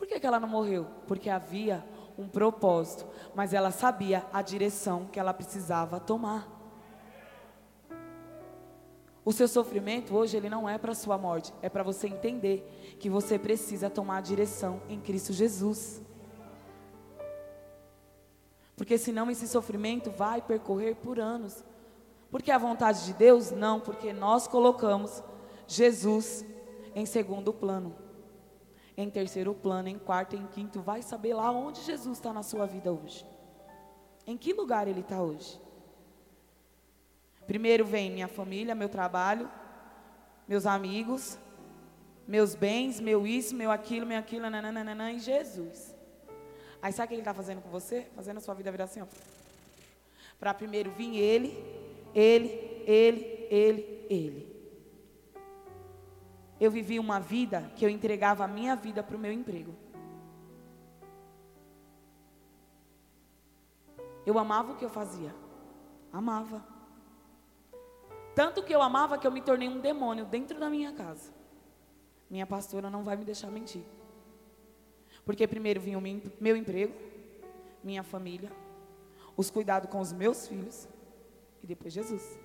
Por 0.00 0.06
que, 0.06 0.18
que 0.18 0.26
ela 0.26 0.40
não 0.40 0.48
morreu? 0.48 0.86
Porque 1.06 1.28
havia 1.28 1.84
um 2.16 2.26
propósito, 2.26 3.06
mas 3.34 3.52
ela 3.52 3.70
sabia 3.70 4.24
a 4.32 4.40
direção 4.40 5.04
que 5.12 5.20
ela 5.20 5.34
precisava 5.34 6.00
tomar. 6.00 6.48
O 9.22 9.30
seu 9.30 9.46
sofrimento 9.46 10.16
hoje 10.16 10.38
ele 10.38 10.48
não 10.48 10.66
é 10.66 10.78
para 10.78 10.94
sua 10.94 11.18
morte, 11.18 11.52
é 11.60 11.68
para 11.68 11.82
você 11.82 12.08
entender 12.08 12.96
que 12.98 13.10
você 13.10 13.38
precisa 13.38 13.90
tomar 13.90 14.16
a 14.16 14.20
direção 14.22 14.80
em 14.88 14.98
Cristo 14.98 15.34
Jesus. 15.34 16.00
Porque 18.74 18.96
senão 18.96 19.30
esse 19.30 19.46
sofrimento 19.46 20.10
vai 20.10 20.40
percorrer 20.40 20.96
por 20.96 21.20
anos. 21.20 21.62
Porque 22.30 22.50
a 22.50 22.56
vontade 22.56 23.04
de 23.04 23.12
Deus? 23.12 23.50
Não, 23.50 23.78
porque 23.78 24.14
nós 24.14 24.46
colocamos 24.46 25.22
Jesus 25.66 26.42
em 26.94 27.04
segundo 27.04 27.52
plano 27.52 28.08
em 29.02 29.10
terceiro 29.10 29.54
plano, 29.54 29.88
em 29.88 29.98
quarto, 29.98 30.36
em 30.36 30.46
quinto. 30.46 30.80
Vai 30.80 31.02
saber 31.02 31.34
lá 31.34 31.50
onde 31.50 31.80
Jesus 31.82 32.18
está 32.18 32.32
na 32.32 32.42
sua 32.42 32.66
vida 32.66 32.92
hoje. 32.92 33.26
Em 34.26 34.36
que 34.36 34.52
lugar 34.52 34.86
ele 34.88 35.00
está 35.00 35.22
hoje? 35.22 35.60
Primeiro 37.46 37.84
vem 37.84 38.10
minha 38.10 38.28
família, 38.28 38.74
meu 38.74 38.88
trabalho, 38.88 39.50
meus 40.46 40.66
amigos, 40.66 41.38
meus 42.26 42.54
bens, 42.54 43.00
meu 43.00 43.26
isso, 43.26 43.54
meu 43.54 43.70
aquilo, 43.70 44.06
meu 44.06 44.18
aquilo, 44.18 44.48
nananana, 44.48 45.12
e 45.12 45.18
Jesus. 45.18 45.94
Aí 46.80 46.92
sabe 46.92 47.06
o 47.06 47.08
que 47.08 47.14
ele 47.14 47.22
está 47.22 47.34
fazendo 47.34 47.60
com 47.60 47.68
você? 47.68 48.06
Fazendo 48.14 48.38
a 48.38 48.40
sua 48.40 48.54
vida 48.54 48.70
virar 48.70 48.84
assim, 48.84 49.00
ó. 49.00 49.06
Para 50.38 50.54
primeiro 50.54 50.90
vir 50.92 51.16
ele, 51.16 51.48
ele, 52.14 52.48
ele, 52.86 53.46
ele, 53.50 54.06
ele 54.08 54.49
eu 56.60 56.70
vivi 56.70 56.98
uma 56.98 57.18
vida 57.18 57.72
que 57.74 57.84
eu 57.84 57.88
entregava 57.88 58.44
a 58.44 58.48
minha 58.48 58.76
vida 58.76 59.02
para 59.02 59.16
o 59.16 59.18
meu 59.18 59.32
emprego. 59.32 59.74
Eu 64.26 64.38
amava 64.38 64.72
o 64.72 64.76
que 64.76 64.84
eu 64.84 64.90
fazia. 64.90 65.34
Amava. 66.12 66.62
Tanto 68.34 68.62
que 68.62 68.74
eu 68.74 68.82
amava 68.82 69.16
que 69.16 69.26
eu 69.26 69.32
me 69.32 69.40
tornei 69.40 69.68
um 69.68 69.80
demônio 69.80 70.26
dentro 70.26 70.60
da 70.60 70.68
minha 70.68 70.92
casa. 70.92 71.32
Minha 72.28 72.46
pastora 72.46 72.90
não 72.90 73.02
vai 73.02 73.16
me 73.16 73.24
deixar 73.24 73.50
mentir. 73.50 73.82
Porque 75.24 75.46
primeiro 75.48 75.80
vinha 75.80 75.98
o 75.98 76.02
meu 76.40 76.56
emprego, 76.56 76.94
minha 77.82 78.02
família, 78.02 78.52
os 79.34 79.50
cuidados 79.50 79.90
com 79.90 79.98
os 79.98 80.12
meus 80.12 80.46
filhos 80.46 80.86
e 81.62 81.66
depois 81.66 81.92
Jesus. 81.92 82.38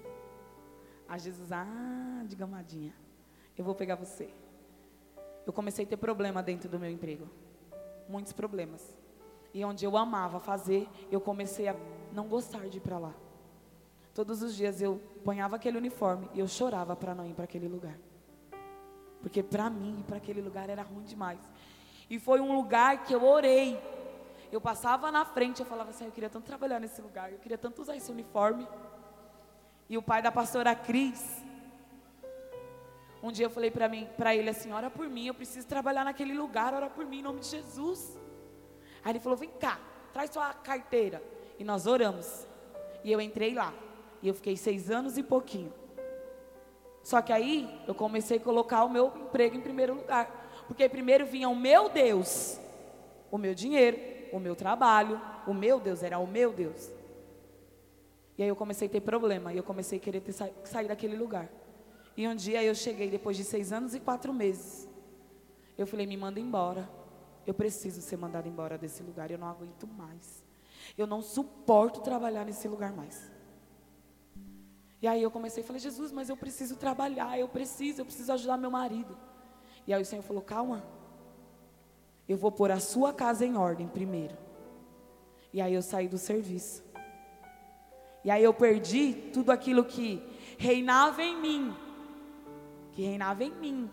A 1.07 1.17
Jesus, 1.17 1.51
ah, 1.51 2.23
de 2.25 2.35
gamadinha 2.35 3.04
eu 3.57 3.63
vou 3.63 3.75
pegar 3.75 3.95
você. 3.95 4.29
Eu 5.45 5.53
comecei 5.53 5.85
a 5.85 5.87
ter 5.87 5.97
problema 5.97 6.41
dentro 6.41 6.67
do 6.67 6.79
meu 6.79 6.89
emprego. 6.89 7.29
Muitos 8.09 8.33
problemas. 8.33 8.95
E 9.53 9.63
onde 9.63 9.85
eu 9.85 9.95
amava 9.95 10.39
fazer, 10.39 10.87
eu 11.11 11.21
comecei 11.21 11.67
a 11.67 11.75
não 12.11 12.27
gostar 12.27 12.67
de 12.67 12.77
ir 12.77 12.81
para 12.81 12.97
lá. 12.97 13.13
Todos 14.13 14.41
os 14.41 14.55
dias 14.55 14.81
eu 14.81 14.99
ponhava 15.23 15.55
aquele 15.57 15.77
uniforme 15.77 16.29
e 16.33 16.39
eu 16.39 16.47
chorava 16.47 16.95
para 16.95 17.13
não 17.13 17.25
ir 17.25 17.33
para 17.33 17.43
aquele 17.43 17.67
lugar. 17.67 17.97
Porque 19.21 19.43
para 19.43 19.69
mim, 19.69 20.03
para 20.07 20.17
aquele 20.17 20.41
lugar 20.41 20.69
era 20.69 20.83
ruim 20.83 21.03
demais. 21.03 21.39
E 22.09 22.19
foi 22.19 22.39
um 22.39 22.55
lugar 22.55 23.03
que 23.03 23.13
eu 23.13 23.23
orei. 23.23 23.79
Eu 24.51 24.61
passava 24.61 25.11
na 25.11 25.25
frente, 25.25 25.59
eu 25.59 25.65
falava 25.65 25.89
assim, 25.89 26.05
eu 26.05 26.11
queria 26.11 26.29
tanto 26.29 26.45
trabalhar 26.45 26.79
nesse 26.79 27.01
lugar, 27.01 27.31
eu 27.31 27.39
queria 27.39 27.57
tanto 27.57 27.81
usar 27.81 27.95
esse 27.95 28.11
uniforme. 28.11 28.67
E 29.89 29.97
o 29.97 30.01
pai 30.01 30.21
da 30.21 30.31
pastora 30.31 30.73
Cris, 30.75 31.43
um 33.27 33.31
dia 33.31 33.45
eu 33.45 33.49
falei 33.49 33.71
para 33.71 33.89
mim, 33.89 34.07
para 34.15 34.35
ele 34.35 34.49
assim, 34.49 34.71
ora 34.71 34.89
por 34.89 35.07
mim, 35.07 35.27
eu 35.27 35.33
preciso 35.33 35.65
trabalhar 35.67 36.03
naquele 36.03 36.33
lugar, 36.33 36.73
ora 36.73 36.89
por 36.89 37.05
mim 37.05 37.19
em 37.19 37.23
nome 37.23 37.39
de 37.39 37.47
Jesus. 37.47 38.17
Aí 39.03 39.13
ele 39.13 39.19
falou, 39.19 39.37
vem 39.37 39.49
cá, 39.49 39.79
traz 40.13 40.29
sua 40.29 40.53
carteira. 40.53 41.21
E 41.57 41.63
nós 41.63 41.87
oramos. 41.87 42.45
E 43.03 43.11
eu 43.11 43.19
entrei 43.19 43.53
lá. 43.53 43.73
E 44.21 44.27
eu 44.27 44.33
fiquei 44.33 44.55
seis 44.55 44.91
anos 44.91 45.17
e 45.17 45.23
pouquinho. 45.23 45.73
Só 47.03 47.21
que 47.21 47.31
aí 47.31 47.81
eu 47.87 47.93
comecei 47.93 48.37
a 48.37 48.39
colocar 48.39 48.83
o 48.83 48.89
meu 48.89 49.13
emprego 49.15 49.55
em 49.55 49.61
primeiro 49.61 49.93
lugar. 49.93 50.49
Porque 50.67 50.89
primeiro 50.89 51.25
vinha 51.25 51.47
o 51.47 51.55
meu 51.55 51.89
Deus, 51.89 52.59
o 53.31 53.37
meu 53.37 53.53
dinheiro, 53.53 53.97
o 54.33 54.39
meu 54.39 54.55
trabalho. 54.55 55.21
O 55.45 55.53
meu 55.53 55.79
Deus 55.79 56.01
era 56.01 56.17
o 56.17 56.27
meu 56.27 56.51
Deus. 56.51 56.91
E 58.37 58.43
aí 58.43 58.49
eu 58.49 58.55
comecei 58.55 58.87
a 58.87 58.91
ter 58.91 59.01
problema. 59.01 59.53
E 59.53 59.57
eu 59.57 59.63
comecei 59.63 59.99
a 59.99 60.01
querer 60.01 60.21
ter, 60.21 60.33
sair 60.33 60.87
daquele 60.87 61.15
lugar. 61.15 61.47
E 62.17 62.27
um 62.27 62.35
dia 62.35 62.63
eu 62.63 62.73
cheguei, 62.73 63.09
depois 63.09 63.35
de 63.35 63.43
seis 63.43 63.73
anos 63.73 63.93
e 63.93 63.99
quatro 63.99 64.33
meses. 64.33 64.87
Eu 65.77 65.85
falei, 65.85 66.07
me 66.07 66.15
manda 66.15 66.39
embora. 66.39 66.89
Eu 67.45 67.53
preciso 67.53 68.01
ser 68.01 68.17
mandada 68.17 68.47
embora 68.47 68.77
desse 68.77 69.03
lugar. 69.03 69.29
Eu 69.29 69.37
não 69.37 69.47
aguento 69.47 69.85
mais. 69.85 70.43
Eu 70.97 71.05
não 71.05 71.21
suporto 71.21 72.01
trabalhar 72.01 72.45
nesse 72.45 72.67
lugar 72.67 72.93
mais. 72.93 73.29
E 75.01 75.07
aí 75.07 75.21
eu 75.21 75.29
comecei 75.29 75.61
a 75.61 75.65
falar, 75.65 75.79
Jesus, 75.79 76.11
mas 76.11 76.29
eu 76.29 76.37
preciso 76.37 76.77
trabalhar, 76.77 77.37
eu 77.37 77.47
preciso, 77.47 78.01
eu 78.01 78.05
preciso 78.05 78.31
ajudar 78.31 78.57
meu 78.57 78.71
marido. 78.71 79.15
E 79.85 79.93
aí 79.93 80.01
o 80.01 80.05
Senhor 80.05 80.23
falou, 80.23 80.41
calma. 80.41 80.83
Eu 82.27 82.37
vou 82.37 82.51
pôr 82.51 82.71
a 82.71 82.79
sua 82.79 83.13
casa 83.13 83.45
em 83.45 83.55
ordem 83.55 83.87
primeiro. 83.87 84.35
E 85.53 85.61
aí 85.61 85.73
eu 85.73 85.81
saí 85.81 86.07
do 86.07 86.17
serviço. 86.17 86.83
E 88.23 88.31
aí 88.31 88.43
eu 88.43 88.53
perdi 88.53 89.13
tudo 89.31 89.51
aquilo 89.51 89.85
que 89.85 90.23
reinava 90.57 91.21
em 91.21 91.39
mim 91.39 91.84
que 92.95 93.03
reinava 93.03 93.43
em 93.43 93.51
mim 93.51 93.91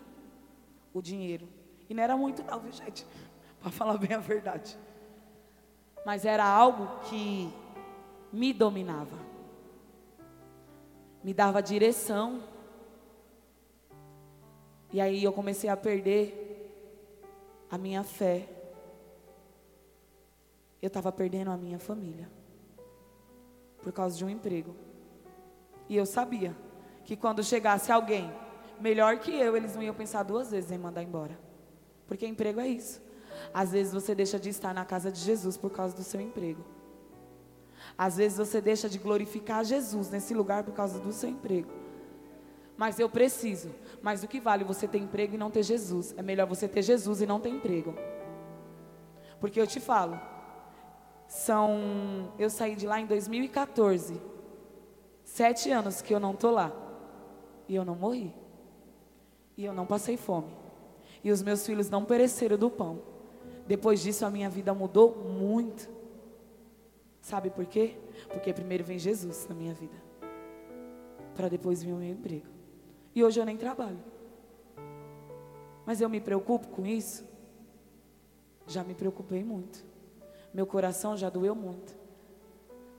o 0.93 1.01
dinheiro. 1.01 1.47
E 1.89 1.93
não 1.93 2.01
era 2.01 2.15
muito, 2.15 2.41
não, 2.43 2.59
viu, 2.59 2.71
gente? 2.71 3.05
Para 3.59 3.69
falar 3.69 3.97
bem 3.97 4.13
a 4.13 4.19
verdade. 4.19 4.77
Mas 6.05 6.25
era 6.25 6.45
algo 6.45 6.99
que 7.01 7.53
me 8.31 8.51
dominava, 8.53 9.17
me 11.23 11.33
dava 11.33 11.61
direção. 11.61 12.41
E 14.91 15.01
aí 15.01 15.23
eu 15.23 15.33
comecei 15.33 15.69
a 15.69 15.77
perder 15.77 16.39
a 17.69 17.77
minha 17.77 18.03
fé. 18.03 18.47
Eu 20.81 20.87
estava 20.87 21.11
perdendo 21.11 21.51
a 21.51 21.57
minha 21.57 21.79
família 21.79 22.29
por 23.81 23.91
causa 23.91 24.17
de 24.17 24.23
um 24.23 24.29
emprego. 24.29 24.75
E 25.89 25.95
eu 25.95 26.05
sabia 26.05 26.55
que 27.03 27.15
quando 27.15 27.43
chegasse 27.43 27.91
alguém 27.91 28.31
melhor 28.79 29.17
que 29.19 29.31
eu, 29.31 29.55
eles 29.55 29.75
não 29.75 29.83
iam 29.83 29.93
pensar 29.93 30.23
duas 30.23 30.51
vezes 30.51 30.71
em 30.71 30.77
mandar 30.77 31.03
embora. 31.03 31.37
Porque 32.07 32.25
emprego 32.25 32.59
é 32.59 32.67
isso. 32.67 33.01
Às 33.53 33.71
vezes 33.71 33.93
você 33.93 34.13
deixa 34.13 34.39
de 34.39 34.49
estar 34.49 34.73
na 34.73 34.85
casa 34.85 35.11
de 35.11 35.19
Jesus 35.19 35.57
por 35.57 35.71
causa 35.71 35.95
do 35.95 36.03
seu 36.03 36.21
emprego. 36.21 36.63
Às 37.97 38.17
vezes 38.17 38.37
você 38.37 38.61
deixa 38.61 38.89
de 38.89 38.97
glorificar 38.97 39.63
Jesus 39.63 40.09
nesse 40.09 40.33
lugar 40.33 40.63
por 40.63 40.73
causa 40.73 40.99
do 40.99 41.11
seu 41.11 41.29
emprego. 41.29 41.69
Mas 42.77 42.99
eu 42.99 43.09
preciso. 43.09 43.69
Mas 44.01 44.23
o 44.23 44.27
que 44.27 44.39
vale 44.39 44.63
você 44.63 44.87
ter 44.87 44.97
emprego 44.97 45.35
e 45.35 45.37
não 45.37 45.51
ter 45.51 45.63
Jesus? 45.63 46.13
É 46.17 46.21
melhor 46.21 46.47
você 46.47 46.67
ter 46.67 46.81
Jesus 46.81 47.21
e 47.21 47.25
não 47.25 47.39
ter 47.39 47.49
emprego. 47.49 47.95
Porque 49.39 49.59
eu 49.59 49.67
te 49.67 49.79
falo, 49.79 50.19
são. 51.27 52.31
Eu 52.39 52.49
saí 52.49 52.75
de 52.75 52.87
lá 52.87 52.99
em 52.99 53.05
2014. 53.05 54.19
Sete 55.23 55.71
anos 55.71 56.01
que 56.01 56.13
eu 56.13 56.19
não 56.19 56.35
tô 56.35 56.51
lá. 56.51 56.71
E 57.67 57.75
eu 57.75 57.85
não 57.85 57.95
morri. 57.95 58.33
E 59.57 59.65
eu 59.65 59.73
não 59.73 59.85
passei 59.85 60.17
fome. 60.17 60.51
E 61.23 61.31
os 61.31 61.41
meus 61.41 61.65
filhos 61.65 61.89
não 61.89 62.03
pereceram 62.03 62.57
do 62.57 62.69
pão. 62.69 63.01
Depois 63.67 64.01
disso 64.01 64.25
a 64.25 64.29
minha 64.29 64.49
vida 64.49 64.73
mudou 64.73 65.15
muito. 65.15 65.89
Sabe 67.21 67.49
por 67.49 67.65
quê? 67.65 67.97
Porque 68.29 68.51
primeiro 68.51 68.83
vem 68.83 68.99
Jesus 68.99 69.47
na 69.47 69.55
minha 69.55 69.73
vida. 69.73 69.95
Para 71.35 71.47
depois 71.47 71.81
vir 71.81 71.93
o 71.93 71.97
meu 71.97 72.09
emprego. 72.09 72.47
E 73.15 73.23
hoje 73.23 73.39
eu 73.39 73.45
nem 73.45 73.55
trabalho. 73.55 73.99
Mas 75.85 76.01
eu 76.01 76.09
me 76.09 76.19
preocupo 76.19 76.67
com 76.69 76.85
isso? 76.85 77.25
Já 78.67 78.83
me 78.83 78.93
preocupei 78.93 79.43
muito. 79.43 79.85
Meu 80.53 80.65
coração 80.65 81.15
já 81.15 81.29
doeu 81.29 81.55
muito. 81.55 81.95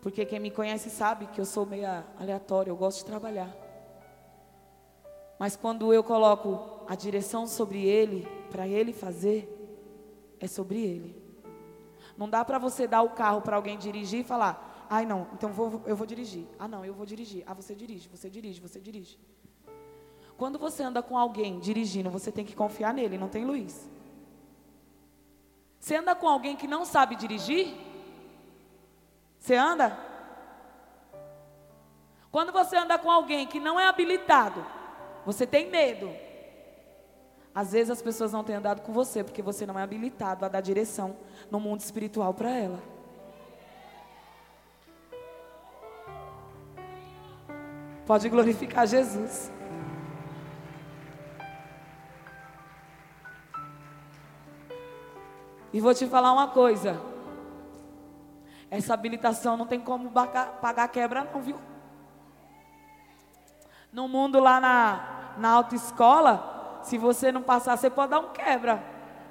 Porque 0.00 0.24
quem 0.24 0.38
me 0.38 0.50
conhece 0.50 0.90
sabe 0.90 1.26
que 1.26 1.40
eu 1.40 1.44
sou 1.44 1.64
meio 1.64 1.86
aleatório, 2.18 2.70
eu 2.70 2.76
gosto 2.76 2.98
de 2.98 3.05
trabalhar. 3.07 3.63
Mas 5.39 5.57
quando 5.57 5.93
eu 5.93 6.03
coloco 6.03 6.85
a 6.89 6.95
direção 6.95 7.47
sobre 7.47 7.85
ele, 7.85 8.26
para 8.51 8.66
ele 8.68 8.93
fazer, 8.93 9.51
é 10.39 10.47
sobre 10.47 10.78
ele. 10.80 11.22
Não 12.16 12.28
dá 12.28 12.45
para 12.45 12.59
você 12.59 12.87
dar 12.87 13.03
o 13.03 13.11
carro 13.11 13.43
para 13.43 13.57
alguém 13.57 13.76
dirigir 13.76 14.20
e 14.20 14.24
falar: 14.24 14.87
"Ai, 14.89 15.05
não, 15.05 15.26
então 15.32 15.53
vou, 15.53 15.82
eu 15.87 15.97
vou 15.97 16.07
dirigir". 16.07 16.47
Ah, 16.59 16.68
não, 16.68 16.85
eu 16.85 16.95
vou 16.95 17.05
dirigir. 17.05 17.43
Ah, 17.47 17.55
você 17.55 17.74
dirige, 17.74 18.09
você 18.09 18.30
dirige, 18.30 18.61
você 18.61 18.80
dirige. 18.80 19.18
Quando 20.37 20.59
você 20.59 20.82
anda 20.82 21.03
com 21.03 21.16
alguém 21.16 21.59
dirigindo, 21.59 22.11
você 22.11 22.30
tem 22.30 22.45
que 22.45 22.55
confiar 22.55 22.93
nele, 22.93 23.18
não 23.18 23.28
tem 23.28 23.45
Luiz. 23.45 23.89
Você 25.78 25.97
anda 25.97 26.14
com 26.14 26.28
alguém 26.28 26.57
que 26.57 26.66
não 26.66 26.85
sabe 26.85 27.14
dirigir? 27.14 27.74
Você 29.39 29.55
anda? 29.55 29.99
Quando 32.32 32.53
você 32.53 32.76
anda 32.76 32.99
com 32.99 33.11
alguém 33.11 33.47
que 33.47 33.61
não 33.61 33.78
é 33.78 33.87
habilitado, 33.87 34.64
você 35.24 35.46
tem 35.46 35.70
medo. 35.70 36.10
Às 37.54 37.72
vezes 37.72 37.90
as 37.90 38.02
pessoas 38.02 38.32
não 38.32 38.42
têm 38.42 38.56
andado 38.56 38.82
com 38.82 38.92
você 38.92 39.22
porque 39.22 39.40
você 39.40 39.64
não 39.64 39.78
é 39.78 39.82
habilitado 39.82 40.44
a 40.44 40.48
dar 40.48 40.60
direção 40.60 41.16
no 41.50 41.60
mundo 41.60 41.80
espiritual 41.80 42.34
para 42.34 42.50
ela. 42.50 42.82
Pode 48.06 48.28
glorificar 48.28 48.86
Jesus. 48.86 49.50
E 55.72 55.80
vou 55.80 55.94
te 55.94 56.06
falar 56.06 56.32
uma 56.32 56.48
coisa. 56.48 57.00
Essa 58.70 58.94
habilitação 58.94 59.56
não 59.56 59.66
tem 59.66 59.80
como 59.80 60.10
pagar, 60.10 60.88
quebra, 60.88 61.24
não, 61.24 61.40
viu? 61.40 61.58
No 63.95 64.09
mundo 64.09 64.40
lá 64.40 64.61
na, 64.61 65.34
na 65.38 65.51
autoescola, 65.51 66.80
se 66.82 66.99
você 66.99 67.30
não 67.30 67.40
passar, 67.40 67.76
você 67.76 67.88
pode 67.88 68.11
dar 68.11 68.18
um 68.18 68.32
quebra. 68.32 68.82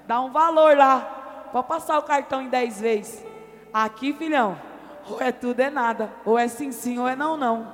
Dá 0.07 0.21
um 0.21 0.31
valor 0.31 0.77
lá. 0.77 1.49
Pode 1.51 1.67
passar 1.67 1.99
o 1.99 2.03
cartão 2.03 2.41
em 2.41 2.47
10 2.47 2.79
vezes. 2.79 3.25
Aqui, 3.73 4.13
filhão, 4.13 4.57
ou 5.09 5.21
é 5.21 5.33
tudo 5.33 5.59
é 5.59 5.69
nada. 5.69 6.13
Ou 6.23 6.39
é 6.39 6.47
sim, 6.47 6.71
sim, 6.71 6.97
ou 6.97 7.09
é 7.09 7.13
não, 7.13 7.35
não. 7.35 7.73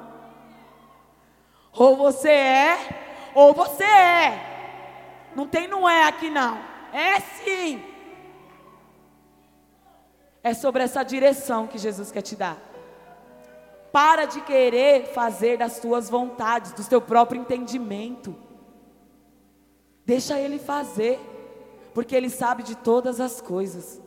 Ou 1.71 1.95
você 1.95 2.31
é, 2.31 3.31
ou 3.35 3.53
você 3.53 3.83
é. 3.83 5.29
Não 5.35 5.47
tem 5.47 5.67
não 5.67 5.87
é 5.87 6.05
aqui 6.05 6.27
não. 6.31 6.57
É 6.91 7.19
sim. 7.19 7.83
É 10.41 10.55
sobre 10.55 10.81
essa 10.81 11.03
direção 11.03 11.67
que 11.67 11.77
Jesus 11.77 12.11
quer 12.11 12.23
te 12.23 12.35
dar. 12.35 12.68
Para 13.91 14.25
de 14.25 14.41
querer 14.41 15.07
fazer 15.13 15.57
das 15.57 15.79
tuas 15.79 16.09
vontades, 16.09 16.73
do 16.73 16.83
teu 16.83 17.01
próprio 17.01 17.41
entendimento. 17.41 18.35
Deixa 20.05 20.39
Ele 20.39 20.59
fazer, 20.59 21.19
porque 21.93 22.15
Ele 22.15 22.29
sabe 22.29 22.63
de 22.63 22.75
todas 22.75 23.19
as 23.19 23.41
coisas. 23.41 24.01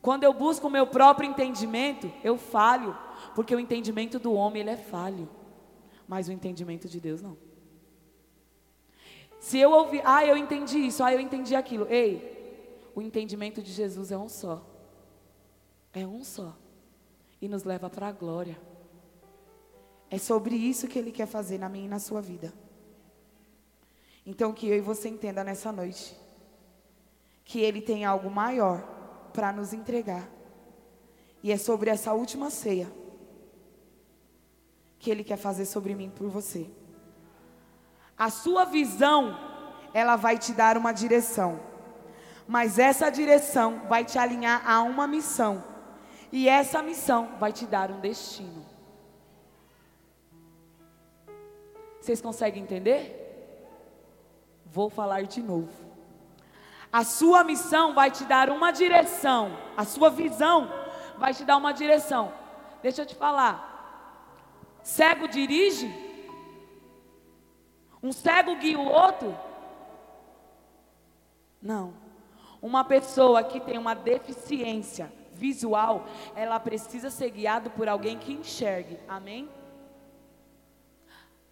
Quando 0.00 0.24
eu 0.24 0.32
busco 0.32 0.68
o 0.68 0.70
meu 0.70 0.86
próprio 0.86 1.28
entendimento, 1.28 2.10
eu 2.22 2.38
falho, 2.38 2.96
porque 3.34 3.54
o 3.54 3.60
entendimento 3.60 4.18
do 4.18 4.32
homem 4.32 4.62
ele 4.62 4.70
é 4.70 4.76
falho, 4.76 5.28
mas 6.06 6.28
o 6.28 6.32
entendimento 6.32 6.88
de 6.88 7.00
Deus 7.00 7.20
não. 7.20 7.36
Se 9.40 9.58
eu 9.58 9.70
ouvir, 9.72 10.02
ah, 10.04 10.24
eu 10.24 10.36
entendi 10.36 10.78
isso, 10.78 11.02
ah, 11.02 11.12
eu 11.12 11.20
entendi 11.20 11.54
aquilo, 11.54 11.86
ei, 11.90 12.88
o 12.94 13.02
entendimento 13.02 13.62
de 13.62 13.72
Jesus 13.72 14.10
é 14.10 14.18
um 14.18 14.28
só. 14.28 14.64
É 15.92 16.06
um 16.06 16.24
só. 16.24 16.56
E 17.40 17.48
nos 17.48 17.64
leva 17.64 17.88
para 17.88 18.08
a 18.08 18.12
glória. 18.12 18.60
É 20.10 20.18
sobre 20.18 20.56
isso 20.56 20.88
que 20.88 20.98
Ele 20.98 21.12
quer 21.12 21.26
fazer 21.26 21.58
na 21.58 21.68
minha 21.68 21.86
e 21.86 21.88
na 21.88 21.98
sua 21.98 22.20
vida. 22.20 22.52
Então, 24.24 24.52
que 24.52 24.68
eu 24.68 24.76
e 24.76 24.80
você 24.80 25.08
entenda 25.08 25.42
nessa 25.42 25.72
noite 25.72 26.14
que 27.44 27.60
Ele 27.60 27.80
tem 27.80 28.04
algo 28.04 28.30
maior 28.30 28.82
para 29.32 29.50
nos 29.52 29.72
entregar. 29.72 30.28
E 31.42 31.50
é 31.50 31.56
sobre 31.56 31.88
essa 31.88 32.12
última 32.12 32.50
ceia 32.50 32.92
que 34.98 35.10
Ele 35.10 35.24
quer 35.24 35.38
fazer 35.38 35.64
sobre 35.64 35.94
mim 35.94 36.10
por 36.10 36.28
você. 36.28 36.68
A 38.18 38.30
sua 38.30 38.64
visão, 38.64 39.38
ela 39.94 40.16
vai 40.16 40.36
te 40.36 40.52
dar 40.52 40.76
uma 40.76 40.92
direção. 40.92 41.60
Mas 42.46 42.78
essa 42.78 43.08
direção 43.10 43.86
vai 43.88 44.04
te 44.04 44.18
alinhar 44.18 44.68
a 44.68 44.82
uma 44.82 45.06
missão. 45.06 45.64
E 46.30 46.48
essa 46.48 46.82
missão 46.82 47.36
vai 47.38 47.52
te 47.52 47.66
dar 47.66 47.90
um 47.90 48.00
destino. 48.00 48.66
Vocês 52.00 52.20
conseguem 52.20 52.62
entender? 52.62 53.24
Vou 54.66 54.90
falar 54.90 55.22
de 55.22 55.42
novo. 55.42 55.88
A 56.92 57.04
sua 57.04 57.44
missão 57.44 57.94
vai 57.94 58.10
te 58.10 58.24
dar 58.24 58.50
uma 58.50 58.70
direção. 58.70 59.56
A 59.76 59.84
sua 59.84 60.10
visão 60.10 60.70
vai 61.18 61.34
te 61.34 61.44
dar 61.44 61.56
uma 61.56 61.72
direção. 61.72 62.32
Deixa 62.82 63.02
eu 63.02 63.06
te 63.06 63.14
falar. 63.14 63.66
Cego 64.82 65.28
dirige? 65.28 65.92
Um 68.02 68.12
cego 68.12 68.56
guia 68.56 68.78
o 68.78 68.86
outro? 68.86 69.36
Não. 71.60 71.92
Uma 72.60 72.84
pessoa 72.84 73.42
que 73.42 73.60
tem 73.60 73.76
uma 73.76 73.94
deficiência 73.94 75.12
visual, 75.38 76.06
ela 76.34 76.58
precisa 76.58 77.08
ser 77.10 77.30
guiada 77.30 77.70
por 77.70 77.88
alguém 77.88 78.18
que 78.18 78.32
enxergue. 78.32 78.98
Amém? 79.08 79.48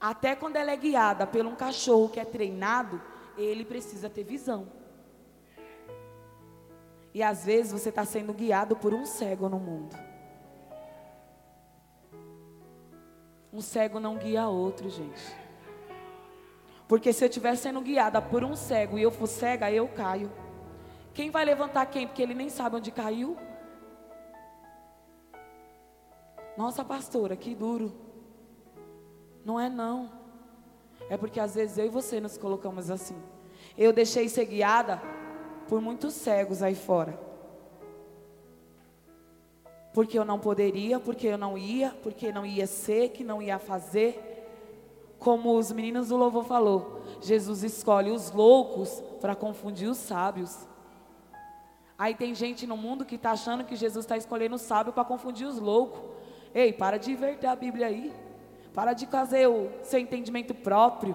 Até 0.01 0.35
quando 0.35 0.57
ela 0.57 0.73
é 0.73 0.77
guiada 0.77 1.27
por 1.27 1.47
um 1.47 1.55
cachorro 1.55 2.09
que 2.09 2.21
é 2.21 2.25
treinado, 2.25 3.01
ele 3.39 3.65
precisa 3.65 4.11
ter 4.11 4.25
visão. 4.25 4.67
E 7.15 7.23
às 7.23 7.47
vezes 7.47 7.73
você 7.73 7.89
está 7.89 8.05
sendo 8.05 8.35
guiado 8.35 8.77
por 8.77 8.93
um 8.93 9.07
cego 9.07 9.49
no 9.49 9.59
mundo. 9.59 9.97
Um 13.51 13.63
cego 13.63 13.99
não 13.99 14.17
guia 14.17 14.49
outro, 14.49 14.91
gente. 14.91 15.23
Porque 16.87 17.13
se 17.13 17.25
eu 17.25 17.29
estiver 17.29 17.57
sendo 17.57 17.81
guiada 17.81 18.21
por 18.21 18.45
um 18.45 18.55
cego 18.55 18.99
e 18.99 19.03
eu 19.03 19.11
for 19.11 19.27
cega, 19.27 19.71
eu 19.71 19.89
caio. 19.89 20.31
Quem 21.15 21.31
vai 21.31 21.45
levantar 21.47 21.87
quem? 21.87 22.07
Porque 22.07 22.23
ele 22.23 22.35
nem 22.35 22.51
sabe 22.51 22.77
onde 22.77 22.91
caiu. 22.91 23.37
Nossa, 26.57 26.85
pastora, 26.85 27.37
que 27.37 27.55
duro. 27.55 27.93
Não 29.45 29.61
é 29.61 29.69
não. 29.69 30.11
É 31.09 31.17
porque 31.17 31.39
às 31.39 31.55
vezes 31.55 31.79
eu 31.79 31.87
e 31.87 31.91
você 31.91 32.21
nos 32.21 32.37
colocamos 32.37 32.91
assim. 32.91 33.17
Eu 33.77 33.93
deixei 33.93 34.29
ser 34.29 34.47
guiada 34.47 35.01
por 35.69 35.81
muitos 35.81 36.15
cegos 36.15 36.63
aí 36.63 36.75
fora. 36.75 37.19
Porque 39.93 40.19
eu 40.19 40.25
não 40.25 40.39
poderia, 40.39 40.99
porque 40.99 41.27
eu 41.27 41.39
não 41.39 41.57
ia, 41.57 41.97
porque 42.03 42.33
não 42.33 42.45
ia 42.45 42.67
ser, 42.67 43.11
que 43.11 43.23
não 43.25 43.41
ia 43.41 43.59
fazer. 43.59 44.23
Como 45.19 45.57
os 45.57 45.73
meninos 45.73 46.09
do 46.09 46.17
louvor 46.17 46.45
falou, 46.45 47.01
Jesus 47.21 47.63
escolhe 47.63 48.11
os 48.11 48.31
loucos 48.31 49.03
para 49.21 49.35
confundir 49.35 49.89
os 49.89 49.97
sábios. 49.97 50.67
Aí 51.99 52.15
tem 52.15 52.35
gente 52.35 52.67
no 52.67 52.77
mundo 52.77 53.07
que 53.07 53.15
está 53.15 53.31
achando 53.31 53.65
que 53.65 53.75
Jesus 53.75 54.05
está 54.05 54.17
escolhendo 54.17 54.57
o 54.57 54.59
sábio 54.59 54.93
para 54.93 55.05
confundir 55.05 55.47
os 55.47 55.59
loucos. 55.59 56.16
Ei, 56.57 56.73
para 56.73 56.97
de 56.97 57.13
inverter 57.13 57.51
a 57.51 57.55
Bíblia 57.55 57.89
aí. 57.89 58.11
Para 58.73 58.95
de 58.95 59.07
fazer 59.07 59.47
o 59.47 59.71
seu 59.83 60.01
entendimento 60.01 60.55
próprio. 60.55 61.15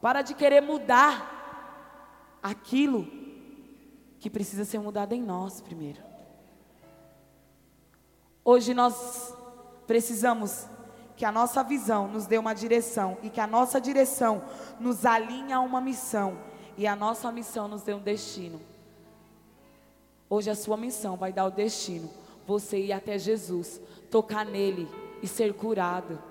Para 0.00 0.22
de 0.22 0.34
querer 0.34 0.60
mudar 0.60 2.38
aquilo 2.42 3.06
que 4.18 4.28
precisa 4.28 4.64
ser 4.64 4.80
mudado 4.80 5.12
em 5.12 5.22
nós 5.22 5.60
primeiro. 5.60 6.02
Hoje 8.44 8.74
nós 8.74 9.32
precisamos 9.86 10.66
que 11.16 11.24
a 11.24 11.30
nossa 11.30 11.62
visão 11.62 12.08
nos 12.08 12.26
dê 12.26 12.36
uma 12.36 12.54
direção 12.54 13.16
e 13.22 13.30
que 13.30 13.40
a 13.40 13.46
nossa 13.46 13.80
direção 13.80 14.42
nos 14.80 15.06
alinhe 15.06 15.52
a 15.52 15.60
uma 15.60 15.80
missão 15.80 16.36
e 16.76 16.88
a 16.88 16.96
nossa 16.96 17.30
missão 17.30 17.68
nos 17.68 17.82
dê 17.82 17.94
um 17.94 18.00
destino. 18.00 18.60
Hoje 20.28 20.50
a 20.50 20.56
sua 20.56 20.76
missão 20.76 21.16
vai 21.16 21.32
dar 21.32 21.44
o 21.44 21.52
destino, 21.52 22.10
você 22.44 22.78
ir 22.78 22.92
até 22.92 23.16
Jesus, 23.16 23.80
tocar 24.14 24.46
nele 24.46 24.88
e 25.20 25.26
ser 25.26 25.52
curado. 25.54 26.22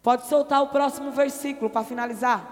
Pode 0.00 0.24
soltar 0.28 0.62
o 0.62 0.68
próximo 0.68 1.10
versículo 1.10 1.68
para 1.68 1.82
finalizar. 1.82 2.46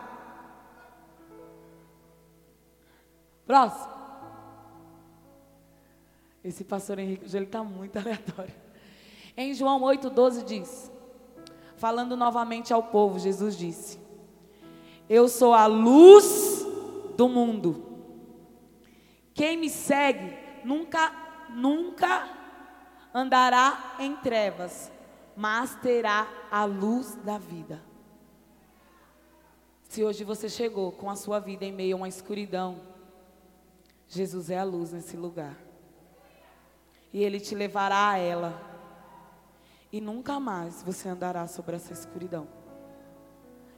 Próximo. 3.47 3.95
Esse 6.43 6.65
pastor 6.65 6.99
Henrique, 6.99 7.25
ele 7.37 7.45
está 7.45 7.63
muito 7.63 7.95
aleatório. 7.97 8.53
Em 9.37 9.55
João 9.55 9.81
8,12 9.83 10.45
diz: 10.45 10.91
Falando 11.77 12.17
novamente 12.17 12.73
ao 12.73 12.83
povo, 12.83 13.21
Jesus 13.21 13.57
disse: 13.57 14.01
Eu 15.09 15.29
sou 15.29 15.55
a 15.55 15.67
luz 15.67 16.67
do 17.17 17.29
mundo. 17.29 18.01
Quem 19.33 19.57
me 19.57 19.71
segue 19.71 20.37
nunca, 20.65 21.13
nunca 21.51 22.43
andará 23.15 23.95
em 24.01 24.17
trevas, 24.17 24.91
mas 25.37 25.77
terá 25.77 26.27
a 26.51 26.65
luz 26.65 27.15
da 27.17 27.39
vida. 27.39 27.81
Se 29.85 30.03
hoje 30.03 30.25
você 30.25 30.49
chegou 30.49 30.91
com 30.91 31.09
a 31.09 31.15
sua 31.15 31.39
vida 31.39 31.65
em 31.65 31.73
meio 31.73 31.95
a 31.95 31.99
uma 31.99 32.09
escuridão, 32.09 32.81
Jesus 34.09 34.51
é 34.51 34.59
a 34.59 34.65
luz 34.65 34.93
nesse 34.93 35.17
lugar. 35.17 35.57
E 37.13 37.23
Ele 37.23 37.39
te 37.39 37.55
levará 37.55 38.11
a 38.11 38.19
ela 38.19 38.75
e 39.95 40.01
nunca 40.01 40.41
mais 40.41 40.83
você 40.83 41.09
andará 41.09 41.47
sobre 41.47 41.77
essa 41.77 41.93
escuridão. 41.93 42.49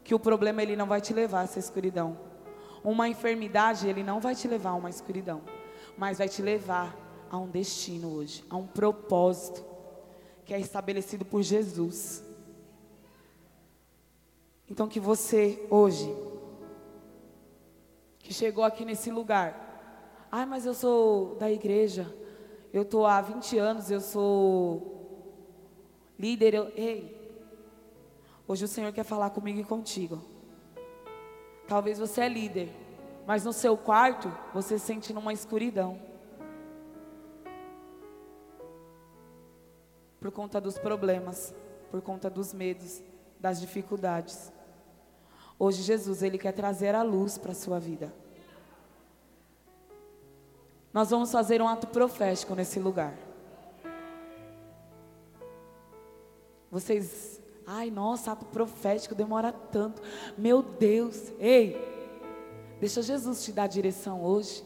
Que 0.02 0.14
o 0.14 0.18
problema 0.18 0.62
ele 0.62 0.74
não 0.74 0.86
vai 0.86 0.98
te 0.98 1.12
levar 1.12 1.40
a 1.40 1.44
essa 1.44 1.58
escuridão. 1.58 2.16
Uma 2.82 3.06
enfermidade 3.06 3.86
ele 3.86 4.02
não 4.02 4.18
vai 4.18 4.34
te 4.34 4.48
levar 4.48 4.70
a 4.70 4.74
uma 4.76 4.88
escuridão, 4.88 5.42
mas 5.98 6.16
vai 6.16 6.26
te 6.26 6.40
levar 6.40 6.96
a 7.30 7.38
um 7.38 7.48
destino 7.48 8.12
hoje, 8.14 8.44
a 8.48 8.56
um 8.56 8.66
propósito 8.66 9.64
que 10.44 10.54
é 10.54 10.60
estabelecido 10.60 11.24
por 11.24 11.42
Jesus. 11.42 12.22
Então 14.68 14.88
que 14.88 15.00
você 15.00 15.66
hoje 15.70 16.14
que 18.18 18.34
chegou 18.34 18.64
aqui 18.64 18.84
nesse 18.84 19.10
lugar, 19.10 20.26
ai, 20.32 20.44
mas 20.44 20.66
eu 20.66 20.74
sou 20.74 21.36
da 21.36 21.50
igreja, 21.50 22.12
eu 22.72 22.82
estou 22.82 23.06
há 23.06 23.20
20 23.20 23.56
anos, 23.58 23.90
eu 23.90 24.00
sou 24.00 24.96
Líder, 26.18 26.54
eu, 26.54 26.72
ei, 26.74 27.14
hoje 28.48 28.64
o 28.64 28.68
Senhor 28.68 28.90
quer 28.90 29.04
falar 29.04 29.30
comigo 29.30 29.60
e 29.60 29.64
contigo. 29.64 30.22
Talvez 31.68 31.98
você 31.98 32.22
é 32.22 32.28
líder, 32.28 32.70
mas 33.26 33.44
no 33.44 33.52
seu 33.52 33.76
quarto 33.76 34.32
você 34.54 34.78
sente 34.78 35.12
numa 35.12 35.32
escuridão. 35.32 35.98
Por 40.26 40.32
conta 40.32 40.60
dos 40.60 40.76
problemas, 40.76 41.54
por 41.88 42.02
conta 42.02 42.28
dos 42.28 42.52
medos, 42.52 43.00
das 43.38 43.60
dificuldades. 43.60 44.52
Hoje 45.56 45.84
Jesus, 45.84 46.20
ele 46.20 46.36
quer 46.36 46.50
trazer 46.50 46.96
a 46.96 47.02
luz 47.04 47.38
para 47.38 47.52
a 47.52 47.54
sua 47.54 47.78
vida. 47.78 48.12
Nós 50.92 51.10
vamos 51.10 51.30
fazer 51.30 51.62
um 51.62 51.68
ato 51.68 51.86
profético 51.86 52.56
nesse 52.56 52.80
lugar. 52.80 53.14
Vocês, 56.72 57.40
ai, 57.64 57.88
nossa, 57.88 58.32
ato 58.32 58.46
profético 58.46 59.14
demora 59.14 59.52
tanto. 59.52 60.02
Meu 60.36 60.60
Deus, 60.60 61.30
ei, 61.38 61.80
deixa 62.80 63.00
Jesus 63.00 63.44
te 63.44 63.52
dar 63.52 63.68
direção 63.68 64.24
hoje. 64.24 64.64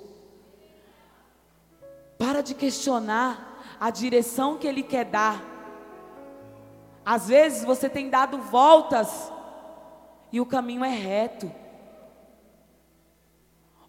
Para 2.16 2.40
de 2.40 2.54
questionar 2.54 3.76
a 3.78 3.90
direção 3.90 4.56
que 4.56 4.66
Ele 4.66 4.82
quer 4.82 5.04
dar. 5.04 5.49
Às 7.10 7.26
vezes 7.26 7.64
você 7.64 7.88
tem 7.88 8.08
dado 8.08 8.38
voltas 8.38 9.32
e 10.30 10.40
o 10.40 10.46
caminho 10.46 10.84
é 10.84 10.90
reto. 10.90 11.50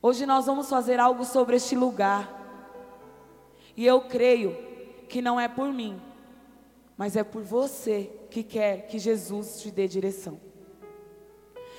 Hoje 0.02 0.26
nós 0.26 0.48
vamos 0.48 0.68
fazer 0.68 1.00
algo 1.00 1.24
sobre 1.24 1.56
este 1.56 1.76
lugar. 1.76 2.28
E 3.78 3.86
eu 3.86 4.02
creio 4.02 4.58
que 5.08 5.22
não 5.22 5.40
é 5.40 5.48
por 5.48 5.72
mim, 5.72 6.02
mas 6.98 7.16
é 7.16 7.24
por 7.24 7.44
você 7.44 8.12
que 8.32 8.42
quer 8.42 8.88
que 8.88 8.98
Jesus 8.98 9.62
te 9.62 9.70
dê 9.70 9.88
direção. 9.88 10.42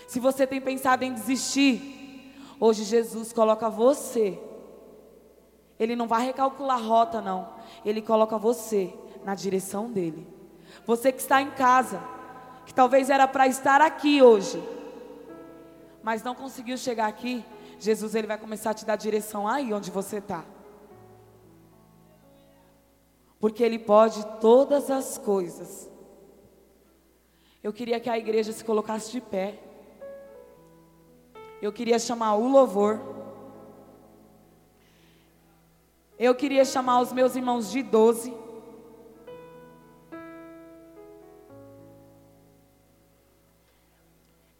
Se 0.07 0.20
você 0.20 0.47
tem 0.47 0.61
pensado 0.61 1.03
em 1.03 1.12
desistir, 1.12 2.36
hoje 2.61 2.84
Jesus 2.84 3.32
coloca 3.32 3.68
você. 3.68 4.40
Ele 5.76 5.97
não 5.97 6.07
vai 6.07 6.24
recalcular 6.24 6.78
a 6.78 6.80
rota, 6.80 7.20
não. 7.20 7.53
Ele 7.84 8.01
coloca 8.01 8.38
você 8.38 8.95
na 9.24 9.34
direção 9.34 9.90
dele. 9.90 10.32
Você 10.87 11.12
que 11.12 11.20
está 11.20 11.41
em 11.41 11.51
casa, 11.51 12.03
que 12.66 12.75
talvez 12.75 13.11
era 13.11 13.27
para 13.29 13.47
estar 13.47 13.81
aqui 13.81 14.23
hoje, 14.23 14.62
mas 16.03 16.23
não 16.23 16.35
conseguiu 16.35 16.77
chegar 16.77 17.07
aqui, 17.07 17.45
Jesus 17.79 18.14
ele 18.14 18.27
vai 18.27 18.39
começar 18.39 18.70
a 18.70 18.75
te 18.75 18.85
dar 18.85 18.97
direção 18.97 19.47
aí 19.47 19.73
onde 19.73 19.91
você 19.91 20.18
está 20.18 20.45
porque 23.43 23.64
Ele 23.64 23.77
pode 23.77 24.25
todas 24.41 24.89
as 24.89 25.18
coisas. 25.18 25.91
Eu 27.61 27.73
queria 27.73 27.99
que 27.99 28.09
a 28.09 28.16
igreja 28.16 28.53
se 28.53 28.64
colocasse 28.64 29.11
de 29.11 29.20
pé. 29.20 29.59
Eu 31.61 31.73
queria 31.73 31.99
chamar 31.99 32.37
o 32.37 32.49
louvor. 32.49 33.01
Eu 36.16 36.37
queria 36.37 36.64
chamar 36.64 37.01
os 37.01 37.12
meus 37.12 37.35
irmãos 37.35 37.68
de 37.68 37.83
doze. 37.83 38.33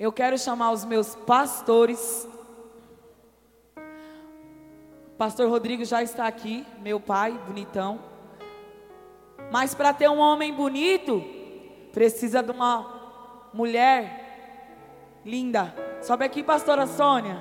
Eu 0.03 0.11
quero 0.11 0.37
chamar 0.37 0.73
os 0.73 0.85
meus 0.85 1.15
pastores. 1.15 2.29
Pastor 5.17 5.49
Rodrigo 5.49 5.85
já 5.85 6.03
está 6.03 6.27
aqui, 6.27 6.67
meu 6.81 6.99
pai, 6.99 7.31
bonitão. 7.47 8.01
Mas 9.53 9.77
para 9.77 9.95
ter 9.95 10.11
um 10.11 10.19
homem 10.19 10.53
bonito, 10.53 11.23
precisa 11.93 12.43
de 12.43 12.51
uma 12.51 13.49
mulher 13.55 15.21
linda. 15.25 15.73
Sobe 16.03 16.25
aqui, 16.25 16.43
pastora 16.43 16.85
Sônia. 16.89 17.39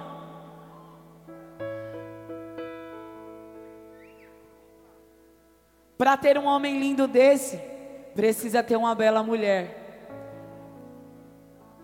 Para 5.97 6.16
ter 6.16 6.38
um 6.38 6.45
homem 6.45 6.80
lindo 6.80 7.07
desse, 7.07 7.57
precisa 8.14 8.62
ter 8.62 8.76
uma 8.76 8.93
bela 8.93 9.24
mulher. 9.24 9.80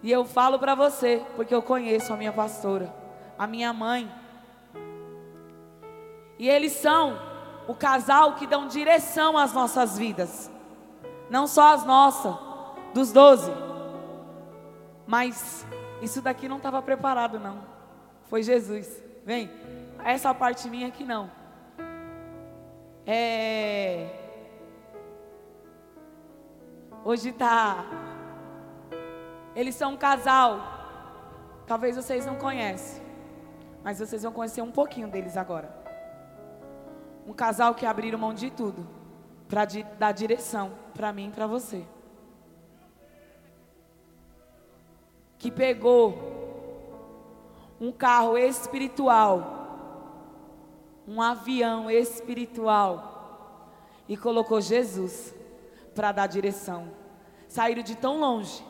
E 0.04 0.12
eu 0.12 0.26
falo 0.26 0.60
para 0.60 0.76
você, 0.76 1.24
porque 1.36 1.54
eu 1.54 1.62
conheço 1.62 2.14
a 2.14 2.18
minha 2.18 2.32
pastora, 2.32 2.94
a 3.38 3.48
minha 3.48 3.74
mãe. 3.74 4.12
E 6.38 6.48
eles 6.48 6.74
são 6.74 7.18
o 7.68 7.74
casal 7.74 8.36
que 8.36 8.46
dão 8.46 8.68
direção 8.68 9.38
às 9.38 9.54
nossas 9.54 9.98
vidas. 9.98 10.52
Não 11.30 11.48
só 11.48 11.74
as 11.74 11.84
nossas, 11.86 12.36
dos 12.94 13.12
doze. 13.12 13.52
Mas 15.06 15.66
isso 16.02 16.22
daqui 16.22 16.48
não 16.48 16.58
estava 16.58 16.82
preparado, 16.82 17.40
não. 17.40 17.60
Foi 18.26 18.44
Jesus. 18.44 19.02
Vem, 19.26 19.50
essa 20.04 20.34
parte 20.34 20.70
minha 20.70 20.88
aqui 20.88 21.04
não. 21.04 21.30
É. 23.06 24.10
Hoje 27.04 27.32
tá. 27.32 27.86
Eles 29.58 29.74
são 29.74 29.94
um 29.94 29.98
casal. 29.98 30.62
Talvez 31.66 31.96
vocês 31.96 32.28
não 32.28 32.36
conhecem. 32.36 33.02
Mas 33.84 33.98
vocês 33.98 34.22
vão 34.22 34.32
conhecer 34.32 34.62
um 34.62 34.72
pouquinho 34.72 35.08
deles 35.08 35.36
agora. 35.36 35.76
Um 37.26 37.34
casal 37.34 37.74
que 37.74 37.84
abriram 37.84 38.20
mão 38.20 38.36
de 38.36 38.52
tudo 38.52 38.88
para 39.50 39.66
di 39.66 39.82
dar 39.98 40.12
direção 40.12 40.74
para 40.94 41.12
mim 41.12 41.30
e 41.30 41.32
para 41.32 41.48
você. 41.48 41.84
Que 45.40 45.50
pegou 45.50 46.16
um 47.82 47.92
carro 47.92 48.38
espiritual, 48.38 50.22
um 51.08 51.20
avião 51.20 51.90
espiritual 51.90 53.72
e 54.08 54.16
colocou 54.16 54.62
Jesus 54.62 55.34
para 55.96 56.12
dar 56.12 56.28
direção. 56.28 56.92
Saíram 57.48 57.82
de 57.82 57.96
tão 57.96 58.20
longe 58.20 58.67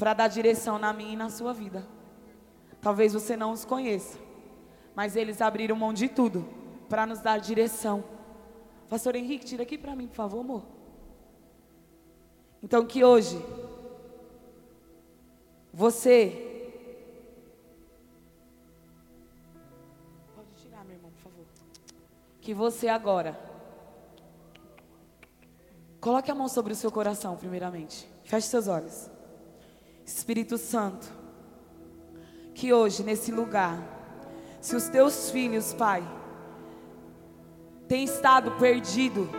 para 0.00 0.14
dar 0.14 0.28
direção 0.28 0.78
na 0.78 0.94
minha 0.94 1.12
e 1.12 1.16
na 1.16 1.28
sua 1.28 1.52
vida. 1.52 1.86
Talvez 2.80 3.12
você 3.12 3.36
não 3.36 3.52
os 3.52 3.66
conheça, 3.66 4.18
mas 4.94 5.14
eles 5.14 5.42
abriram 5.42 5.76
mão 5.76 5.92
de 5.92 6.08
tudo 6.08 6.48
para 6.88 7.04
nos 7.04 7.20
dar 7.20 7.36
direção. 7.38 8.02
Pastor 8.88 9.14
Henrique, 9.14 9.44
tira 9.44 9.62
aqui 9.62 9.76
para 9.76 9.94
mim, 9.94 10.08
por 10.08 10.14
favor, 10.14 10.40
amor. 10.40 10.62
Então 12.62 12.86
que 12.86 13.04
hoje 13.04 13.36
você 15.70 16.46
Pode 20.34 20.48
tirar, 20.62 20.82
meu 20.86 20.96
irmão, 20.96 21.10
por 21.10 21.30
favor. 21.30 21.44
Que 22.40 22.54
você 22.54 22.88
agora 22.88 23.38
coloque 26.00 26.30
a 26.30 26.34
mão 26.34 26.48
sobre 26.48 26.72
o 26.72 26.76
seu 26.76 26.90
coração, 26.90 27.36
primeiramente. 27.36 28.10
Feche 28.24 28.46
seus 28.46 28.66
olhos. 28.66 29.09
Espírito 30.12 30.58
Santo, 30.58 31.06
que 32.52 32.72
hoje 32.72 33.04
nesse 33.04 33.30
lugar, 33.30 33.78
se 34.60 34.74
os 34.74 34.88
teus 34.88 35.30
filhos, 35.30 35.72
Pai, 35.72 36.02
têm 37.86 38.04
estado 38.04 38.50
perdido, 38.58 39.30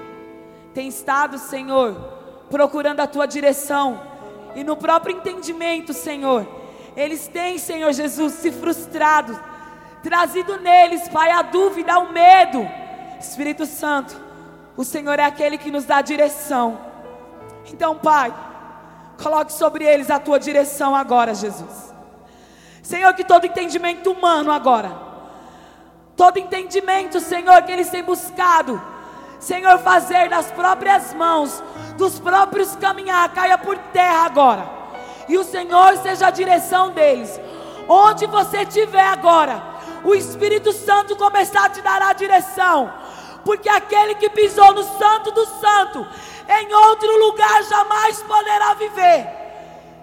têm 0.74 0.88
estado, 0.88 1.38
Senhor, 1.38 1.93
procurando 2.49 3.01
a 3.01 3.05
tua 3.05 3.26
direção, 3.26 4.01
e 4.55 4.63
no 4.63 4.78
próprio 4.78 5.17
entendimento, 5.17 5.93
Senhor, 5.93 6.47
eles 6.95 7.28
têm, 7.28 7.57
Senhor 7.57 7.91
Jesus, 7.91 8.34
se 8.36 8.49
frustrado, 8.49 9.38
trazido 10.01 10.57
neles, 10.57 11.07
Pai, 11.09 11.32
a 11.32 11.41
dúvida, 11.41 11.99
o 11.99 12.13
medo. 12.13 12.65
Espírito 13.19 13.65
Santo, 13.65 14.17
o 14.78 14.86
Senhor 14.86 15.19
é 15.19 15.26
aquele 15.26 15.57
que 15.57 15.69
nos 15.69 15.84
dá 15.84 16.01
direção. 16.01 16.80
Então, 17.72 17.97
Pai, 17.97 18.34
coloque 19.22 19.53
sobre 19.53 19.86
eles 19.86 20.09
a 20.09 20.19
tua 20.19 20.39
direção 20.39 20.95
agora, 20.95 21.34
Jesus. 21.34 21.93
Senhor, 22.82 23.13
que 23.13 23.24
todo 23.24 23.45
entendimento 23.45 24.11
humano 24.11 24.51
agora, 24.51 24.91
todo 26.15 26.39
entendimento, 26.39 27.19
Senhor, 27.19 27.61
que 27.63 27.72
eles 27.72 27.89
têm 27.89 28.03
buscado, 28.03 28.82
Senhor, 29.39 29.80
fazer 29.80 30.30
das 30.30 30.51
próprias 30.51 31.13
mãos, 31.13 31.63
dos 31.97 32.19
próprios 32.19 32.76
caminhar, 32.76 33.30
caia 33.34 33.57
por 33.57 33.78
terra 33.78 34.26
agora. 34.26 34.69
E 35.28 35.38
o 35.38 35.43
Senhor 35.43 35.97
seja 35.97 36.28
a 36.28 36.32
direção 36.32 36.91
deles. 36.91 37.39
Onde 37.88 38.28
você 38.28 38.59
estiver 38.61 39.07
agora, 39.07 39.61
o 40.03 40.13
Espírito 40.13 40.72
Santo 40.72 41.15
começar 41.15 41.65
a 41.65 41.69
te 41.69 41.82
dar 41.82 42.01
a 42.01 42.13
direção. 42.13 42.91
Porque 43.43 43.69
aquele 43.69 44.15
que 44.15 44.30
pisou 44.30 44.74
no 44.74 44.84
santo 44.84 45.32
do 45.32 45.45
santo, 45.45 46.07
em 46.48 46.74
outro 46.74 47.18
lugar 47.20 47.64
jamais 47.64 48.22
poderá 48.22 48.74
viver. 48.74 49.28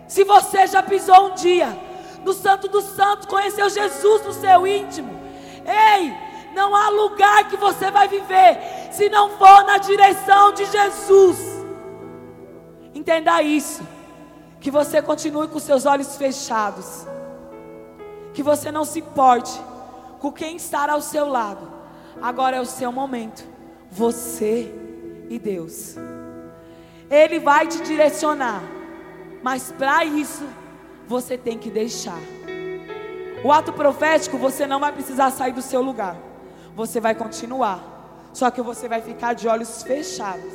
Se 0.07 0.25
você 0.25 0.67
já 0.67 0.83
pisou 0.83 1.31
um 1.31 1.35
dia 1.35 1.79
no 2.25 2.33
santo 2.33 2.69
do 2.69 2.81
santo, 2.81 3.29
conheceu 3.29 3.69
Jesus 3.69 4.25
no 4.25 4.33
seu 4.33 4.67
íntimo, 4.67 5.19
ei, 5.65 6.15
não 6.55 6.75
há 6.75 6.89
lugar 6.89 7.49
que 7.49 7.57
você 7.57 7.91
vai 7.91 8.09
viver 8.09 8.59
se 8.91 9.09
não 9.09 9.31
for 9.31 9.65
na 9.65 9.79
direção 9.79 10.53
de 10.53 10.65
Jesus. 10.65 11.39
Entenda 12.95 13.43
isso. 13.43 13.87
Que 14.61 14.71
você 14.71 15.01
continue 15.01 15.47
com 15.47 15.59
seus 15.61 15.87
olhos 15.87 16.17
fechados. 16.17 17.07
Que 18.35 18.43
você 18.43 18.73
não 18.73 18.85
se 18.85 18.99
importe 18.99 19.53
com 20.19 20.33
quem 20.33 20.57
está 20.57 20.91
ao 20.91 21.01
seu 21.01 21.29
lado. 21.29 21.71
Agora 22.21 22.57
é 22.57 22.61
o 22.61 22.67
seu 22.67 22.91
momento. 22.91 23.45
Você 23.91 24.75
e 25.31 25.39
Deus. 25.39 25.95
Ele 27.11 27.39
vai 27.39 27.67
te 27.67 27.83
direcionar. 27.83 28.63
Mas 29.43 29.73
para 29.73 30.05
isso, 30.05 30.45
você 31.07 31.39
tem 31.39 31.59
que 31.59 31.71
deixar. 31.71 32.19
O 33.45 33.53
ato 33.53 33.73
profético, 33.73 34.37
você 34.37 34.67
não 34.67 34.81
vai 34.81 34.93
precisar 34.93 35.31
sair 35.31 35.53
do 35.53 35.63
seu 35.63 35.81
lugar. 35.81 36.17
Você 36.75 37.01
vai 37.01 37.15
continuar. 37.15 38.31
Só 38.33 38.51
que 38.51 38.61
você 38.61 38.89
vai 38.89 39.01
ficar 39.01 39.33
de 39.33 39.49
olhos 39.49 39.83
fechados. 39.83 40.53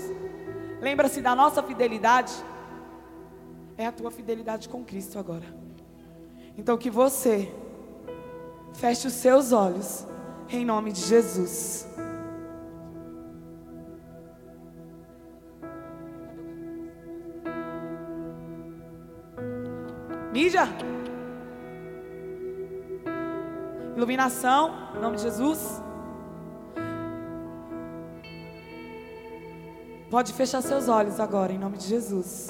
Lembra-se 0.82 1.22
da 1.22 1.36
nossa 1.36 1.64
fidelidade? 1.64 2.34
É 3.78 3.88
a 3.88 3.92
tua 3.92 4.12
fidelidade 4.12 4.70
com 4.70 4.84
Cristo 4.84 5.18
agora. 5.18 5.46
Então 6.58 6.78
que 6.78 6.90
você 6.90 7.52
feche 8.74 9.08
os 9.08 9.14
seus 9.14 9.52
olhos 9.52 10.06
em 10.50 10.66
nome 10.66 10.92
de 10.92 11.02
Jesus. 11.02 11.88
Mídia. 20.34 20.68
Iluminação, 23.96 24.90
em 24.96 25.00
nome 25.00 25.18
de 25.18 25.22
Jesus. 25.22 25.80
Pode 30.10 30.34
fechar 30.34 30.64
seus 30.64 30.90
olhos 30.90 31.20
agora, 31.20 31.54
em 31.54 31.60
nome 31.60 31.78
de 31.78 31.86
Jesus. 31.86 32.48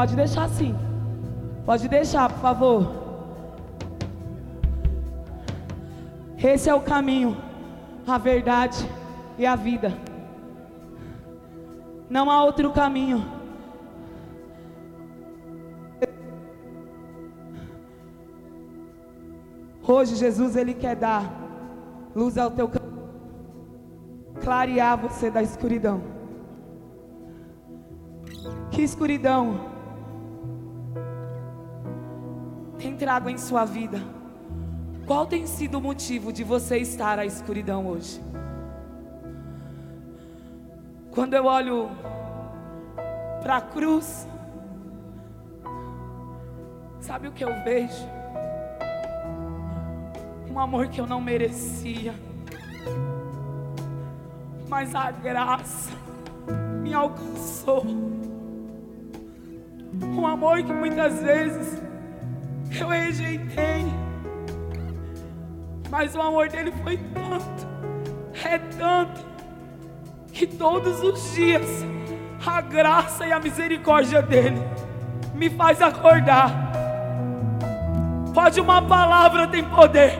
Pode 0.00 0.16
deixar 0.16 0.44
assim. 0.44 0.74
Pode 1.66 1.86
deixar, 1.86 2.30
por 2.30 2.38
favor. 2.38 2.90
Esse 6.42 6.70
é 6.70 6.74
o 6.74 6.80
caminho, 6.80 7.36
a 8.06 8.16
verdade 8.16 8.78
e 9.36 9.44
a 9.44 9.54
vida. 9.54 9.92
Não 12.08 12.30
há 12.30 12.42
outro 12.42 12.72
caminho. 12.72 13.30
Hoje 19.86 20.16
Jesus 20.16 20.56
ele 20.56 20.72
quer 20.72 20.96
dar 20.96 21.30
luz 22.16 22.38
ao 22.38 22.50
teu 22.50 22.68
caminho, 22.68 23.06
clarear 24.42 24.96
você 24.96 25.30
da 25.30 25.42
escuridão. 25.42 26.00
Que 28.70 28.80
escuridão 28.80 29.69
trago 33.00 33.30
em 33.30 33.38
sua 33.38 33.64
vida? 33.64 33.98
Qual 35.06 35.26
tem 35.26 35.46
sido 35.46 35.78
o 35.78 35.80
motivo 35.80 36.30
de 36.30 36.44
você 36.44 36.76
estar 36.76 37.18
à 37.18 37.24
escuridão 37.24 37.86
hoje? 37.86 38.20
Quando 41.10 41.32
eu 41.32 41.46
olho 41.46 41.88
para 43.40 43.56
a 43.56 43.60
cruz, 43.62 44.28
sabe 47.00 47.28
o 47.28 47.32
que 47.32 47.42
eu 47.42 47.48
vejo? 47.64 48.06
Um 50.50 50.58
amor 50.60 50.88
que 50.88 51.00
eu 51.00 51.06
não 51.06 51.22
merecia, 51.22 52.14
mas 54.68 54.94
a 54.94 55.10
graça 55.10 55.90
me 56.82 56.92
alcançou. 56.92 57.82
Um 60.02 60.26
amor 60.26 60.62
que 60.62 60.72
muitas 60.72 61.22
vezes 61.22 61.89
eu 62.78 62.88
rejeitei, 62.88 63.86
mas 65.90 66.14
o 66.14 66.20
amor 66.20 66.48
dele 66.48 66.72
foi 66.82 66.96
tanto, 66.96 67.66
é 68.44 68.58
tanto, 68.58 69.24
que 70.32 70.46
todos 70.46 71.02
os 71.02 71.34
dias 71.34 71.84
a 72.46 72.60
graça 72.60 73.26
e 73.26 73.32
a 73.32 73.38
misericórdia 73.38 74.22
dele 74.22 74.62
me 75.34 75.50
faz 75.50 75.82
acordar. 75.82 76.70
Pode 78.32 78.60
uma 78.60 78.80
palavra 78.80 79.46
tem 79.46 79.64
poder, 79.64 80.18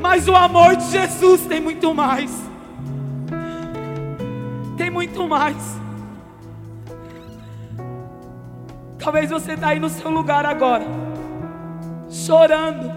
mas 0.00 0.28
o 0.28 0.34
amor 0.34 0.76
de 0.76 0.84
Jesus 0.84 1.44
tem 1.46 1.60
muito 1.60 1.94
mais. 1.94 2.30
Tem 4.76 4.90
muito 4.90 5.26
mais. 5.26 5.78
Talvez 8.98 9.30
você 9.30 9.52
está 9.52 9.68
aí 9.68 9.80
no 9.80 9.88
seu 9.88 10.10
lugar 10.10 10.44
agora, 10.46 10.84
chorando. 12.28 12.92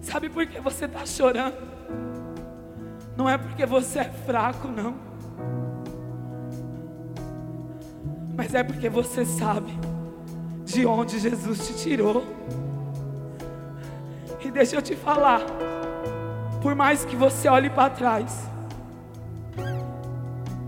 Sabe 0.00 0.30
por 0.30 0.46
que 0.46 0.58
você 0.58 0.86
está 0.86 1.04
chorando? 1.04 1.58
Não 3.14 3.28
é 3.28 3.36
porque 3.36 3.66
você 3.66 3.98
é 3.98 4.04
fraco, 4.04 4.66
não. 4.66 4.94
Mas 8.34 8.54
é 8.54 8.64
porque 8.64 8.88
você 8.88 9.26
sabe 9.26 9.78
de 10.64 10.86
onde 10.86 11.18
Jesus 11.18 11.68
te 11.68 11.74
tirou. 11.74 12.24
E 14.42 14.50
deixa 14.50 14.76
eu 14.76 14.82
te 14.82 14.96
falar, 14.96 15.42
por 16.62 16.74
mais 16.74 17.04
que 17.04 17.14
você 17.14 17.46
olhe 17.46 17.68
para 17.68 17.90
trás, 17.90 18.48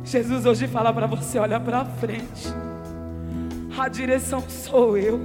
Jesus 0.04 0.44
hoje 0.44 0.68
fala 0.68 0.92
para 0.92 1.06
você: 1.06 1.38
olha 1.38 1.58
para 1.58 1.86
frente, 1.86 2.65
a 3.78 3.88
direção 3.88 4.42
sou 4.48 4.96
eu, 4.96 5.20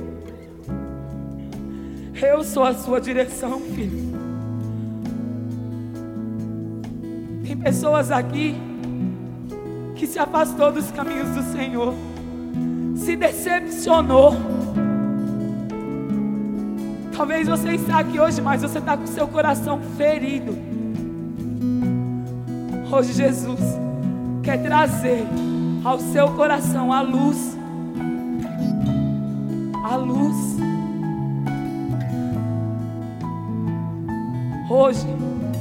eu 2.22 2.44
sou 2.44 2.64
a 2.64 2.74
sua 2.74 3.00
direção, 3.00 3.60
filho. 3.60 4.12
Tem 7.44 7.58
pessoas 7.58 8.12
aqui 8.12 8.56
que 9.96 10.06
se 10.06 10.20
afastou 10.20 10.72
dos 10.72 10.92
caminhos 10.92 11.30
do 11.30 11.44
Senhor, 11.52 11.94
se 12.96 13.16
decepcionou. 13.16 14.34
Talvez 17.16 17.48
você 17.48 17.72
está 17.72 18.00
aqui 18.00 18.20
hoje, 18.20 18.42
mas 18.42 18.62
você 18.62 18.80
está 18.80 18.98
com 18.98 19.08
seu 19.08 19.28
coração 19.28 19.80
ferido. 19.98 20.58
Hoje 22.92 23.14
Jesus 23.14 23.60
quer 24.44 24.62
trazer 24.62 25.26
ao 25.84 26.00
seu 26.00 26.32
coração 26.32 26.92
a 26.92 27.02
luz. 27.02 27.61
A 29.92 29.98
luz. 29.98 30.56
Hoje 34.70 35.06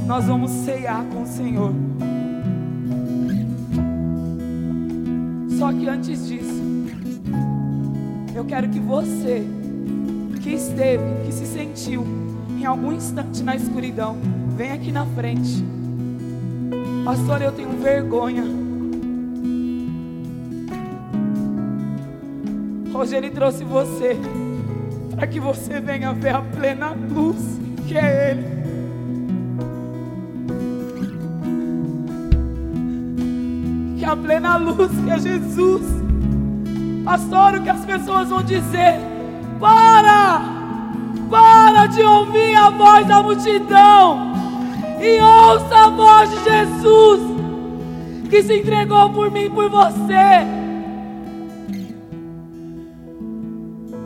nós 0.07 0.25
vamos 0.27 0.53
ceiar 0.53 1.05
com 1.07 1.25
o 1.25 1.27
Senhor. 1.27 1.73
Só 5.59 5.73
que 5.73 5.89
antes 5.89 6.29
disso, 6.29 6.63
eu 8.33 8.45
quero 8.45 8.69
que 8.69 8.79
você 8.79 9.45
que 10.41 10.51
esteve, 10.51 11.03
que 11.27 11.33
se 11.33 11.47
sentiu 11.47 12.07
em 12.57 12.65
algum 12.65 12.93
instante 12.93 13.43
na 13.43 13.57
escuridão, 13.57 14.17
vem 14.57 14.71
aqui 14.71 14.93
na 14.93 15.07
frente. 15.07 15.65
Pastor, 17.05 17.43
eu 17.43 17.51
tenho 17.51 17.71
vergonha. 17.83 18.70
Hoje 23.01 23.17
Ele 23.17 23.31
trouxe 23.31 23.65
você 23.65 24.15
para 25.17 25.27
que 25.27 25.41
você 25.41 25.81
venha 25.81 26.13
ver 26.13 26.35
a 26.35 26.43
plena 26.43 26.95
luz 27.11 27.59
que 27.89 27.97
é 27.97 28.31
Ele. 28.31 28.45
Que 33.99 34.05
a 34.05 34.15
plena 34.15 34.59
luz 34.59 34.91
que 35.03 35.11
é 35.11 35.19
Jesus. 35.19 35.81
Pastor, 37.03 37.55
o 37.55 37.63
que 37.63 37.71
as 37.71 37.87
pessoas 37.87 38.29
vão 38.29 38.43
dizer? 38.43 39.01
Para! 39.59 40.43
Para 41.31 41.87
de 41.87 42.03
ouvir 42.03 42.55
a 42.55 42.69
voz 42.69 43.07
da 43.07 43.23
multidão 43.23 44.31
e 45.01 45.19
ouça 45.23 45.87
a 45.87 45.89
voz 45.89 46.31
de 46.31 46.45
Jesus 46.45 47.21
que 48.29 48.43
se 48.43 48.59
entregou 48.59 49.09
por 49.09 49.31
mim 49.31 49.45
e 49.45 49.51
por 49.51 49.71
você. 49.71 50.60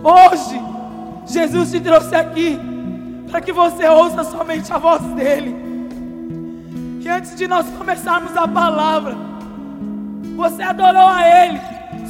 Hoje, 0.04 0.60
Jesus 1.26 1.70
te 1.70 1.80
trouxe 1.80 2.14
aqui 2.14 2.60
para 3.30 3.40
que 3.40 3.54
você 3.54 3.88
ouça 3.88 4.22
somente 4.22 4.70
a 4.70 4.76
voz 4.76 5.00
dele. 5.14 5.56
E 7.00 7.08
antes 7.08 7.34
de 7.34 7.48
nós 7.48 7.66
começarmos 7.70 8.36
a 8.36 8.46
palavra, 8.46 9.16
você 10.36 10.62
adorou 10.62 11.08
a 11.08 11.22
Ele 11.26 11.58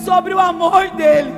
sobre 0.04 0.34
o 0.34 0.40
amor 0.40 0.90
dele. 0.90 1.32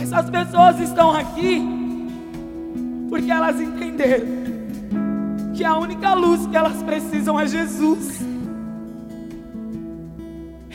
Essas 0.00 0.30
pessoas 0.30 0.80
estão 0.80 1.14
aqui 1.14 1.62
porque 3.10 3.30
elas 3.30 3.60
entenderam 3.60 4.26
que 5.54 5.62
a 5.62 5.76
única 5.76 6.14
luz 6.14 6.46
que 6.46 6.56
elas 6.56 6.82
precisam 6.82 7.38
é 7.38 7.46
Jesus. 7.46 8.18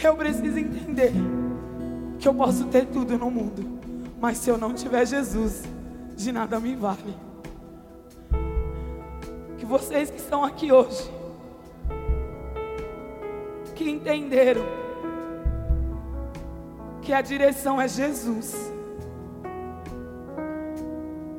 Eu 0.03 0.15
preciso 0.15 0.59
entender 0.59 1.40
que 2.21 2.27
eu 2.27 2.35
posso 2.35 2.67
ter 2.67 2.85
tudo 2.85 3.17
no 3.17 3.31
mundo, 3.31 3.79
mas 4.19 4.37
se 4.37 4.47
eu 4.47 4.55
não 4.55 4.75
tiver 4.75 5.07
Jesus, 5.07 5.63
de 6.15 6.31
nada 6.31 6.59
me 6.59 6.75
vale. 6.75 7.15
Que 9.57 9.65
vocês 9.65 10.11
que 10.11 10.17
estão 10.17 10.43
aqui 10.43 10.71
hoje, 10.71 11.11
que 13.73 13.89
entenderam 13.89 14.61
que 17.01 17.11
a 17.11 17.23
direção 17.23 17.81
é 17.81 17.87
Jesus, 17.87 18.71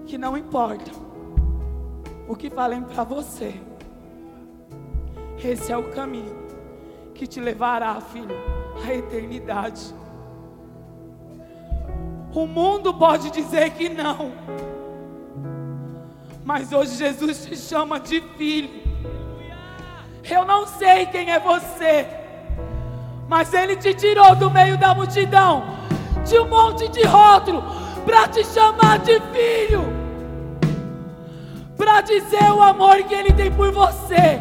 que 0.04 0.18
não 0.18 0.36
importa 0.36 0.90
o 2.26 2.34
que 2.34 2.50
falem 2.50 2.82
para 2.82 3.04
você, 3.04 3.54
esse 5.44 5.70
é 5.70 5.76
o 5.76 5.92
caminho 5.92 6.42
que 7.14 7.24
te 7.24 7.38
levará, 7.38 8.00
filho, 8.00 8.34
à 8.84 8.92
eternidade. 8.92 10.01
O 12.34 12.46
mundo 12.46 12.94
pode 12.94 13.30
dizer 13.30 13.70
que 13.70 13.90
não, 13.90 14.32
mas 16.42 16.72
hoje 16.72 16.96
Jesus 16.96 17.44
te 17.44 17.56
chama 17.56 18.00
de 18.00 18.22
filho. 18.38 18.70
Eu 20.24 20.44
não 20.46 20.66
sei 20.66 21.04
quem 21.06 21.30
é 21.30 21.38
você, 21.38 22.06
mas 23.28 23.52
Ele 23.52 23.76
te 23.76 23.92
tirou 23.92 24.34
do 24.34 24.50
meio 24.50 24.78
da 24.78 24.94
multidão, 24.94 25.62
de 26.26 26.38
um 26.38 26.48
monte 26.48 26.88
de 26.88 27.02
rótulo, 27.04 27.62
para 28.06 28.26
te 28.28 28.42
chamar 28.46 29.00
de 29.00 29.20
filho, 29.20 29.84
para 31.76 32.00
dizer 32.00 32.50
o 32.50 32.62
amor 32.62 33.02
que 33.02 33.14
Ele 33.14 33.32
tem 33.32 33.52
por 33.52 33.70
você. 33.72 34.40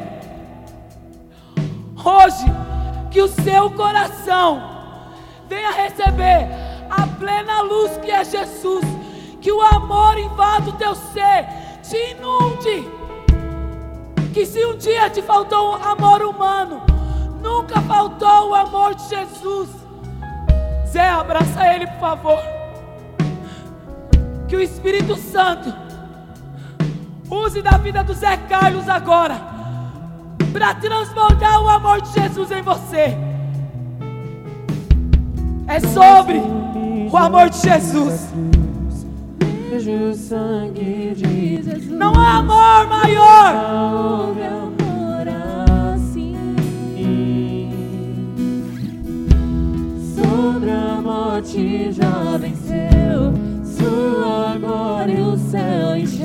Hoje, 2.04 2.46
que 3.12 3.22
o 3.22 3.28
seu 3.28 3.70
coração 3.72 4.64
venha 5.50 5.72
receber 5.72 6.61
plena 7.22 7.62
luz 7.62 7.96
que 7.98 8.10
é 8.10 8.26
Jesus. 8.26 8.84
Que 9.40 9.52
o 9.52 9.62
amor 9.62 10.18
invada 10.18 10.70
o 10.70 10.74
teu 10.74 10.96
ser, 10.96 11.48
te 11.84 11.98
inunde. 12.12 12.90
Que 14.34 14.46
se 14.46 14.66
um 14.66 14.78
dia 14.78 15.10
te 15.10 15.22
faltou 15.22 15.72
um 15.72 15.84
amor 15.84 16.22
humano, 16.24 16.82
nunca 17.42 17.80
faltou 17.82 18.50
o 18.50 18.56
amor 18.56 18.96
de 18.96 19.08
Jesus. 19.08 19.70
Zé, 20.88 21.08
abraça 21.10 21.68
ele, 21.74 21.88
por 21.88 22.00
favor. 22.00 22.40
Que 24.48 24.56
o 24.56 24.62
Espírito 24.62 25.16
Santo 25.16 25.74
use 27.30 27.62
da 27.62 27.78
vida 27.78 28.04
do 28.04 28.14
Zé 28.14 28.36
Carlos 28.50 28.90
agora 28.90 29.40
para 30.52 30.76
transbordar 30.76 31.62
o 31.62 31.70
amor 31.70 32.02
de 32.02 32.12
Jesus 32.12 32.52
em 32.52 32.62
você. 32.62 33.18
É 35.68 35.80
sobre 35.80 36.42
o 37.12 37.18
amor 37.18 37.50
de 37.50 37.58
Jesus. 37.58 38.30
Vejo 39.70 39.92
o 39.92 40.14
sangue 40.14 41.14
de 41.16 41.62
Jesus. 41.64 41.90
Não 41.90 42.14
há 42.14 42.38
amor 42.38 42.88
maior. 42.88 43.56
Assim. 45.94 46.36
Sobre 50.16 50.72
a 50.72 51.02
morte 51.02 51.92
já 51.92 52.38
venceu. 52.38 53.34
Sua 53.64 54.58
glória 54.58 55.24
o 55.24 55.38
céu 55.38 55.98
encheu. 55.98 56.21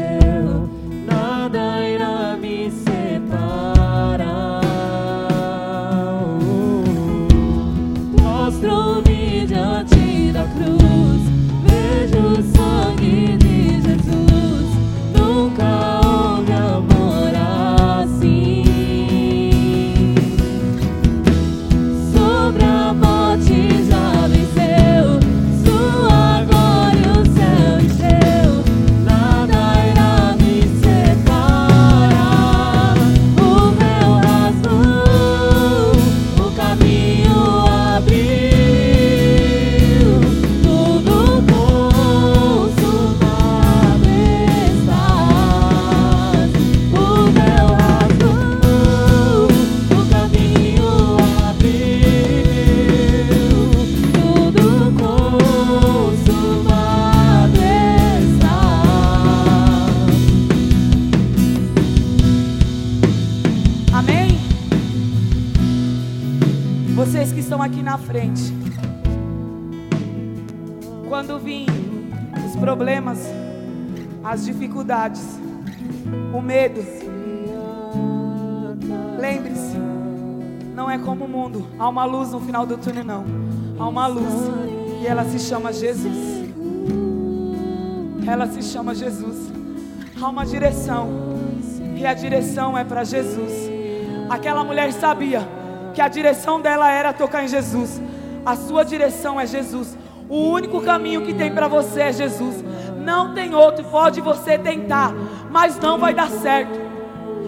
Problemas, 72.66 73.20
as 74.24 74.44
dificuldades, 74.44 75.22
o 76.34 76.42
medo. 76.42 76.84
Lembre-se, 79.20 79.76
não 80.74 80.90
é 80.90 80.98
como 80.98 81.26
o 81.26 81.28
mundo. 81.28 81.64
Há 81.78 81.88
uma 81.88 82.04
luz 82.04 82.32
no 82.32 82.40
final 82.40 82.66
do 82.66 82.76
túnel, 82.76 83.04
não. 83.04 83.24
Há 83.78 83.86
uma 83.86 84.08
luz. 84.08 84.34
E 85.00 85.06
ela 85.06 85.24
se 85.24 85.38
chama 85.38 85.72
Jesus. 85.72 86.16
Ela 88.26 88.48
se 88.48 88.60
chama 88.64 88.96
Jesus. 88.96 89.52
Há 90.20 90.28
uma 90.28 90.44
direção. 90.44 91.08
E 91.96 92.04
a 92.04 92.14
direção 92.14 92.76
é 92.76 92.82
para 92.82 93.04
Jesus. 93.04 93.52
Aquela 94.28 94.64
mulher 94.64 94.92
sabia 94.92 95.46
que 95.94 96.00
a 96.00 96.08
direção 96.08 96.60
dela 96.60 96.90
era 96.90 97.12
tocar 97.12 97.44
em 97.44 97.48
Jesus. 97.48 98.02
A 98.44 98.56
sua 98.56 98.84
direção 98.84 99.40
é 99.40 99.46
Jesus. 99.46 99.96
O 100.28 100.50
único 100.50 100.80
caminho 100.80 101.22
que 101.22 101.32
tem 101.32 101.52
para 101.52 101.68
você 101.68 102.02
é 102.02 102.12
Jesus. 102.12 102.64
Não 102.98 103.34
tem 103.34 103.54
outro. 103.54 103.84
Pode 103.84 104.20
você 104.20 104.58
tentar, 104.58 105.12
mas 105.50 105.78
não 105.78 105.98
vai 105.98 106.12
dar 106.12 106.30
certo. 106.30 106.78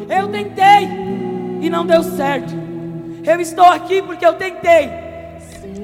Eu 0.09 0.29
tentei 0.29 0.89
e 1.61 1.69
não 1.69 1.85
deu 1.85 2.03
certo. 2.03 2.55
Eu 3.25 3.41
estou 3.41 3.65
aqui 3.65 4.01
porque 4.01 4.25
eu 4.25 4.35
tentei 4.35 4.91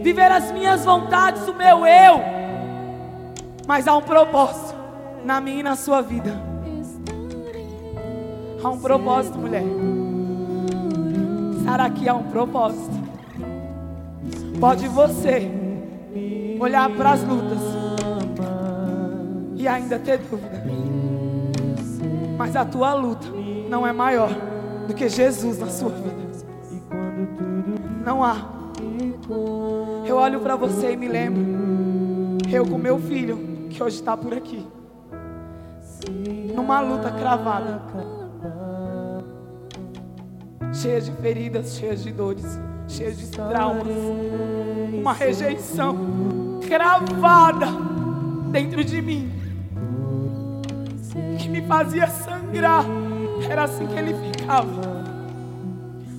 viver 0.02 0.30
as 0.30 0.52
minhas 0.52 0.84
vontades, 0.84 1.46
o 1.48 1.54
meu 1.54 1.86
eu. 1.86 2.20
Mas 3.66 3.88
há 3.88 3.96
um 3.96 4.02
propósito 4.02 4.74
na 5.24 5.40
minha 5.40 5.60
e 5.60 5.62
na 5.62 5.76
sua 5.76 6.00
vida. 6.00 6.40
Há 8.62 8.68
um 8.68 8.78
propósito, 8.78 9.38
mulher. 9.38 9.64
Estar 11.58 11.80
aqui 11.80 12.08
há 12.08 12.14
um 12.14 12.24
propósito. 12.24 12.94
Pode 14.60 14.86
você 14.88 15.50
olhar 16.64 16.88
para 16.90 17.12
as 17.12 17.22
lutas 17.22 17.58
e 19.54 19.68
ainda 19.68 19.98
ter 19.98 20.18
dúvida. 20.18 20.64
Mas 22.38 22.56
a 22.56 22.64
tua 22.64 22.94
luta 22.94 23.26
não 23.68 23.86
é 23.86 23.92
maior 23.92 24.30
do 24.88 24.94
que 24.94 25.08
Jesus 25.08 25.58
na 25.58 25.66
sua 25.66 25.90
vida. 25.90 26.24
Não 28.04 28.24
há. 28.24 28.36
Eu 30.06 30.16
olho 30.16 30.40
para 30.40 30.56
você 30.56 30.92
e 30.92 30.96
me 30.96 31.06
lembro. 31.06 31.44
Eu 32.50 32.66
com 32.66 32.78
meu 32.78 32.98
filho, 32.98 33.68
que 33.70 33.82
hoje 33.82 33.96
está 33.96 34.16
por 34.16 34.32
aqui. 34.32 34.66
Numa 36.54 36.80
luta 36.80 37.10
cravada. 37.10 37.82
Cheia 40.72 41.00
de 41.00 41.12
feridas, 41.12 41.76
cheia 41.76 41.96
de 41.96 42.10
dores, 42.10 42.58
cheia 42.88 43.12
de 43.12 43.26
traumas. 43.28 43.86
Uma 44.92 45.12
rejeição 45.12 46.43
cravada 46.68 47.66
dentro 48.50 48.84
de 48.84 49.00
mim. 49.00 49.32
Que 51.38 51.48
me 51.48 51.62
fazia 51.62 52.06
sangrar. 52.06 52.84
Era 53.48 53.64
assim 53.64 53.86
que 53.86 53.94
ele 53.94 54.14
ficava. 54.14 55.04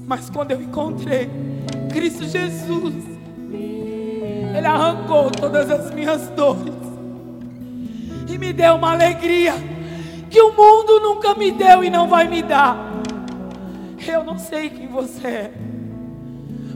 Mas 0.07 0.29
quando 0.29 0.51
eu 0.51 0.61
encontrei 0.61 1.29
Cristo 1.91 2.25
Jesus, 2.25 2.93
Ele 3.51 4.67
arrancou 4.67 5.31
todas 5.31 5.71
as 5.71 5.91
minhas 5.91 6.27
dores 6.29 6.73
e 8.29 8.37
me 8.37 8.53
deu 8.53 8.75
uma 8.75 8.91
alegria 8.91 9.53
que 10.29 10.41
o 10.41 10.51
mundo 10.51 10.99
nunca 10.99 11.33
me 11.35 11.51
deu 11.51 11.83
e 11.83 11.89
não 11.89 12.07
vai 12.07 12.27
me 12.27 12.43
dar. 12.43 12.77
Eu 14.05 14.23
não 14.23 14.37
sei 14.37 14.69
quem 14.69 14.87
você 14.87 15.27
é, 15.27 15.53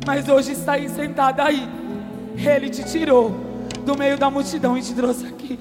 mas 0.06 0.28
hoje 0.28 0.54
está 0.54 0.74
aí 0.74 0.90
sentado 0.90 1.42
aí. 1.42 1.68
Ele 2.36 2.70
te 2.70 2.84
tirou 2.86 3.49
do 3.90 3.98
meio 3.98 4.20
da 4.20 4.30
multidão 4.30 4.78
e 4.78 4.84
te 4.84 4.94
trouxe 4.94 5.26
aqui. 5.26 5.60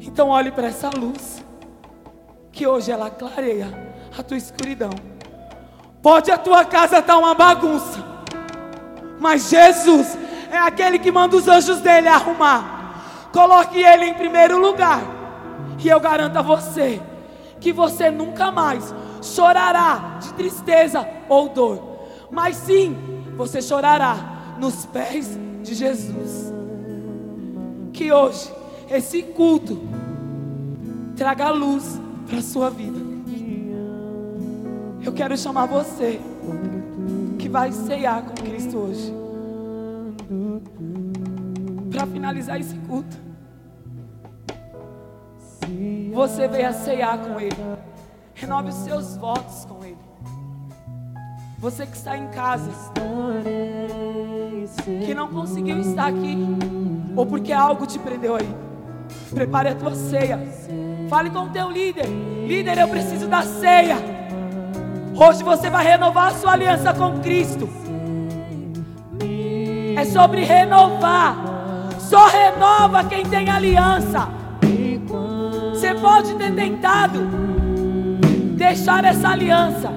Então 0.00 0.30
olhe 0.30 0.50
para 0.50 0.66
essa 0.66 0.90
luz, 0.90 1.44
que 2.50 2.66
hoje 2.66 2.90
ela 2.90 3.08
clareia 3.08 3.72
a 4.18 4.20
tua 4.20 4.36
escuridão. 4.36 4.90
Pode 6.02 6.28
a 6.32 6.38
tua 6.38 6.64
casa 6.64 6.98
estar 6.98 7.16
uma 7.16 7.34
bagunça, 7.34 8.04
mas 9.20 9.48
Jesus 9.48 10.18
é 10.50 10.58
aquele 10.58 10.98
que 10.98 11.12
manda 11.12 11.36
os 11.36 11.46
anjos 11.46 11.78
dele 11.78 12.08
arrumar. 12.08 13.28
Coloque 13.32 13.78
ele 13.78 14.06
em 14.06 14.14
primeiro 14.14 14.58
lugar, 14.58 15.02
e 15.78 15.88
eu 15.88 16.00
garanto 16.00 16.38
a 16.38 16.42
você 16.42 17.00
que 17.60 17.72
você 17.72 18.10
nunca 18.10 18.50
mais 18.50 18.92
chorará 19.22 20.18
de 20.20 20.34
tristeza 20.34 21.08
ou 21.28 21.48
dor, 21.48 22.08
mas 22.28 22.56
sim 22.56 22.96
você 23.36 23.62
chorará 23.62 24.16
nos 24.58 24.84
pés 24.84 25.38
de 25.62 25.76
Jesus. 25.76 26.55
Que 27.96 28.12
hoje 28.12 28.52
esse 28.90 29.22
culto 29.22 29.80
traga 31.16 31.48
luz 31.48 31.98
para 32.28 32.40
a 32.40 32.42
sua 32.42 32.68
vida. 32.68 32.98
Eu 35.02 35.14
quero 35.14 35.34
chamar 35.38 35.64
você 35.64 36.20
que 37.38 37.48
vai 37.48 37.72
ceiar 37.72 38.22
com 38.22 38.34
Cristo 38.34 38.76
hoje. 38.76 39.14
Para 41.90 42.06
finalizar 42.06 42.60
esse 42.60 42.76
culto, 42.80 43.16
você 46.12 46.46
veio 46.48 46.68
a 46.68 46.72
ceiar 46.74 47.18
com 47.18 47.40
Ele. 47.40 47.56
Renove 48.34 48.68
os 48.68 48.74
seus 48.74 49.16
votos 49.16 49.64
com 49.64 49.82
Ele. 49.82 49.95
Você 51.58 51.86
que 51.86 51.96
está 51.96 52.16
em 52.16 52.28
casa, 52.28 52.70
que 55.04 55.14
não 55.14 55.28
conseguiu 55.28 55.80
estar 55.80 56.06
aqui, 56.06 56.36
ou 57.16 57.24
porque 57.24 57.52
algo 57.52 57.86
te 57.86 57.98
prendeu 57.98 58.36
aí. 58.36 58.48
Prepare 59.32 59.70
a 59.70 59.74
tua 59.74 59.94
ceia. 59.94 60.38
Fale 61.08 61.30
com 61.30 61.44
o 61.44 61.48
teu 61.48 61.70
líder. 61.70 62.06
Líder, 62.46 62.78
eu 62.78 62.88
preciso 62.88 63.26
da 63.26 63.42
ceia. 63.42 63.96
Hoje 65.14 65.42
você 65.42 65.70
vai 65.70 65.84
renovar 65.84 66.28
a 66.28 66.34
sua 66.34 66.52
aliança 66.52 66.92
com 66.92 67.20
Cristo. 67.20 67.68
É 69.96 70.04
sobre 70.04 70.44
renovar. 70.44 71.36
Só 71.98 72.28
renova 72.28 73.02
quem 73.04 73.24
tem 73.24 73.48
aliança. 73.48 74.28
Você 75.72 75.94
pode 75.94 76.34
ter 76.34 76.54
tentado 76.54 77.20
deixar 78.56 79.04
essa 79.04 79.28
aliança, 79.30 79.92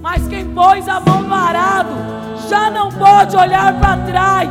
mas 0.00 0.26
quem 0.28 0.44
pôs 0.50 0.88
a 0.88 1.00
mão 1.00 1.22
no 1.22 1.34
arado 1.34 1.90
já 2.48 2.70
não 2.70 2.90
pode 2.90 3.36
olhar 3.36 3.78
para 3.78 3.96
trás. 3.98 4.48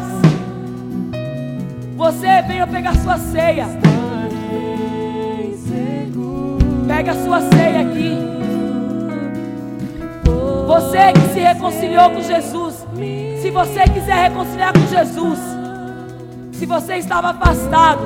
Você 1.96 2.42
venha 2.44 2.68
pegar 2.68 2.96
sua 2.96 3.18
ceia. 3.18 3.66
Pega 6.88 7.14
sua 7.16 7.42
ceia 7.42 7.82
aqui. 7.82 8.18
Você 10.68 11.14
que 11.14 11.34
se 11.34 11.40
reconciliou 11.40 12.10
com 12.12 12.22
Jesus. 12.22 12.86
Se 13.42 13.50
você 13.50 13.84
quiser 13.84 14.30
reconciliar 14.30 14.74
com 14.74 14.86
Jesus. 14.88 15.40
Se 16.52 16.66
você 16.66 16.96
estava 16.96 17.30
afastado, 17.30 18.02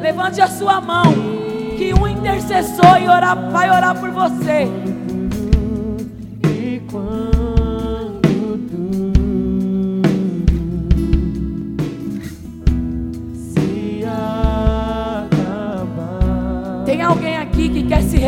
levante 0.00 0.40
a 0.40 0.48
sua 0.48 0.80
mão. 0.80 1.12
Que 1.76 1.92
um 1.94 2.06
intercessor 2.06 2.98
vai 3.50 3.70
orar 3.70 3.94
por 3.98 4.10
você. 4.10 4.68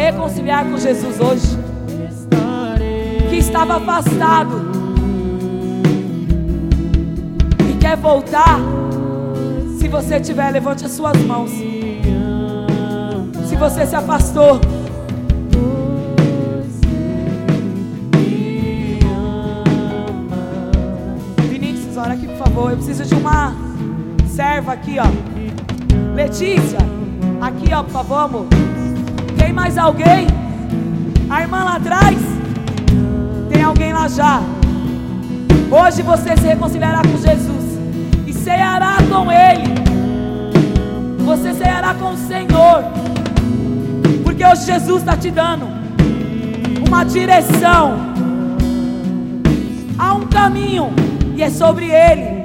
Reconciliar 0.07 0.65
com 0.65 0.77
Jesus 0.79 1.21
hoje? 1.21 1.59
Que 3.29 3.37
estava 3.37 3.77
afastado 3.77 4.71
e 7.69 7.77
quer 7.79 7.97
voltar? 7.97 8.59
Se 9.79 9.89
você 9.89 10.21
tiver, 10.21 10.51
levante 10.51 10.85
as 10.85 10.93
suas 10.93 11.17
mãos. 11.23 11.51
Se 13.49 13.57
você 13.57 13.87
se 13.87 13.97
afastou, 13.97 14.61
Eu 22.59 22.77
preciso 22.77 23.05
de 23.05 23.15
uma 23.15 23.55
serva 24.27 24.73
aqui, 24.73 24.97
ó. 24.99 25.07
Letícia, 26.15 26.79
aqui, 27.41 27.73
ó, 27.73 27.83
por 27.83 27.93
favor, 27.93 28.19
amor. 28.19 28.47
Tem 29.39 29.53
mais 29.53 29.77
alguém? 29.77 30.27
A 31.29 31.43
irmã 31.43 31.65
lá 31.65 31.77
atrás? 31.77 32.17
Tem 33.51 33.63
alguém 33.63 33.93
lá 33.93 34.09
já? 34.09 34.41
Hoje 35.71 36.01
você 36.03 36.35
se 36.35 36.47
reconciliará 36.47 37.03
com 37.03 37.19
Jesus 37.19 37.79
e 38.27 38.33
ceará 38.33 38.97
com 39.09 39.31
Ele. 39.31 39.75
Você 41.27 41.53
ceará 41.53 41.95
com 41.95 42.13
o 42.13 42.17
Senhor, 42.17 42.85
porque 44.25 44.45
hoje 44.45 44.65
Jesus 44.65 45.03
está 45.03 45.15
te 45.17 45.31
dando 45.31 45.67
uma 46.87 47.05
direção, 47.05 47.99
há 49.99 50.15
um 50.15 50.27
caminho 50.27 50.91
e 51.37 51.43
é 51.43 51.51
sobre 51.51 51.91
Ele. 51.91 52.36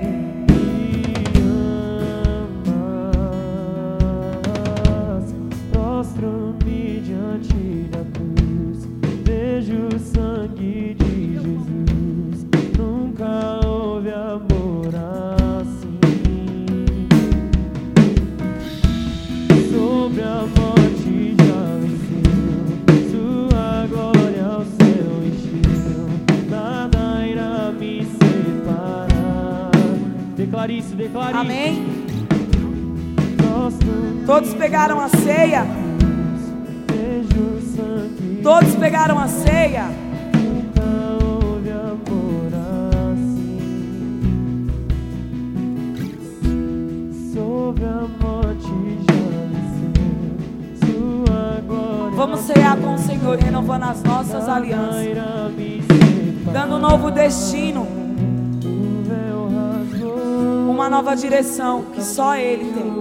Que 61.79 62.03
só 62.03 62.35
Ele 62.35 62.71
tem. 62.73 62.91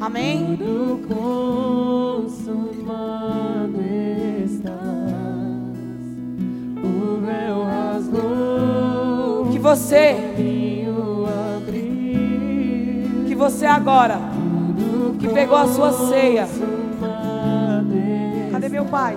Amém? 0.00 0.58
O 6.82 7.20
véu 7.20 7.64
rasgou. 7.64 9.48
Que 9.50 9.58
você, 9.58 10.16
que 13.26 13.34
você 13.34 13.66
agora, 13.66 14.18
que 15.18 15.28
pegou 15.28 15.56
a 15.58 15.66
sua 15.66 15.92
ceia. 15.92 16.48
Cadê 18.52 18.68
meu 18.68 18.84
pai? 18.84 19.16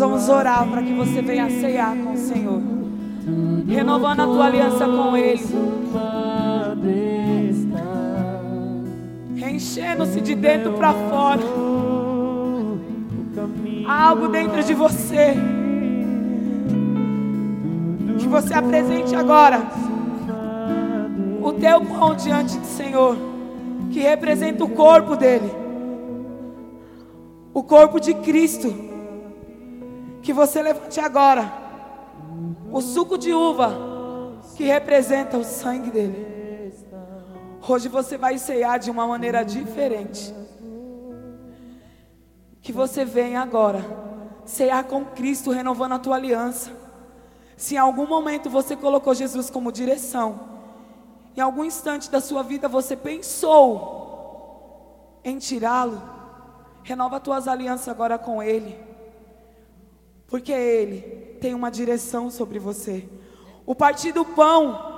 Vamos 0.00 0.28
orar 0.30 0.66
para 0.66 0.82
que 0.82 0.94
você 0.94 1.20
venha 1.20 1.50
ceiar 1.50 1.94
com 1.94 2.14
o 2.14 2.16
Senhor, 2.16 2.62
renovando 3.68 4.20
a 4.20 4.24
tua 4.24 4.46
aliança 4.46 4.86
com 4.86 5.14
Ele, 5.14 5.44
reenchendo-se 9.36 10.20
de 10.22 10.34
dentro 10.34 10.72
para 10.72 10.94
fora. 10.94 11.42
Algo 13.86 14.28
dentro 14.28 14.62
de 14.62 14.72
você. 14.72 15.34
Que 18.18 18.28
você 18.28 18.54
apresente 18.54 19.14
agora. 19.14 19.60
O 21.42 21.52
teu 21.52 21.84
pão 21.84 22.14
diante 22.14 22.56
do 22.58 22.66
Senhor, 22.66 23.16
que 23.90 24.00
representa 24.00 24.64
o 24.64 24.68
corpo 24.70 25.16
dele, 25.16 25.50
o 27.52 27.62
corpo 27.62 28.00
de 28.00 28.14
Cristo. 28.14 28.89
Que 30.22 30.32
você 30.32 30.62
levante 30.62 31.00
agora 31.00 31.52
o 32.70 32.80
suco 32.80 33.18
de 33.18 33.32
uva, 33.32 33.72
que 34.56 34.64
representa 34.64 35.38
o 35.38 35.44
sangue 35.44 35.90
dele. 35.90 36.74
Hoje 37.66 37.88
você 37.88 38.16
vai 38.16 38.38
ceiar 38.38 38.78
de 38.78 38.90
uma 38.90 39.06
maneira 39.06 39.44
diferente. 39.44 40.34
Que 42.60 42.72
você 42.72 43.04
venha 43.04 43.40
agora 43.40 43.84
cear 44.44 44.84
com 44.84 45.04
Cristo, 45.04 45.50
renovando 45.50 45.92
a 45.92 45.98
tua 45.98 46.16
aliança. 46.16 46.70
Se 47.56 47.74
em 47.74 47.78
algum 47.78 48.06
momento 48.06 48.50
você 48.50 48.74
colocou 48.74 49.14
Jesus 49.14 49.50
como 49.50 49.70
direção, 49.70 50.40
em 51.36 51.40
algum 51.40 51.64
instante 51.64 52.10
da 52.10 52.20
sua 52.20 52.42
vida 52.42 52.68
você 52.68 52.96
pensou 52.96 54.00
em 55.22 55.38
tirá-lo, 55.38 56.02
renova 56.82 57.18
as 57.18 57.22
tuas 57.22 57.46
alianças 57.46 57.88
agora 57.88 58.18
com 58.18 58.42
Ele, 58.42 58.76
porque 60.30 60.52
Ele 60.52 61.00
tem 61.40 61.52
uma 61.52 61.70
direção 61.70 62.30
sobre 62.30 62.60
você. 62.60 63.06
O 63.66 63.74
partir 63.74 64.12
do 64.12 64.24
pão 64.24 64.88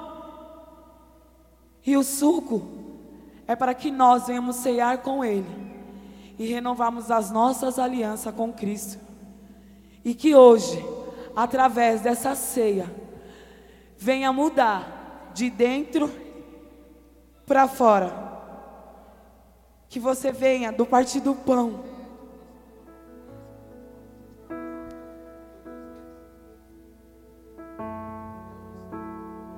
e 1.85 1.97
o 1.97 2.05
suco 2.05 2.63
é 3.47 3.57
para 3.57 3.75
que 3.75 3.91
nós 3.91 4.27
venhamos 4.27 4.57
ceiar 4.57 4.99
com 4.99 5.25
Ele 5.25 5.73
e 6.39 6.47
renovarmos 6.47 7.11
as 7.11 7.31
nossas 7.31 7.79
alianças 7.79 8.33
com 8.35 8.53
Cristo. 8.53 9.01
E 10.05 10.15
que 10.15 10.35
hoje, 10.35 10.85
através 11.35 12.03
dessa 12.03 12.35
ceia, 12.35 12.95
venha 13.97 14.33
mudar 14.33 15.31
de 15.35 15.49
dentro 15.49 16.11
para 17.47 17.67
fora. 17.67 18.31
que 19.89 20.01
você 20.01 20.33
venha 20.33 20.73
do 20.73 20.87
partir 20.87 21.21
do 21.21 21.35
pão. 21.35 21.92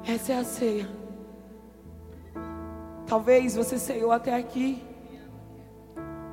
Essa 0.07 0.33
é 0.33 0.39
a 0.39 0.45
ceia. 0.45 0.89
Talvez 3.07 3.57
você 3.57 3.79
ceiou 3.79 4.13
até 4.13 4.35
aqui, 4.35 4.83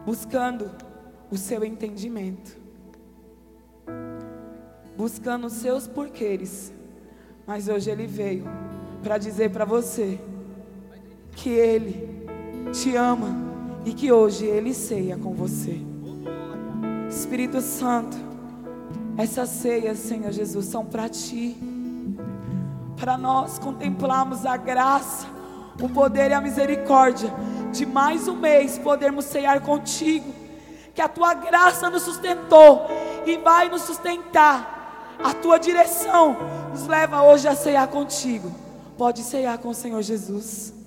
buscando 0.06 0.72
o 1.30 1.38
seu 1.38 1.64
entendimento, 1.64 2.58
buscando 4.98 5.48
os 5.48 5.54
seus 5.54 5.88
porquês, 5.88 6.74
mas 7.46 7.68
hoje 7.68 7.90
ele 7.90 8.08
veio 8.08 8.46
para 9.04 9.18
dizer 9.18 9.52
para 9.52 9.66
você 9.66 10.20
que 11.36 11.50
ele 11.50 12.26
te 12.72 12.96
ama 12.96 13.52
e 13.86 13.94
que 13.94 14.12
hoje 14.12 14.46
Ele 14.46 14.74
ceia 14.74 15.18
com 15.18 15.34
você. 15.34 15.80
Espírito 17.10 17.60
Santo, 17.62 18.18
essas 19.18 19.50
ceias, 19.50 20.00
Senhor 20.00 20.32
Jesus, 20.32 20.66
são 20.66 20.86
para 20.86 21.10
Ti, 21.10 21.58
para 23.02 23.18
nós 23.18 23.58
contemplarmos 23.58 24.46
a 24.46 24.56
graça, 24.56 25.26
o 25.82 25.90
poder 25.90 26.30
e 26.30 26.36
a 26.36 26.40
misericórdia 26.40 27.34
de 27.72 27.84
mais 27.84 28.28
um 28.28 28.36
mês 28.36 28.78
podermos 28.78 29.26
ceiar 29.26 29.60
contigo, 29.62 30.32
que 30.94 31.02
a 31.02 31.08
Tua 31.08 31.34
graça 31.34 31.90
nos 31.90 32.04
sustentou 32.04 32.86
e 33.26 33.38
vai 33.38 33.70
nos 33.70 33.82
sustentar, 33.82 35.18
a 35.18 35.34
Tua 35.34 35.58
direção 35.58 36.38
nos 36.70 36.86
leva 36.86 37.24
hoje 37.24 37.48
a 37.48 37.56
ceiar 37.56 37.88
contigo. 37.88 38.52
Pode 39.00 39.24
ceiar 39.24 39.58
com 39.58 39.70
o 39.70 39.74
Senhor 39.74 40.04
Jesus. 40.04 40.81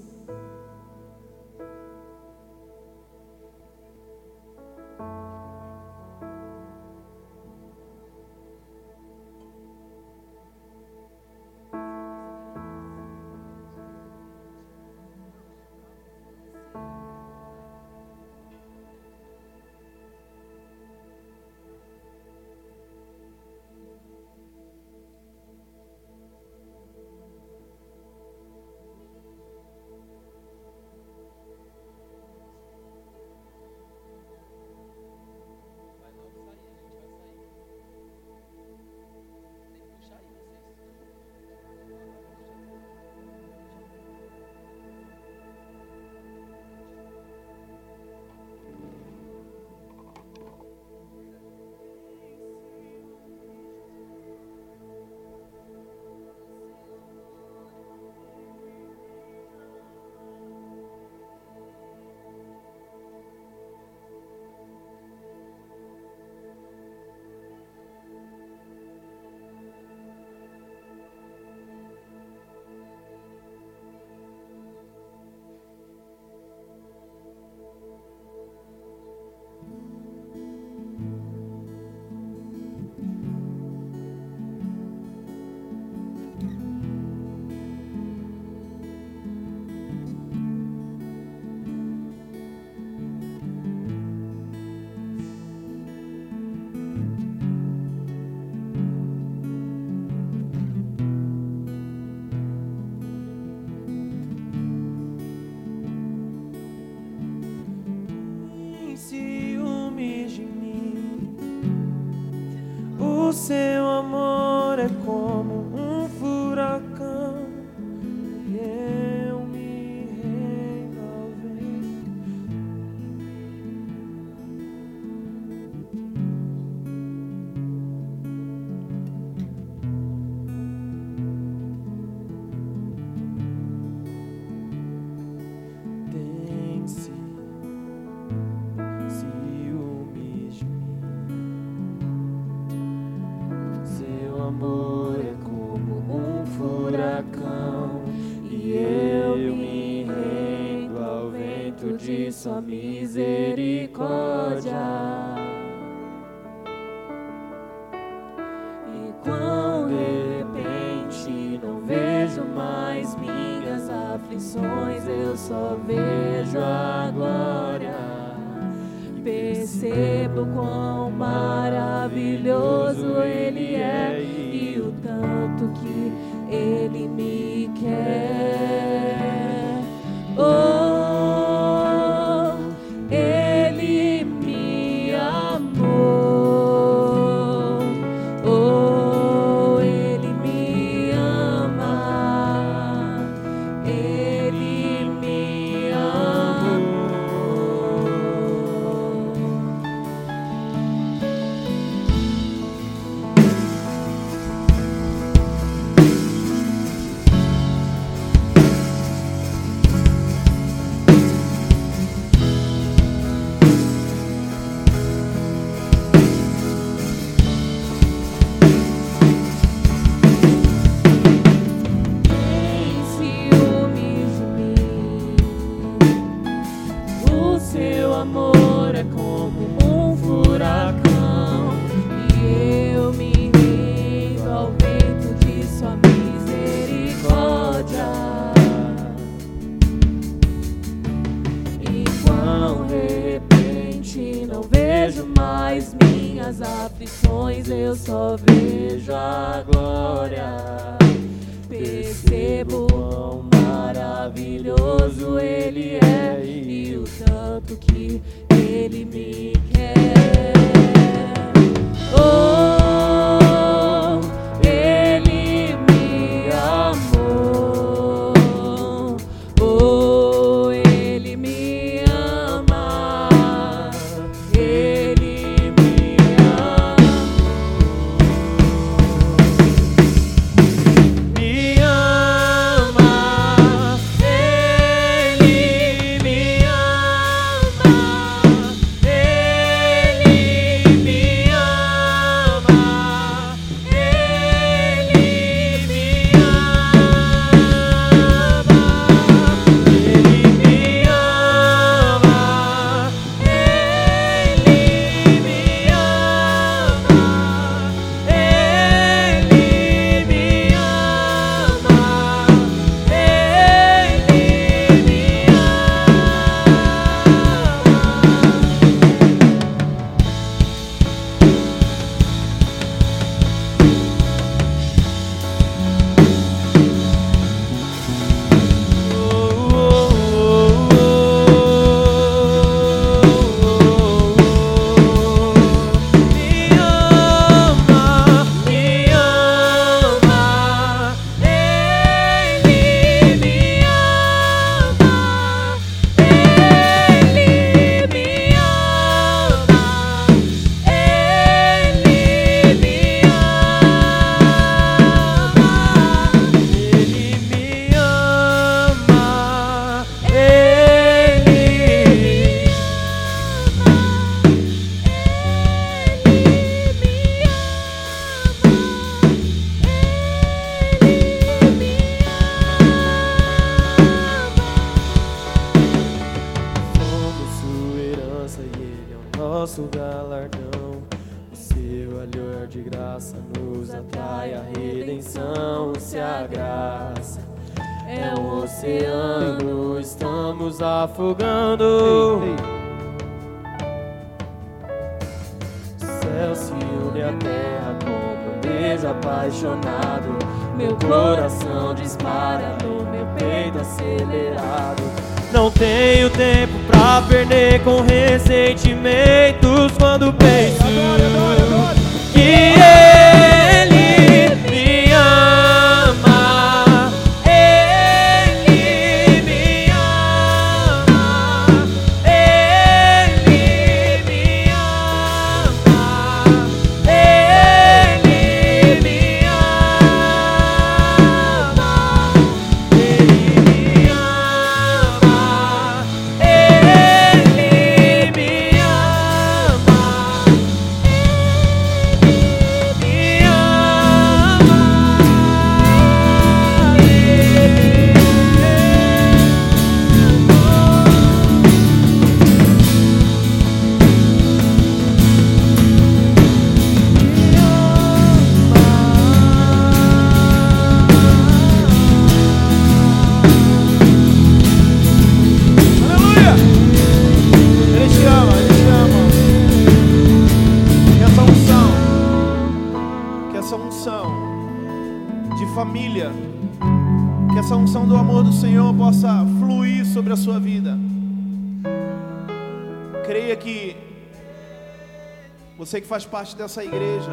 Que 486.04 486.08
faz 486.08 486.26
parte 486.26 486.54
dessa 486.54 486.84
igreja 486.84 487.32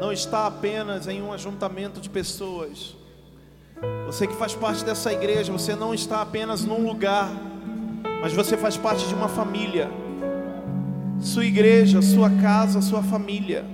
não 0.00 0.12
está 0.12 0.46
apenas 0.46 1.08
em 1.08 1.20
um 1.20 1.32
ajuntamento 1.32 2.00
de 2.00 2.08
pessoas. 2.08 2.94
Você 4.06 4.24
que 4.24 4.36
faz 4.36 4.54
parte 4.54 4.84
dessa 4.84 5.12
igreja, 5.12 5.50
você 5.50 5.74
não 5.74 5.92
está 5.92 6.22
apenas 6.22 6.62
num 6.62 6.86
lugar, 6.86 7.28
mas 8.20 8.32
você 8.32 8.56
faz 8.56 8.76
parte 8.76 9.08
de 9.08 9.14
uma 9.14 9.28
família. 9.28 9.90
Sua 11.20 11.44
igreja, 11.44 12.00
sua 12.02 12.30
casa, 12.30 12.80
sua 12.80 13.02
família. 13.02 13.64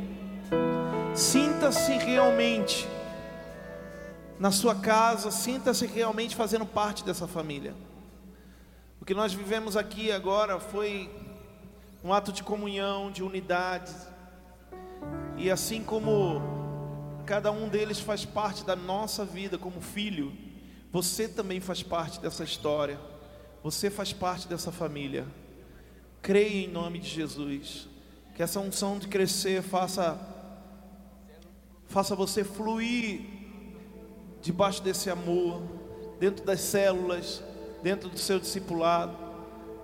Sinta-se 1.14 1.92
realmente 1.92 2.88
na 4.38 4.50
sua 4.50 4.74
casa, 4.74 5.30
sinta-se 5.30 5.86
realmente 5.86 6.34
fazendo 6.34 6.64
parte 6.64 7.04
dessa 7.04 7.28
família. 7.28 7.74
O 9.02 9.04
que 9.04 9.12
nós 9.12 9.34
vivemos 9.34 9.76
aqui 9.76 10.10
agora 10.10 10.58
foi 10.58 11.10
um 12.04 12.12
ato 12.12 12.32
de 12.32 12.42
comunhão, 12.42 13.10
de 13.10 13.22
unidade. 13.22 13.92
E 15.36 15.50
assim 15.50 15.82
como 15.82 16.40
cada 17.24 17.52
um 17.52 17.68
deles 17.68 18.00
faz 18.00 18.24
parte 18.24 18.64
da 18.64 18.74
nossa 18.74 19.24
vida 19.24 19.56
como 19.56 19.80
filho, 19.80 20.32
você 20.90 21.28
também 21.28 21.60
faz 21.60 21.82
parte 21.82 22.20
dessa 22.20 22.44
história. 22.44 22.98
Você 23.62 23.88
faz 23.88 24.12
parte 24.12 24.48
dessa 24.48 24.72
família. 24.72 25.26
Creia 26.20 26.66
em 26.66 26.68
nome 26.68 26.98
de 26.98 27.08
Jesus. 27.08 27.88
Que 28.34 28.42
essa 28.42 28.60
unção 28.60 28.98
de 28.98 29.08
crescer 29.08 29.62
faça 29.62 30.28
faça 31.86 32.16
você 32.16 32.42
fluir 32.42 33.20
debaixo 34.40 34.82
desse 34.82 35.10
amor, 35.10 35.62
dentro 36.18 36.42
das 36.42 36.60
células, 36.60 37.42
dentro 37.82 38.08
do 38.08 38.18
seu 38.18 38.40
discipulado, 38.40 39.14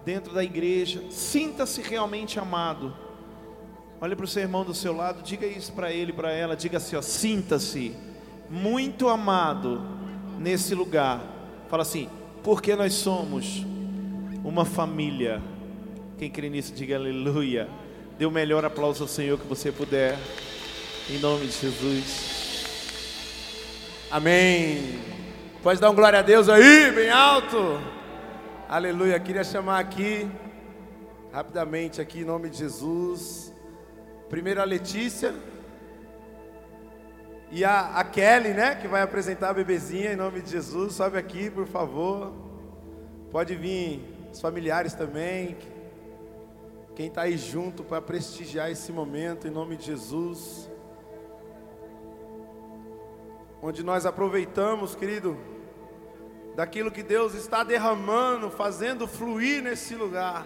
dentro 0.05 0.33
da 0.33 0.43
igreja. 0.43 1.03
Sinta-se 1.11 1.83
realmente 1.83 2.39
amado. 2.39 2.95
Olhe 4.01 4.15
para 4.15 4.25
o 4.25 4.29
seu 4.29 4.43
irmão 4.43 4.65
do 4.65 4.75
seu 4.75 4.95
lado, 4.95 5.23
diga 5.23 5.47
isso 5.47 5.73
para 5.73 5.93
ele, 5.93 6.13
para 6.13 6.31
ela, 6.31 6.55
diga 6.55 6.77
assim, 6.77 6.95
ó, 6.95 7.03
sinta-se 7.03 7.97
muito 8.49 9.09
amado 9.09 9.83
nesse 10.39 10.75
lugar. 10.75 11.21
Fala 11.69 11.83
assim, 11.83 12.09
porque 12.45 12.77
nós 12.77 12.95
somos 12.95 13.67
uma 14.45 14.65
família. 14.65 15.43
Quem 16.17 16.31
crê 16.31 16.49
nisso, 16.49 16.73
diga 16.73 16.97
aleluia. 16.97 17.69
Dê 18.19 18.25
o 18.25 18.31
melhor 18.31 18.65
aplauso 18.65 19.03
ao 19.05 19.09
Senhor 19.09 19.39
que 19.39 19.47
você 19.47 19.71
puder. 19.73 20.17
Em 21.11 21.19
nome 21.19 21.47
de 21.47 21.53
Jesus. 21.53 22.39
Amém. 24.11 24.99
Pode 25.63 25.81
dar 25.81 25.91
um 25.91 25.95
glória 25.95 26.21
a 26.21 26.23
Deus 26.23 26.49
aí, 26.49 26.91
bem 26.93 27.11
alto. 27.11 27.98
Aleluia. 28.71 29.19
Queria 29.19 29.45
chamar 29.45 29.79
aqui, 29.79 30.31
rapidamente, 31.33 32.03
aqui, 32.03 32.21
em 32.21 32.25
nome 32.25 32.51
de 32.51 32.59
Jesus. 32.59 33.51
Primeiro 34.29 34.61
a 34.61 34.65
Letícia. 34.65 35.35
E 37.51 37.65
a, 37.65 37.97
a 37.97 38.05
Kelly, 38.05 38.51
né, 38.51 38.75
que 38.75 38.87
vai 38.87 39.01
apresentar 39.01 39.49
a 39.49 39.55
bebezinha 39.55 40.13
em 40.13 40.17
nome 40.17 40.43
de 40.43 40.51
Jesus. 40.51 40.93
Sobe 40.93 41.17
aqui, 41.17 41.51
por 41.51 41.67
favor. 41.67 42.31
Pode 43.31 43.55
vir 43.57 44.05
os 44.31 44.39
familiares 44.39 44.93
também. 44.93 45.57
Quem 46.95 47.07
está 47.07 47.23
aí 47.23 47.39
junto 47.39 47.83
para 47.83 48.03
prestigiar 48.03 48.71
esse 48.71 48.93
momento 48.93 49.49
em 49.49 49.51
nome 49.51 49.79
de 49.79 49.87
Jesus. 49.87 50.71
Onde 53.63 53.83
nós 53.83 54.05
aproveitamos, 54.05 54.95
querido, 54.95 55.39
daquilo 56.59 56.91
que 56.91 57.05
Deus 57.05 57.35
está 57.35 57.63
derramando, 57.63 58.51
fazendo 58.51 59.07
fluir 59.07 59.63
nesse 59.63 59.95
lugar. 59.95 60.45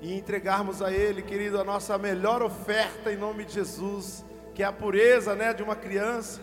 E 0.00 0.16
entregarmos 0.16 0.80
a 0.80 0.90
Ele, 0.90 1.20
querido, 1.20 1.60
a 1.60 1.64
nossa 1.64 1.98
melhor 1.98 2.42
oferta 2.42 3.12
em 3.12 3.16
nome 3.18 3.44
de 3.44 3.52
Jesus 3.52 4.24
que 4.54 4.62
é 4.62 4.66
a 4.66 4.72
pureza 4.72 5.34
né, 5.36 5.52
de 5.52 5.62
uma 5.62 5.76
criança, 5.76 6.40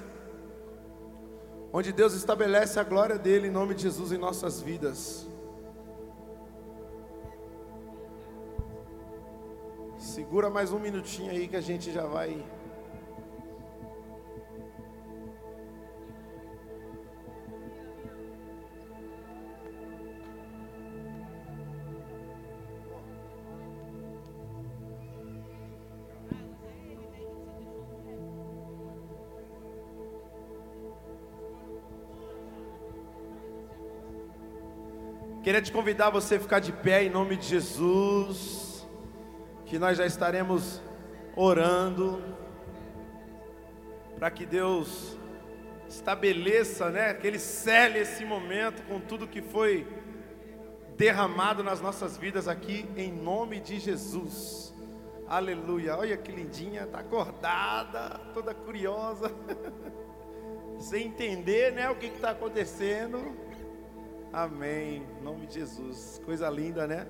onde 1.74 1.92
Deus 1.92 2.14
estabelece 2.14 2.80
a 2.80 2.84
glória 2.84 3.18
dele 3.18 3.48
em 3.48 3.52
nome 3.52 3.74
de 3.74 3.82
Jesus 3.82 4.12
em 4.12 4.18
nossas 4.18 4.62
vidas. 4.62 5.28
Segura 9.98 10.52
mais 10.52 10.72
um 10.72 10.80
minutinho 10.80 11.32
aí 11.32 11.48
que 11.48 11.58
a 11.58 11.62
gente 11.62 11.92
já 11.92 12.06
vai. 12.06 12.42
Queria 35.46 35.62
te 35.62 35.72
convidar 35.72 36.08
a 36.08 36.10
você 36.10 36.40
ficar 36.40 36.58
de 36.58 36.72
pé 36.72 37.04
em 37.04 37.10
nome 37.12 37.36
de 37.36 37.46
Jesus, 37.46 38.84
que 39.68 39.78
nós 39.78 39.96
já 39.96 40.04
estaremos 40.04 40.82
orando 41.36 42.20
para 44.16 44.32
que 44.32 44.44
Deus 44.44 45.16
estabeleça, 45.88 46.90
né, 46.90 47.14
que 47.14 47.28
Ele 47.28 47.38
cele 47.38 48.00
esse 48.00 48.26
momento 48.26 48.82
com 48.88 49.00
tudo 49.00 49.28
que 49.28 49.40
foi 49.40 49.88
derramado 50.98 51.64
nas 51.64 51.80
nossas 51.80 52.18
vidas 52.18 52.48
aqui, 52.48 52.90
em 52.98 53.12
nome 53.12 53.60
de 53.60 53.80
Jesus. 53.80 54.74
Aleluia. 55.28 55.96
Olha 55.96 56.18
que 56.18 56.32
lindinha, 56.32 56.86
está 56.86 57.02
acordada, 57.02 58.20
toda 58.34 58.52
curiosa, 58.56 59.32
sem 60.82 61.06
entender, 61.06 61.72
né, 61.72 61.88
o 61.88 61.96
que 61.96 62.08
está 62.08 62.32
acontecendo. 62.32 63.45
Amém. 64.36 65.02
Em 65.18 65.24
nome 65.24 65.48
de 65.48 65.54
Jesus. 65.54 66.22
Coisa 66.26 66.50
linda, 66.50 66.86
né? 66.86 67.08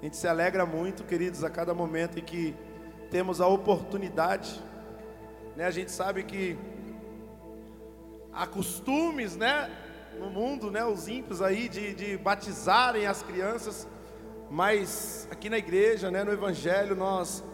A 0.00 0.04
gente 0.04 0.16
se 0.16 0.26
alegra 0.26 0.66
muito, 0.66 1.04
queridos, 1.04 1.44
a 1.44 1.48
cada 1.48 1.72
momento 1.72 2.18
em 2.18 2.24
que 2.24 2.52
temos 3.12 3.40
a 3.40 3.46
oportunidade. 3.46 4.60
Né? 5.54 5.64
A 5.64 5.70
gente 5.70 5.92
sabe 5.92 6.24
que 6.24 6.58
há 8.32 8.44
costumes, 8.44 9.36
né? 9.36 9.70
No 10.18 10.30
mundo, 10.30 10.68
né? 10.68 10.84
Os 10.84 11.06
ímpios 11.06 11.40
aí 11.40 11.68
de, 11.68 11.94
de 11.94 12.16
batizarem 12.16 13.06
as 13.06 13.22
crianças. 13.22 13.86
Mas 14.50 15.28
aqui 15.30 15.48
na 15.48 15.58
igreja, 15.58 16.10
né? 16.10 16.24
No 16.24 16.32
Evangelho, 16.32 16.96
nós 16.96 17.44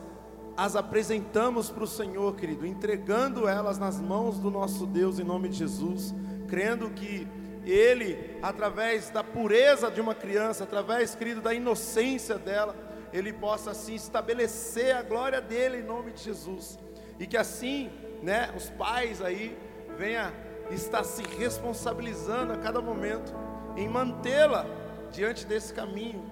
as 0.56 0.76
apresentamos 0.76 1.68
para 1.68 1.84
o 1.84 1.86
Senhor, 1.86 2.34
querido, 2.36 2.64
entregando 2.64 3.46
elas 3.46 3.76
nas 3.78 4.00
mãos 4.00 4.38
do 4.38 4.50
nosso 4.50 4.86
Deus 4.86 5.18
em 5.18 5.24
nome 5.24 5.50
de 5.50 5.58
Jesus, 5.58 6.14
crendo 6.48 6.88
que 6.88 7.28
ele, 7.70 8.38
através 8.42 9.10
da 9.10 9.22
pureza 9.22 9.90
de 9.90 10.00
uma 10.00 10.14
criança, 10.14 10.64
através, 10.64 11.14
querido, 11.14 11.40
da 11.40 11.52
inocência 11.52 12.38
dela, 12.38 12.74
ele 13.12 13.32
possa 13.32 13.70
assim 13.70 13.94
estabelecer 13.94 14.94
a 14.94 15.02
glória 15.02 15.40
dele 15.40 15.78
em 15.78 15.82
nome 15.82 16.12
de 16.12 16.22
Jesus. 16.22 16.78
E 17.18 17.26
que 17.26 17.36
assim, 17.36 17.90
né, 18.22 18.52
os 18.56 18.70
pais 18.70 19.22
aí 19.22 19.56
venha 19.96 20.32
estar 20.70 21.04
se 21.04 21.22
responsabilizando 21.22 22.52
a 22.52 22.58
cada 22.58 22.80
momento 22.80 23.34
em 23.76 23.88
mantê-la 23.88 24.66
diante 25.10 25.46
desse 25.46 25.72
caminho, 25.72 26.24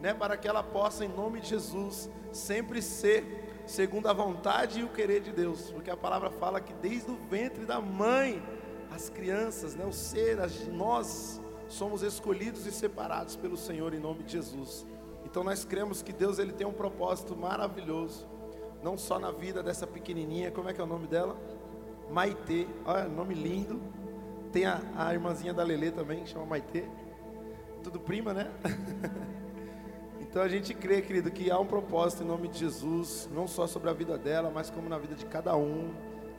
né, 0.00 0.12
para 0.12 0.36
que 0.36 0.48
ela 0.48 0.62
possa 0.62 1.04
em 1.04 1.08
nome 1.08 1.40
de 1.40 1.50
Jesus 1.50 2.10
sempre 2.32 2.82
ser 2.82 3.62
segundo 3.66 4.08
a 4.08 4.12
vontade 4.12 4.80
e 4.80 4.84
o 4.84 4.88
querer 4.88 5.20
de 5.20 5.32
Deus, 5.32 5.70
porque 5.70 5.90
a 5.90 5.96
palavra 5.96 6.30
fala 6.30 6.60
que 6.60 6.72
desde 6.74 7.10
o 7.10 7.16
ventre 7.30 7.64
da 7.64 7.80
mãe 7.80 8.42
as 8.94 9.10
crianças, 9.10 9.74
né, 9.74 9.84
o 9.84 9.92
ser, 9.92 10.40
as, 10.40 10.68
nós 10.68 11.40
somos 11.68 12.02
escolhidos 12.02 12.64
e 12.64 12.70
separados 12.70 13.34
pelo 13.34 13.56
Senhor 13.56 13.92
em 13.92 13.98
nome 13.98 14.22
de 14.22 14.32
Jesus. 14.32 14.86
Então 15.24 15.42
nós 15.42 15.64
cremos 15.64 16.00
que 16.00 16.12
Deus 16.12 16.38
ele 16.38 16.52
tem 16.52 16.64
um 16.64 16.72
propósito 16.72 17.34
maravilhoso, 17.34 18.24
não 18.84 18.96
só 18.96 19.18
na 19.18 19.32
vida 19.32 19.64
dessa 19.64 19.84
pequenininha, 19.84 20.52
como 20.52 20.68
é 20.68 20.72
que 20.72 20.80
é 20.80 20.84
o 20.84 20.86
nome 20.86 21.08
dela? 21.08 21.36
Maitê, 22.08 22.68
olha, 22.84 23.08
nome 23.08 23.34
lindo. 23.34 23.80
Tem 24.52 24.66
a, 24.66 24.80
a 24.96 25.12
irmãzinha 25.12 25.52
da 25.52 25.64
Lelê 25.64 25.90
também, 25.90 26.24
chama 26.24 26.46
Maitê. 26.46 26.84
Tudo 27.82 27.98
prima, 27.98 28.32
né? 28.32 28.52
então 30.20 30.40
a 30.40 30.48
gente 30.48 30.72
crê, 30.72 31.02
querido, 31.02 31.32
que 31.32 31.50
há 31.50 31.58
um 31.58 31.66
propósito 31.66 32.22
em 32.22 32.26
nome 32.26 32.46
de 32.46 32.60
Jesus, 32.60 33.28
não 33.34 33.48
só 33.48 33.66
sobre 33.66 33.90
a 33.90 33.92
vida 33.92 34.16
dela, 34.16 34.52
mas 34.54 34.70
como 34.70 34.88
na 34.88 34.98
vida 34.98 35.16
de 35.16 35.26
cada 35.26 35.56
um. 35.56 35.92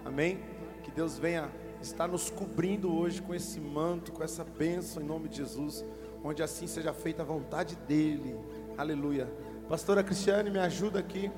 Amém? 0.06 0.40
Que 0.84 0.92
Deus 0.92 1.20
venha 1.20 1.52
está 1.82 2.08
nos 2.08 2.30
cobrindo 2.30 2.94
hoje 2.94 3.22
com 3.22 3.34
esse 3.34 3.60
manto, 3.60 4.12
com 4.12 4.24
essa 4.24 4.44
bênção 4.44 5.02
em 5.02 5.06
nome 5.06 5.30
de 5.30 5.38
Jesus, 5.38 5.84
onde 6.24 6.42
assim 6.42 6.68
seja 6.68 6.94
feita 6.94 7.22
a 7.22 7.26
vontade 7.26 7.76
dEle. 7.88 8.38
Aleluia. 8.78 9.32
Pastora 9.70 10.04
Cristiane, 10.04 10.50
me 10.50 10.60
ajuda 10.60 11.00
aqui. 11.00 11.32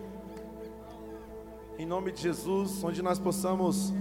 Em 1.78 1.86
nome 1.86 2.12
de 2.12 2.22
Jesus, 2.22 2.84
onde 2.84 3.02
nós 3.02 3.20
possamos 3.20 3.94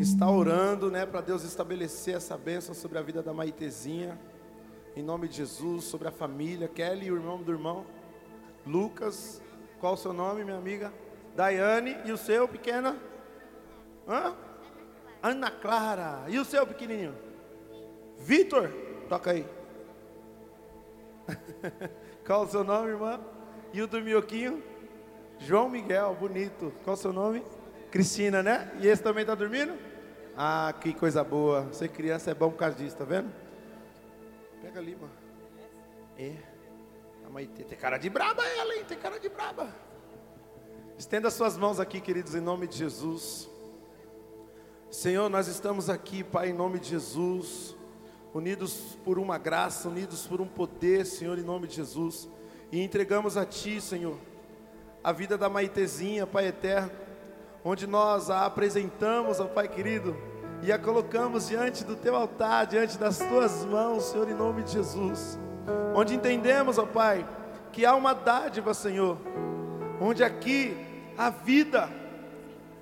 estar 0.00 0.30
orando, 0.30 0.90
né, 0.90 1.06
para 1.06 1.20
Deus 1.20 1.44
estabelecer 1.44 2.16
essa 2.16 2.36
bênção 2.36 2.74
sobre 2.74 2.98
a 2.98 3.02
vida 3.02 3.22
da 3.22 3.32
Maitezinha. 3.32 4.18
Em 4.96 5.02
nome 5.02 5.28
de 5.28 5.36
Jesus, 5.36 5.84
sobre 5.84 6.08
a 6.08 6.10
família, 6.10 6.68
Kelly, 6.68 7.10
o 7.10 7.16
irmão 7.16 7.42
do 7.42 7.52
irmão, 7.52 7.86
Lucas, 8.66 9.40
qual 9.80 9.94
o 9.94 9.96
seu 9.96 10.12
nome, 10.12 10.44
minha 10.44 10.58
amiga? 10.58 10.92
Daiane, 11.34 11.96
e 12.04 12.12
o 12.12 12.16
seu, 12.16 12.46
pequena? 12.46 12.96
Hã? 14.06 14.34
Ana 15.22 15.50
Clara. 15.50 16.24
E 16.28 16.38
o 16.38 16.44
seu 16.44 16.66
pequenininho? 16.66 17.14
Vitor? 18.18 18.70
Toca 19.08 19.30
aí. 19.30 19.46
Qual 22.26 22.42
o 22.42 22.48
seu 22.48 22.64
nome, 22.64 22.90
irmã? 22.90 23.20
E 23.72 23.80
o 23.80 23.86
do 23.86 24.00
Mioquinho? 24.00 24.62
João 25.38 25.68
Miguel, 25.68 26.16
bonito. 26.18 26.72
Qual 26.84 26.94
o 26.94 26.96
seu 26.96 27.12
nome? 27.12 27.42
Cristina, 27.90 28.42
né? 28.42 28.72
E 28.80 28.88
esse 28.88 29.02
também 29.02 29.22
está 29.22 29.34
dormindo? 29.34 29.76
Ah, 30.36 30.74
que 30.80 30.92
coisa 30.92 31.22
boa. 31.22 31.72
Ser 31.72 31.88
criança 31.88 32.30
é 32.30 32.34
bom 32.34 32.50
por 32.50 32.58
causa 32.58 32.76
disso, 32.76 32.96
tá 32.96 33.04
vendo? 33.04 33.30
Pega 34.60 34.80
ali, 34.80 34.96
mano. 34.96 35.12
É. 36.18 36.36
A 37.26 37.30
mãe 37.30 37.46
tem, 37.46 37.64
tem 37.64 37.78
cara 37.78 37.98
de 37.98 38.08
braba 38.08 38.44
ela, 38.44 38.74
hein? 38.74 38.84
Tem 38.86 38.98
cara 38.98 39.18
de 39.18 39.28
braba. 39.28 39.74
Estenda 40.98 41.30
suas 41.30 41.56
mãos 41.56 41.80
aqui, 41.80 42.00
queridos, 42.00 42.34
em 42.34 42.40
nome 42.40 42.66
de 42.66 42.78
Jesus. 42.78 43.50
Senhor, 44.92 45.30
nós 45.30 45.48
estamos 45.48 45.88
aqui, 45.88 46.22
Pai, 46.22 46.50
em 46.50 46.52
nome 46.52 46.78
de 46.78 46.90
Jesus, 46.90 47.74
unidos 48.34 48.98
por 49.02 49.18
uma 49.18 49.38
graça, 49.38 49.88
unidos 49.88 50.26
por 50.26 50.38
um 50.38 50.46
poder, 50.46 51.06
Senhor, 51.06 51.38
em 51.38 51.42
nome 51.42 51.66
de 51.66 51.76
Jesus, 51.76 52.28
e 52.70 52.78
entregamos 52.78 53.38
a 53.38 53.46
Ti, 53.46 53.80
Senhor, 53.80 54.18
a 55.02 55.10
vida 55.10 55.38
da 55.38 55.48
Maitezinha, 55.48 56.26
Pai 56.26 56.48
eterno, 56.48 56.90
onde 57.64 57.86
nós 57.86 58.28
a 58.28 58.44
apresentamos, 58.44 59.40
ó 59.40 59.46
Pai 59.46 59.66
querido, 59.66 60.14
e 60.62 60.70
a 60.70 60.78
colocamos 60.78 61.48
diante 61.48 61.84
do 61.84 61.96
Teu 61.96 62.14
altar, 62.14 62.66
diante 62.66 62.98
das 62.98 63.16
Tuas 63.16 63.64
mãos, 63.64 64.04
Senhor, 64.04 64.28
em 64.28 64.34
nome 64.34 64.62
de 64.62 64.72
Jesus, 64.72 65.38
onde 65.94 66.14
entendemos, 66.14 66.76
ó 66.76 66.84
Pai, 66.84 67.26
que 67.72 67.86
há 67.86 67.94
uma 67.94 68.12
dádiva, 68.12 68.74
Senhor, 68.74 69.16
onde 69.98 70.22
aqui 70.22 70.76
a 71.16 71.30
vida 71.30 72.01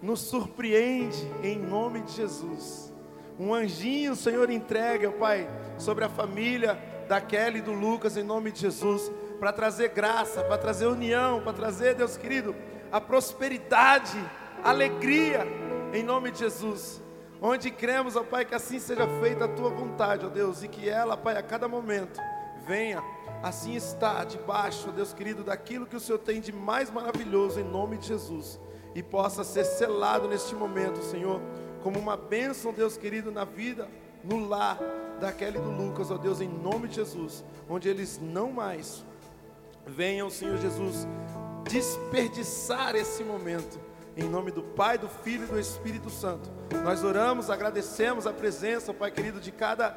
nos 0.03 0.21
surpreende 0.21 1.31
em 1.43 1.59
nome 1.59 2.01
de 2.03 2.13
Jesus. 2.13 2.93
Um 3.39 3.55
anjinho 3.55 4.15
Senhor 4.15 4.51
entrega, 4.51 5.11
Pai, 5.11 5.49
sobre 5.79 6.05
a 6.05 6.09
família 6.09 6.79
da 7.09 7.21
Kelly 7.21 7.59
e 7.59 7.63
do 7.63 7.73
Lucas 7.73 8.17
em 8.17 8.23
nome 8.23 8.53
de 8.53 8.61
Jesus, 8.61 9.11
para 9.39 9.53
trazer 9.53 9.89
graça, 9.89 10.45
para 10.45 10.59
trazer 10.59 10.87
união, 10.87 11.41
para 11.43 11.53
trazer, 11.53 11.95
Deus 11.95 12.17
querido, 12.17 12.55
a 12.93 13.01
prosperidade, 13.01 14.19
a 14.63 14.71
alegria 14.71 15.47
em 15.93 16.03
nome 16.03 16.31
de 16.31 16.41
Jesus. 16.41 17.03
Onde 17.43 17.71
cremos, 17.71 18.17
ó 18.17 18.23
Pai, 18.23 18.45
que 18.45 18.55
assim 18.55 18.79
seja 18.79 19.07
feita 19.21 19.47
a 19.47 19.49
tua 19.49 19.71
vontade, 19.71 20.27
ó 20.27 20.29
Deus, 20.29 20.63
e 20.63 20.69
que 20.69 20.89
ela, 20.89 21.17
Pai, 21.17 21.37
a 21.37 21.43
cada 21.43 21.67
momento 21.67 22.21
venha 22.67 23.03
assim 23.43 23.75
está, 23.75 24.23
debaixo, 24.23 24.91
ó 24.91 24.93
Deus 24.93 25.15
querido, 25.15 25.43
daquilo 25.43 25.87
que 25.87 25.97
o 25.97 26.01
Senhor 26.01 26.19
tem 26.19 26.41
de 26.41 26.53
mais 26.53 26.91
maravilhoso 26.91 27.59
em 27.59 27.65
nome 27.65 27.97
de 27.97 28.09
Jesus, 28.09 28.61
e 29.01 29.03
possa 29.03 29.43
ser 29.43 29.65
selado 29.65 30.29
neste 30.29 30.55
momento, 30.55 31.03
Senhor, 31.03 31.41
como 31.83 31.99
uma 31.99 32.19
bênção, 32.19 32.71
Deus 32.71 32.99
querido, 32.99 33.33
na 33.33 33.47
vida, 33.47 33.89
no 34.23 34.47
lar 34.47 34.79
daquele 35.19 35.57
e 35.57 35.61
do 35.61 35.71
Lucas, 35.71 36.11
ó 36.11 36.19
Deus, 36.19 36.43
em 36.43 36.49
nome 36.49 36.87
de 36.87 36.97
Jesus, 36.97 37.43
onde 37.67 37.89
eles 37.89 38.21
não 38.23 38.53
mais 38.53 39.03
venham, 39.87 40.29
Senhor 40.29 40.59
Jesus, 40.59 41.09
desperdiçar 41.65 42.95
esse 42.95 43.25
momento 43.25 43.81
em 44.15 44.29
nome 44.29 44.51
do 44.51 44.63
Pai, 44.63 44.99
do 44.99 45.09
Filho 45.09 45.45
e 45.45 45.47
do 45.47 45.59
Espírito 45.59 46.11
Santo. 46.11 46.51
Nós 46.85 47.03
oramos, 47.03 47.49
agradecemos 47.49 48.27
a 48.27 48.35
presença, 48.35 48.93
Pai 48.93 49.11
querido, 49.11 49.41
de 49.41 49.51
cada 49.51 49.97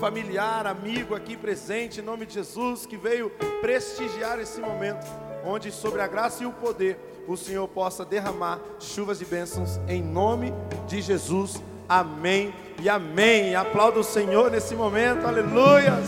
familiar, 0.00 0.66
amigo 0.66 1.14
aqui 1.14 1.36
presente, 1.36 2.00
em 2.00 2.02
nome 2.02 2.24
de 2.24 2.32
Jesus, 2.32 2.86
que 2.86 2.96
veio 2.96 3.30
prestigiar 3.60 4.40
esse 4.40 4.58
momento, 4.58 5.06
onde 5.44 5.70
sobre 5.70 6.00
a 6.00 6.06
graça 6.06 6.42
e 6.42 6.46
o 6.46 6.52
poder 6.52 7.11
o 7.26 7.36
Senhor 7.36 7.66
possa 7.68 8.04
derramar 8.04 8.58
chuvas 8.78 9.18
de 9.18 9.24
bênçãos, 9.24 9.80
em 9.88 10.02
nome 10.02 10.52
de 10.86 11.00
Jesus. 11.00 11.62
Amém 11.88 12.52
e 12.80 12.88
amém. 12.88 13.54
Aplauda 13.54 14.00
o 14.00 14.04
Senhor 14.04 14.50
nesse 14.50 14.74
momento, 14.74 15.26
aleluias. 15.26 16.04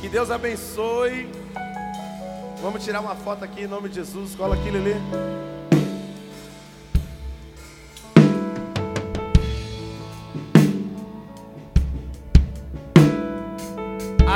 Que 0.00 0.08
Deus 0.08 0.30
abençoe. 0.30 1.28
Vamos 2.62 2.84
tirar 2.84 3.00
uma 3.00 3.14
foto 3.14 3.44
aqui 3.44 3.62
em 3.62 3.66
nome 3.66 3.88
de 3.88 3.96
Jesus. 3.96 4.34
Cola 4.34 4.54
aqui, 4.54 4.70
Lelê. 4.70 5.49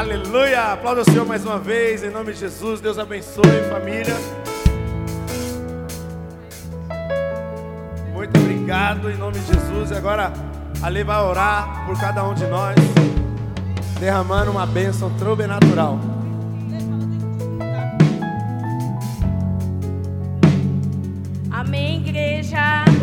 Aleluia! 0.05 0.75
Aplauda 0.75 1.01
o 1.01 1.05
Senhor 1.05 1.25
mais 1.25 1.47
uma 1.47 1.59
vez, 1.59 2.05
em 2.05 2.11
nome 2.11 2.35
de 2.35 2.41
Jesus. 2.41 2.79
Deus 2.79 2.99
abençoe, 2.99 3.43
família. 3.71 4.15
Muito 8.13 8.39
obrigado, 8.39 9.11
em 9.11 9.17
nome 9.17 9.39
de 9.39 9.47
Jesus. 9.47 9.91
E 9.91 9.95
agora, 9.95 10.31
Ali 10.83 11.03
vai 11.03 11.19
orar 11.19 11.87
por 11.87 11.99
cada 11.99 12.23
um 12.23 12.35
de 12.35 12.45
nós, 12.45 12.77
derramando 13.99 14.51
uma 14.51 14.67
bênção 14.67 15.11
sobrenatural. 15.19 15.99
Amém, 21.51 22.03
igreja. 22.07 22.94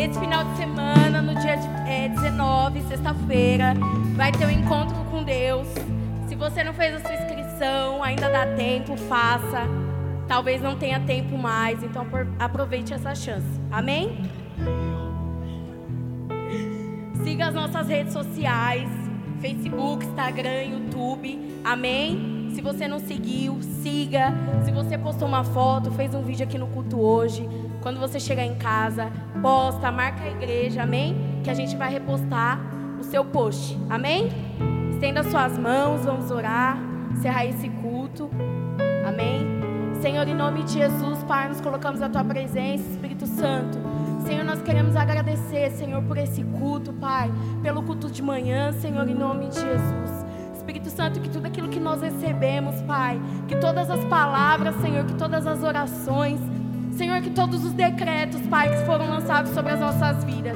Nesse 0.00 0.18
final 0.18 0.42
de 0.44 0.56
semana, 0.56 1.20
no 1.20 1.34
dia 1.34 1.56
é, 1.86 2.08
19, 2.08 2.80
sexta-feira, 2.84 3.74
vai 4.16 4.32
ter 4.32 4.46
um 4.46 4.50
encontro 4.50 4.96
com 5.10 5.22
Deus. 5.22 5.68
Se 6.26 6.34
você 6.34 6.64
não 6.64 6.72
fez 6.72 6.94
a 6.94 7.00
sua 7.00 7.12
inscrição, 7.12 8.02
ainda 8.02 8.30
dá 8.30 8.46
tempo, 8.56 8.96
faça. 8.96 9.66
Talvez 10.26 10.62
não 10.62 10.74
tenha 10.74 11.00
tempo 11.00 11.36
mais, 11.36 11.82
então 11.82 12.06
aproveite 12.38 12.94
essa 12.94 13.14
chance. 13.14 13.46
Amém? 13.70 14.22
Siga 17.22 17.48
as 17.48 17.54
nossas 17.54 17.86
redes 17.86 18.14
sociais, 18.14 18.88
Facebook, 19.38 20.06
Instagram, 20.06 20.62
YouTube. 20.62 21.60
Amém? 21.62 22.48
Se 22.54 22.62
você 22.62 22.88
não 22.88 23.00
seguiu, 23.00 23.58
siga. 23.82 24.32
Se 24.64 24.72
você 24.72 24.96
postou 24.96 25.28
uma 25.28 25.44
foto, 25.44 25.90
fez 25.90 26.14
um 26.14 26.22
vídeo 26.22 26.46
aqui 26.46 26.56
no 26.56 26.68
culto 26.68 26.98
hoje, 26.98 27.46
quando 27.82 28.00
você 28.00 28.18
chegar 28.18 28.46
em 28.46 28.54
casa, 28.54 29.12
posta, 29.40 29.90
marca 29.90 30.24
a 30.24 30.30
igreja, 30.30 30.82
amém? 30.82 31.40
Que 31.42 31.50
a 31.50 31.54
gente 31.54 31.76
vai 31.76 31.90
repostar 31.90 32.60
o 32.98 33.02
seu 33.02 33.24
post. 33.24 33.78
Amém? 33.88 34.28
Estenda 34.92 35.22
suas 35.22 35.56
mãos, 35.58 36.04
vamos 36.04 36.30
orar, 36.30 36.78
encerrar 37.12 37.46
esse 37.46 37.68
culto. 37.68 38.30
Amém? 39.06 39.60
Senhor, 40.00 40.26
em 40.26 40.34
nome 40.34 40.62
de 40.62 40.74
Jesus, 40.74 41.22
Pai, 41.24 41.48
nos 41.48 41.60
colocamos 41.60 42.00
à 42.00 42.08
tua 42.08 42.24
presença, 42.24 42.88
Espírito 42.90 43.26
Santo. 43.26 43.78
Senhor, 44.26 44.44
nós 44.44 44.62
queremos 44.62 44.96
agradecer, 44.96 45.70
Senhor, 45.72 46.02
por 46.02 46.16
esse 46.16 46.42
culto, 46.42 46.92
Pai, 46.92 47.30
pelo 47.62 47.82
culto 47.82 48.10
de 48.10 48.22
manhã, 48.22 48.72
Senhor, 48.72 49.08
em 49.08 49.14
nome 49.14 49.48
de 49.48 49.56
Jesus. 49.56 50.26
Espírito 50.54 50.90
Santo, 50.90 51.20
que 51.20 51.28
tudo 51.28 51.46
aquilo 51.46 51.68
que 51.68 51.80
nós 51.80 52.00
recebemos, 52.00 52.80
Pai, 52.82 53.20
que 53.48 53.56
todas 53.56 53.90
as 53.90 54.04
palavras, 54.04 54.74
Senhor, 54.76 55.04
que 55.04 55.14
todas 55.14 55.46
as 55.46 55.62
orações, 55.62 56.40
Senhor, 57.00 57.22
que 57.22 57.30
todos 57.30 57.64
os 57.64 57.72
decretos, 57.72 58.42
Pai, 58.42 58.68
que 58.68 58.84
foram 58.84 59.08
lançados 59.08 59.54
sobre 59.54 59.72
as 59.72 59.80
nossas 59.80 60.22
vidas, 60.22 60.54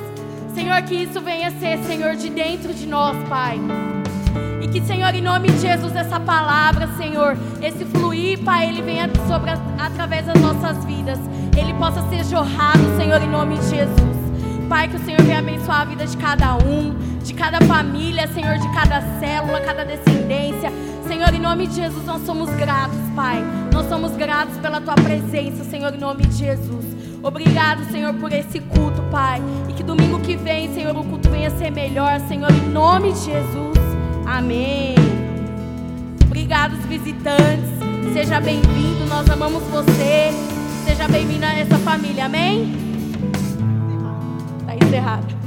Senhor, 0.54 0.82
que 0.82 0.94
isso 0.94 1.18
venha 1.18 1.50
ser, 1.52 1.78
Senhor, 1.84 2.16
de 2.16 2.28
dentro 2.28 2.74
de 2.74 2.86
nós, 2.86 3.16
Pai. 3.30 3.58
E 4.60 4.68
que, 4.68 4.82
Senhor, 4.82 5.14
em 5.14 5.22
nome 5.22 5.48
de 5.48 5.58
Jesus, 5.58 5.96
essa 5.96 6.20
palavra, 6.20 6.86
Senhor, 6.98 7.34
esse 7.62 7.86
fluir, 7.86 8.44
Pai, 8.44 8.68
ele 8.68 8.82
venha 8.82 9.08
sobre 9.26 9.52
através 9.78 10.26
das 10.26 10.38
nossas 10.38 10.84
vidas. 10.84 11.18
Ele 11.56 11.72
possa 11.78 12.06
ser 12.10 12.22
jorrado, 12.26 12.94
Senhor, 12.98 13.22
em 13.22 13.30
nome 13.30 13.56
de 13.56 13.70
Jesus. 13.70 14.16
Pai, 14.68 14.86
que 14.86 14.96
o 14.96 15.02
Senhor 15.02 15.22
venha 15.22 15.38
abençoar 15.38 15.80
a 15.80 15.84
vida 15.86 16.06
de 16.06 16.16
cada 16.18 16.56
um, 16.56 16.94
de 17.22 17.32
cada 17.32 17.58
família, 17.62 18.28
Senhor, 18.28 18.58
de 18.58 18.70
cada 18.74 19.00
célula, 19.18 19.62
cada 19.62 19.82
descendência. 19.82 20.70
Senhor, 21.06 21.32
em 21.34 21.40
nome 21.40 21.66
de 21.66 21.76
Jesus, 21.76 22.04
nós 22.04 22.22
somos 22.24 22.48
gratos, 22.50 22.98
Pai. 23.14 23.42
Nós 23.72 23.88
somos 23.88 24.12
gratos 24.12 24.56
pela 24.58 24.80
tua 24.80 24.94
presença, 24.94 25.64
Senhor, 25.64 25.94
em 25.94 25.98
nome 25.98 26.26
de 26.26 26.36
Jesus. 26.36 26.84
Obrigado, 27.22 27.84
Senhor, 27.90 28.14
por 28.14 28.32
esse 28.32 28.60
culto, 28.60 29.02
Pai. 29.10 29.42
E 29.68 29.72
que 29.72 29.82
domingo 29.82 30.20
que 30.20 30.36
vem, 30.36 30.72
Senhor, 30.74 30.96
o 30.96 31.04
culto 31.04 31.30
venha 31.30 31.50
ser 31.50 31.70
melhor, 31.70 32.20
Senhor, 32.20 32.50
em 32.50 32.68
nome 32.70 33.12
de 33.12 33.20
Jesus. 33.20 33.78
Amém. 34.26 34.94
Obrigado, 36.24 36.76
visitantes. 36.88 37.70
Seja 38.12 38.40
bem-vindo, 38.40 39.06
nós 39.06 39.28
amamos 39.28 39.62
você. 39.64 40.30
Seja 40.84 41.08
bem-vindo 41.08 41.44
a 41.44 41.54
essa 41.54 41.78
família, 41.78 42.26
amém? 42.26 42.74
Está 44.60 44.76
encerrado. 44.76 45.43